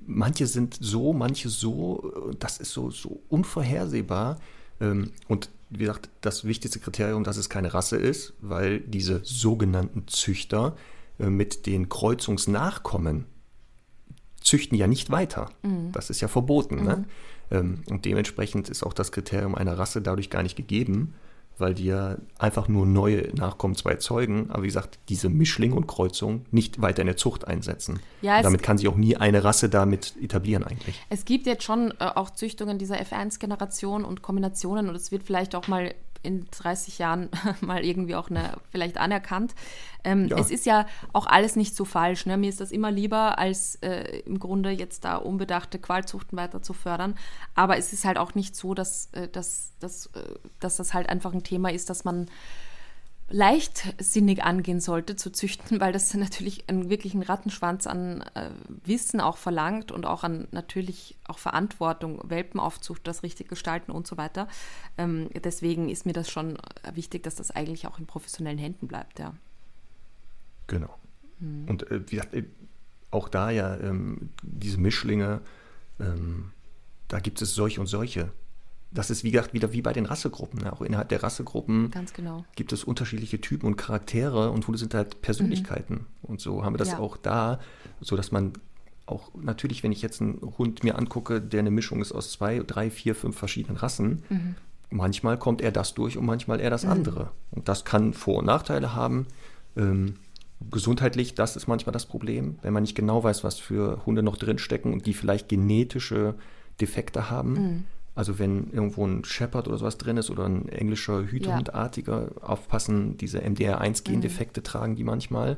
[0.06, 4.40] manche sind so, manche so, das ist so, so unvorhersehbar.
[4.80, 10.08] Ähm, und wie gesagt, das wichtigste Kriterium, dass es keine Rasse ist, weil diese sogenannten
[10.08, 10.76] Züchter
[11.20, 13.26] äh, mit den Kreuzungsnachkommen
[14.42, 15.50] züchten ja nicht weiter.
[15.64, 15.92] Mhm.
[15.92, 16.84] Das ist ja verboten.
[16.84, 17.06] Ne?
[17.50, 17.58] Mhm.
[17.58, 17.78] Ne?
[17.90, 21.14] Und dementsprechend ist auch das Kriterium einer Rasse dadurch gar nicht gegeben
[21.62, 25.88] weil die ja einfach nur neue Nachkommen zwei zeugen, aber wie gesagt, diese Mischling und
[25.88, 28.00] Kreuzung nicht weiter in der Zucht einsetzen.
[28.22, 31.00] Ja, damit kann sich auch nie eine Rasse damit etablieren eigentlich.
[31.10, 35.56] Es gibt jetzt schon äh, auch Züchtungen dieser F1-Generation und Kombinationen und es wird vielleicht
[35.56, 35.94] auch mal
[36.24, 37.30] in 30 Jahren
[37.62, 39.56] mal irgendwie auch eine, vielleicht anerkannt.
[40.04, 40.38] Ähm, ja.
[40.38, 42.26] Es ist ja auch alles nicht so falsch.
[42.26, 42.38] Ne?
[42.38, 46.74] Mir ist das immer lieber, als äh, im Grunde jetzt da unbedachte Qualzuchten weiter zu
[46.74, 47.16] fördern.
[47.56, 50.20] Aber es ist halt auch nicht so, dass, äh, dass, dass, äh,
[50.60, 52.30] dass das halt einfach ein Thema ist, dass man
[53.32, 58.50] leichtsinnig angehen sollte zu züchten, weil das natürlich einen wirklichen Rattenschwanz an äh,
[58.86, 64.18] Wissen auch verlangt und auch an natürlich auch Verantwortung, Welpenaufzucht, das richtig gestalten und so
[64.18, 64.48] weiter.
[64.98, 66.58] Ähm, deswegen ist mir das schon
[66.94, 69.34] wichtig, dass das eigentlich auch in professionellen Händen bleibt, ja.
[70.68, 70.96] Genau.
[71.40, 71.66] Hm.
[71.68, 72.44] Und äh, gesagt, äh,
[73.12, 75.42] auch da ja ähm, diese Mischlinge,
[76.00, 76.52] ähm,
[77.08, 78.32] da gibt es solche und solche
[78.92, 80.62] das ist wie gesagt wieder wie bei den Rassegruppen.
[80.62, 80.74] Ne?
[80.74, 82.46] Auch innerhalb der Rassegruppen genau.
[82.56, 85.94] gibt es unterschiedliche Typen und Charaktere und Hunde sind halt Persönlichkeiten.
[85.94, 86.06] Mhm.
[86.24, 87.00] Und so haben wir das ja.
[87.00, 87.60] auch da,
[88.02, 88.54] so dass man
[89.06, 92.60] auch natürlich, wenn ich jetzt einen Hund mir angucke, der eine Mischung ist aus zwei,
[92.60, 94.56] drei, vier, fünf verschiedenen Rassen, mhm.
[94.90, 96.92] manchmal kommt er das durch und manchmal er das mhm.
[96.92, 97.32] andere.
[97.52, 99.28] Und das kann Vor- und Nachteile haben.
[99.78, 100.16] Ähm,
[100.70, 104.38] gesundheitlich, das ist manchmal das Problem, wenn man nicht genau weiß, was für Hunde noch
[104.38, 106.36] drinstecken und die vielleicht genetische
[106.80, 107.84] Defekte haben mhm.
[108.14, 112.44] Also wenn irgendwo ein Shepherd oder sowas drin ist oder ein englischer Hütehundartiger, ja.
[112.44, 114.66] aufpassen, diese MDR1-Gendefekte mhm.
[114.66, 115.56] tragen die manchmal.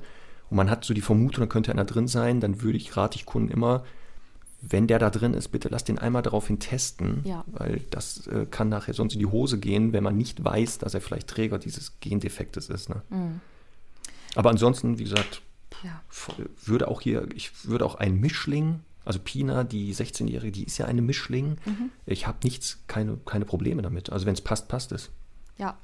[0.50, 3.18] Und man hat so die Vermutung, da könnte einer drin sein, dann würde ich, rate
[3.18, 3.84] ich Kunden immer,
[4.62, 7.44] wenn der da drin ist, bitte lass den einmal daraufhin testen, ja.
[7.48, 10.94] weil das äh, kann nachher sonst in die Hose gehen, wenn man nicht weiß, dass
[10.94, 12.90] er vielleicht Träger dieses Gendefektes ist.
[12.90, 13.02] Ne?
[13.10, 13.42] Mhm.
[14.36, 15.42] Aber ansonsten, wie gesagt,
[15.84, 16.02] ja.
[16.64, 20.86] würde auch hier, ich würde auch ein Mischling also Pina, die 16-Jährige, die ist ja
[20.86, 21.58] eine Mischling.
[21.66, 21.92] Mhm.
[22.06, 24.10] Ich habe nichts, keine, keine Probleme damit.
[24.10, 25.10] Also wenn es passt, passt es.
[25.58, 25.78] Ja.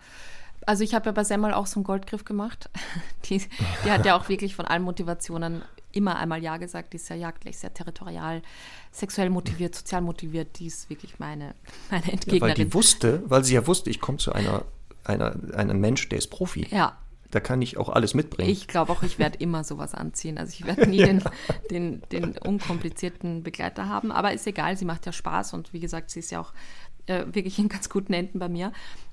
[0.66, 2.70] Also ich habe ja bei Semmel auch so einen Goldgriff gemacht.
[3.26, 3.42] Die,
[3.86, 5.62] die hat ja auch wirklich von allen Motivationen
[5.92, 6.94] immer einmal Ja gesagt.
[6.94, 8.42] Die ist ja jagdlich, sehr territorial,
[8.92, 10.60] sexuell motiviert, sozial motiviert.
[10.60, 11.54] Die ist wirklich meine,
[11.92, 12.42] meine Entgegnerin.
[12.42, 14.66] Ja, weil die wusste, weil sie ja wusste, ich komme zu einer,
[15.04, 16.68] einer, einem Mensch, der ist Profi.
[16.72, 16.98] Ja,
[17.32, 18.50] da kann ich auch alles mitbringen.
[18.50, 20.38] Ich glaube auch, ich werde immer sowas anziehen.
[20.38, 21.24] Also ich werde nie den,
[21.70, 24.12] den, den, unkomplizierten Begleiter haben.
[24.12, 26.54] Aber ist egal, sie macht ja Spaß und wie gesagt, sie ist ja auch
[27.06, 28.72] äh, wirklich in ganz guten Händen bei mir.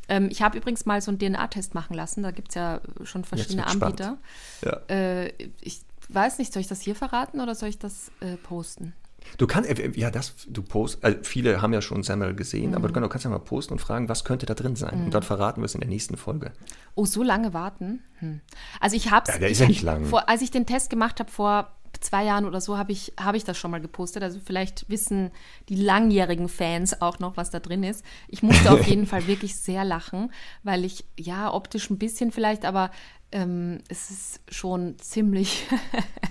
[0.09, 2.23] Ähm, ich habe übrigens mal so einen DNA-Test machen lassen.
[2.23, 4.19] Da gibt es ja schon verschiedene Anbieter.
[4.63, 4.81] Ja.
[4.89, 8.95] Äh, ich weiß nicht, soll ich das hier verraten oder soll ich das äh, posten?
[9.39, 12.77] Du kannst, äh, ja, das, du post, also viele haben ja schon Samuel gesehen, mhm.
[12.77, 14.99] aber du kannst ja mal posten und fragen, was könnte da drin sein?
[14.99, 15.05] Mhm.
[15.07, 16.53] Und dann verraten wir es in der nächsten Folge.
[16.95, 18.03] Oh, so lange warten?
[18.21, 18.41] Hm.
[18.81, 20.07] Also ich habe Ja, der ist ja nicht lang.
[20.07, 23.35] Vor, als ich den Test gemacht habe vor zwei Jahren oder so, habe ich, hab
[23.35, 24.23] ich das schon mal gepostet.
[24.23, 25.31] Also vielleicht wissen
[25.69, 28.05] die langjährigen Fans auch noch, was da drin ist.
[28.29, 30.33] Ich musste auf jeden Fall wirklich sehr lachen,
[30.63, 32.91] weil ich, ja, optisch ein bisschen vielleicht, aber
[33.33, 35.67] ähm, es ist schon ziemlich,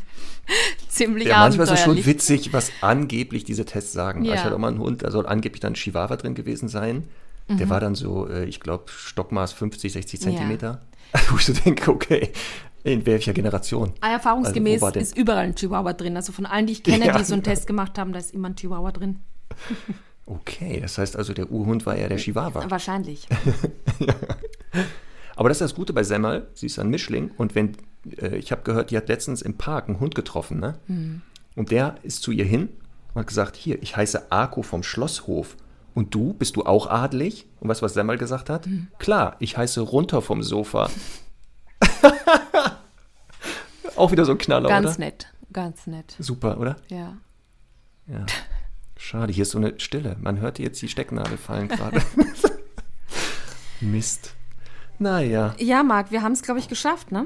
[0.87, 4.23] ziemlich ja, Manchmal ist es schon witzig, was angeblich diese Tests sagen.
[4.23, 4.33] Ja.
[4.33, 7.07] Ich hatte auch mal einen Hund, da soll angeblich dann Chihuahua drin gewesen sein.
[7.47, 7.57] Mhm.
[7.57, 10.81] Der war dann so, äh, ich glaube, Stockmaß 50, 60 Zentimeter.
[11.13, 11.21] Ja.
[11.29, 12.31] Wo ich so denke, okay,
[12.85, 13.93] in welcher Generation?
[13.99, 16.15] Ah, erfahrungsgemäß also, ist überall ein Chihuahua drin.
[16.15, 17.17] Also von allen, die ich kenne, ja.
[17.17, 19.19] die so einen Test gemacht haben, da ist immer ein Chihuahua drin.
[20.27, 22.65] Okay, das heißt also, der Urhund war eher der Chihuahua.
[22.71, 23.27] Wahrscheinlich.
[23.99, 24.15] ja.
[25.35, 27.77] Aber das ist das Gute bei Semmel, sie ist ein Mischling und wenn,
[28.19, 30.79] äh, ich habe gehört, die hat letztens im Park einen Hund getroffen, ne?
[30.87, 31.21] Mhm.
[31.55, 32.69] Und der ist zu ihr hin
[33.13, 35.57] und hat gesagt, hier, ich heiße Arco vom Schlosshof.
[35.93, 37.45] Und du, bist du auch adelig?
[37.59, 38.65] Und weißt du, was Semmel gesagt hat?
[38.65, 38.87] Hm.
[38.97, 40.89] Klar, ich heiße runter vom Sofa.
[43.95, 44.99] Auch wieder so ein Knaller, Ganz oder?
[44.99, 46.15] nett, ganz nett.
[46.19, 46.75] Super, oder?
[46.89, 47.17] Ja.
[48.07, 48.25] Ja.
[48.97, 50.15] Schade, hier ist so eine Stille.
[50.21, 52.01] Man hört jetzt die Stecknadel fallen gerade.
[53.81, 54.33] Mist.
[54.99, 55.53] Naja.
[55.59, 57.25] Ja, Marc, wir haben es, glaube ich, geschafft, ne?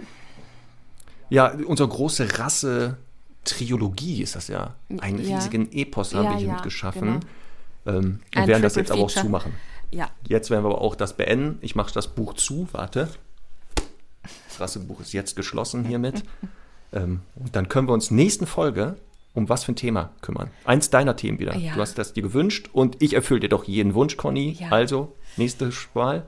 [1.29, 2.97] Ja, unsere große Rasse
[3.45, 4.75] Triologie ist das ja.
[4.99, 5.35] Einen Ja.
[5.37, 7.19] riesigen Epos haben Ja, wir hiermit ja, geschaffen.
[7.85, 7.95] Ähm,
[8.35, 9.25] und Ein werden das jetzt aber auch Feature.
[9.25, 9.53] zumachen.
[9.91, 10.09] Ja.
[10.27, 11.57] Jetzt werden wir aber auch das beenden.
[11.61, 12.67] Ich mache das Buch zu.
[12.73, 13.09] Warte.
[14.59, 16.23] Das Rassebuch ist jetzt geschlossen hiermit.
[16.93, 18.95] ähm, und dann können wir uns nächsten Folge
[19.33, 20.49] um was für ein Thema kümmern.
[20.65, 21.55] Eins deiner Themen wieder.
[21.55, 21.75] Ja.
[21.75, 24.57] Du hast das dir gewünscht und ich erfülle dir doch jeden Wunsch, Conny.
[24.59, 24.69] Ja.
[24.69, 26.25] Also, nächste Wahl.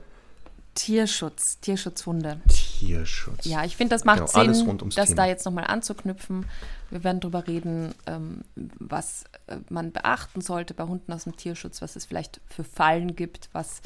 [0.74, 2.40] Tierschutz, Tierschutzhunde.
[2.48, 3.44] Tierschutz.
[3.44, 5.16] Ja, ich finde, das macht Genau, Sinn, das Thema.
[5.16, 6.46] da jetzt nochmal anzuknüpfen.
[6.90, 11.82] Wir werden darüber reden, ähm, was äh, man beachten sollte bei Hunden aus dem Tierschutz,
[11.82, 13.82] was es vielleicht für Fallen gibt, was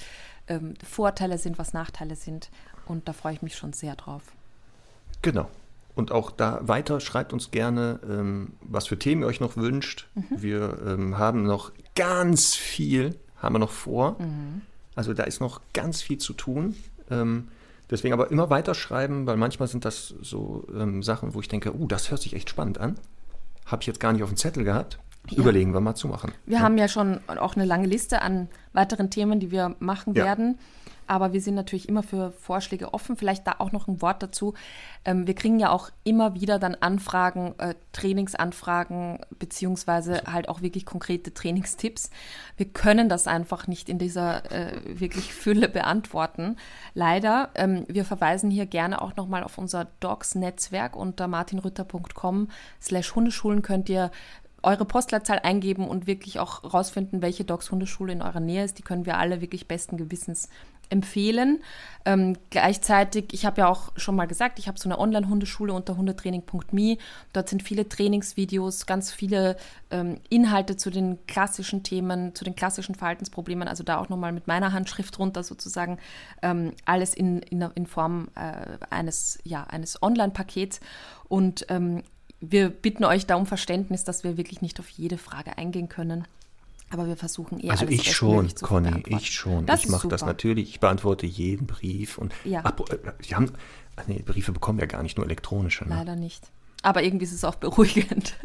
[0.49, 2.51] ähm, Vorteile sind, was Nachteile sind.
[2.87, 4.23] Und da freue ich mich schon sehr drauf.
[5.23, 5.49] Genau.
[5.97, 10.09] Und auch da weiter schreibt uns gerne, ähm, was für Themen ihr euch noch wünscht.
[10.31, 14.17] Wir ähm, haben noch ganz viel, haben wir noch vor.
[14.97, 16.75] Also da ist noch ganz viel zu tun.
[17.11, 17.49] Ähm,
[17.91, 21.73] deswegen aber immer weiter schreiben, weil manchmal sind das so ähm, Sachen, wo ich denke,
[21.73, 22.97] uh, das hört sich echt spannend an.
[23.67, 24.99] Habe ich jetzt gar nicht auf dem Zettel gehabt.
[25.31, 25.39] Ja.
[25.39, 26.33] Überlegen wir mal zu machen.
[26.47, 30.25] Wir haben ja schon auch eine lange Liste an weiteren Themen, die wir machen Ja.
[30.25, 30.59] werden.
[31.07, 33.17] Aber wir sind natürlich immer für Vorschläge offen.
[33.17, 34.55] Vielleicht da auch noch ein Wort dazu.
[35.05, 40.87] Ähm, wir kriegen ja auch immer wieder dann Anfragen, äh, Trainingsanfragen, beziehungsweise halt auch wirklich
[40.87, 42.11] konkrete Trainingstipps.
[42.57, 46.57] Wir können das einfach nicht in dieser äh, wirklich Fülle beantworten.
[46.95, 47.51] Leider.
[47.55, 52.49] Ähm, wir verweisen hier gerne auch nochmal auf unser Docs-Netzwerk unter martinrütter.com
[52.81, 54.11] slash Hundeschulen könnt ihr
[54.67, 58.79] eure Postleitzahl eingeben und wirklich auch rausfinden, welche Dogs Hundeschule in eurer Nähe ist.
[58.79, 60.49] Die können wir alle wirklich besten Gewissens
[60.91, 61.61] empfehlen.
[62.05, 65.97] Ähm, gleichzeitig, ich habe ja auch schon mal gesagt, ich habe so eine Online-Hundeschule unter
[65.97, 66.99] hundetraining.me.
[67.33, 69.57] Dort sind viele Trainingsvideos, ganz viele
[69.91, 73.67] ähm, Inhalte zu den klassischen Themen, zu den klassischen Verhaltensproblemen.
[73.67, 75.99] Also da auch nochmal mit meiner Handschrift runter sozusagen
[76.43, 80.79] ähm, alles in, in, in Form äh, eines, ja, eines Online-Pakets.
[81.29, 82.05] Und ähm,
[82.41, 86.27] wir bitten euch da um Verständnis, dass wir wirklich nicht auf jede Frage eingehen können.
[86.91, 89.67] Aber wir versuchen eher Also ich schon, Conny, ich schon.
[89.67, 90.69] Das ich mache das natürlich.
[90.71, 92.17] Ich beantworte jeden Brief.
[92.19, 92.61] Und Ja.
[92.65, 93.53] Ach, äh, haben,
[94.07, 95.85] nee, Briefe bekommen wir gar nicht, nur elektronische.
[95.89, 95.97] Ne?
[95.97, 96.51] Leider nicht.
[96.83, 98.37] Aber irgendwie ist es auch beruhigend.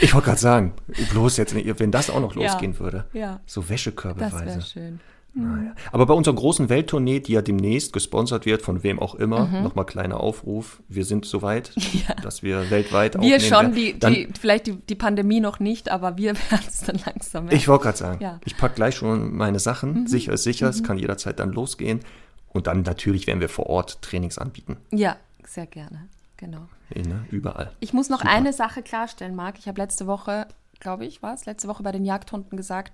[0.00, 0.74] Ich wollte gerade sagen,
[1.12, 2.50] bloß jetzt, wenn das auch noch Ja.
[2.52, 3.06] losgehen würde.
[3.12, 3.40] Ja.
[3.46, 4.62] So Das wäre Wäschekörbeweise.
[4.62, 5.00] schön.
[5.34, 5.74] Naja.
[5.92, 9.62] Aber bei unserer großen Welttournee, die ja demnächst gesponsert wird, von wem auch immer, Mhm.
[9.62, 10.82] nochmal kleiner Aufruf.
[10.88, 11.72] Wir sind soweit,
[12.22, 16.16] dass wir weltweit Wir aufnehmen schon, die, die, vielleicht die, die Pandemie noch nicht, aber
[16.18, 18.32] wir werden es dann langsam Ich wollte gerade sagen, Ja.
[18.34, 18.40] Mhm.
[18.44, 20.06] ich packe gleich schon meine Sachen.
[20.06, 22.00] Sicher ist sicher, es kann jederzeit dann losgehen.
[22.48, 24.76] Und dann natürlich werden wir vor Ort Trainings anbieten.
[24.90, 26.08] Ja, sehr gerne.
[26.36, 26.66] Genau.
[26.94, 27.24] Eh, Ne?
[27.30, 27.72] Überall.
[27.80, 28.30] Ich muss noch Super.
[28.32, 29.58] eine Sache klarstellen, Marc.
[29.58, 30.46] Ich habe letzte Woche,
[30.82, 32.92] glaube ich, war es, letzte Woche bei den Jagdhunden gesagt,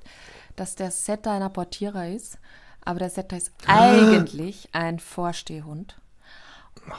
[0.57, 2.39] dass der Setter ein Apportierer ist.
[2.85, 6.01] Aber der Setter ist eigentlich ein Vorstehhund.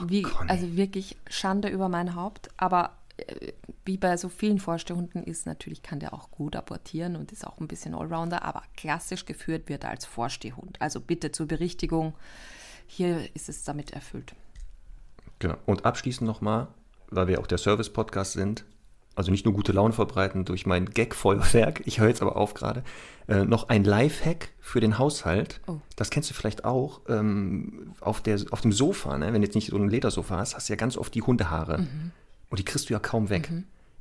[0.06, 0.50] Wie, Conny.
[0.50, 2.50] also wirklich Schande über mein Haupt.
[2.58, 3.54] Aber äh,
[3.86, 7.60] wie bei so vielen Vorstehhunden ist, natürlich kann der auch gut apportieren und ist auch
[7.60, 10.80] ein bisschen Allrounder, aber klassisch geführt wird er als Vorstehhund.
[10.82, 12.14] Also bitte zur Berichtigung,
[12.86, 14.36] hier ist es damit erfüllt.
[15.40, 15.56] Genau.
[15.66, 16.68] Und abschließend nochmal,
[17.10, 18.66] weil wir auch der Service-Podcast sind,
[19.16, 22.84] also nicht nur gute Laune verbreiten durch mein Gag-Feuerwerk, ich höre jetzt aber auf gerade,
[23.28, 25.60] äh, noch ein Live-Hack für den Haushalt.
[25.68, 25.78] Oh.
[25.98, 27.02] Das kennst du vielleicht auch.
[27.10, 29.28] Ähm, auf, der, auf dem Sofa, ne?
[29.34, 31.86] wenn du jetzt nicht so ein Ledersofa hast, hast du ja ganz oft die Hundehaare.
[32.50, 33.52] Und die kriegst du ja kaum weg.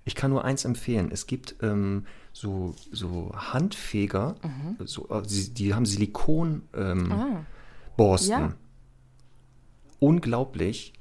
[0.04, 1.10] Ich kann nur eins empfehlen.
[1.12, 4.36] Es gibt ähm, so, so Handfeger,
[4.84, 7.44] so, äh, sie- die haben Silikon ähm, Ah.
[8.28, 8.54] Ja.
[10.00, 10.92] Unglaublich.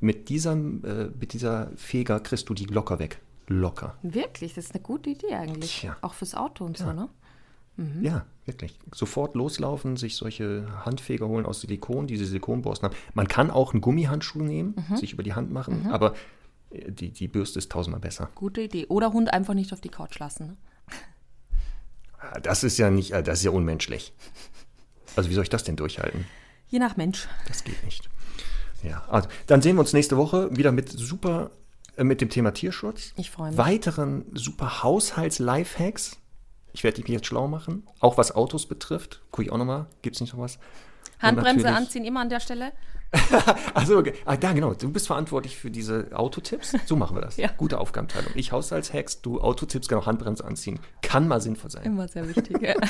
[0.00, 3.20] Mit, diesem, äh, mit dieser Feger kriegst du die locker weg.
[3.48, 3.96] Locker.
[4.02, 5.80] Wirklich, das ist eine gute Idee eigentlich.
[5.80, 5.96] Tja.
[6.02, 6.92] Auch fürs Auto und so, Ja.
[6.92, 7.08] ne?
[8.02, 8.76] Ja, wirklich.
[8.92, 12.96] Sofort loslaufen, sich solche Handfeger holen aus Silikon, diese Silikonborsten haben.
[13.14, 14.96] Man kann auch einen Gummihandschuh nehmen, Mhm.
[14.96, 16.14] sich über die Hand machen, aber
[16.72, 18.30] äh, die, die Bürste ist tausendmal besser.
[18.34, 18.86] Gute Idee.
[18.88, 20.46] Oder Hund einfach nicht auf die Couch lassen.
[20.48, 20.56] Ne?
[22.20, 24.12] Ah, Das ist ja nicht, äh, das ist ja unmenschlich.
[25.14, 26.26] Also wie soll ich das denn durchhalten?
[26.68, 27.28] Je nach Mensch.
[27.46, 28.08] Das geht nicht.
[28.82, 31.50] Ja, also dann sehen wir uns nächste Woche wieder mit super,
[32.04, 33.12] mit dem Thema Tierschutz.
[33.16, 33.58] Ich freue mich.
[33.58, 36.18] Weiteren super Haushalts-Lifehacks.
[36.72, 37.86] Ich werde mich jetzt schlau machen.
[38.00, 39.22] Auch was Autos betrifft.
[39.30, 39.86] Guck ich auch nochmal.
[40.02, 40.58] Gibt es nicht noch was?
[41.20, 42.72] Handbremse anziehen immer an der Stelle.
[43.74, 44.12] also, okay.
[44.26, 46.76] ah, da genau, du bist verantwortlich für diese Autotipps.
[46.84, 47.36] So machen wir das.
[47.38, 47.50] Ja.
[47.56, 48.32] Gute Aufgabenteilung.
[48.34, 50.80] Ich Haushaltshex, du Autotipps, genau, Handbremse anziehen.
[51.02, 51.84] Kann mal sinnvoll sein.
[51.84, 52.60] Immer sehr wichtig.
[52.60, 52.74] Ja.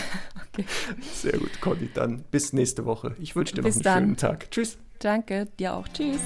[0.53, 0.65] Okay.
[1.13, 1.89] Sehr gut, Conny.
[1.95, 3.15] Dann bis nächste Woche.
[3.21, 4.03] Ich wünsche dir Bis noch einen dann.
[4.03, 4.51] schönen Tag.
[4.51, 4.79] Tschüss.
[4.99, 5.87] Danke, dir auch.
[5.87, 6.19] Tschüss.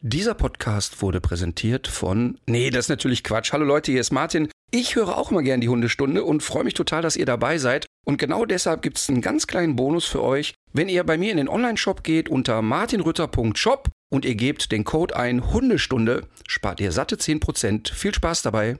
[0.00, 2.38] Dieser Podcast wurde präsentiert von.
[2.46, 3.52] Nee, das ist natürlich Quatsch.
[3.52, 4.48] Hallo Leute, hier ist Martin.
[4.70, 7.86] Ich höre auch immer gern die Hundestunde und freue mich total, dass ihr dabei seid.
[8.06, 10.54] Und genau deshalb gibt es einen ganz kleinen Bonus für euch.
[10.72, 15.16] Wenn ihr bei mir in den Online-Shop geht unter martinrütter.shop und ihr gebt den Code
[15.16, 17.92] ein Hundestunde, spart ihr satte 10%.
[17.92, 18.78] Viel Spaß dabei.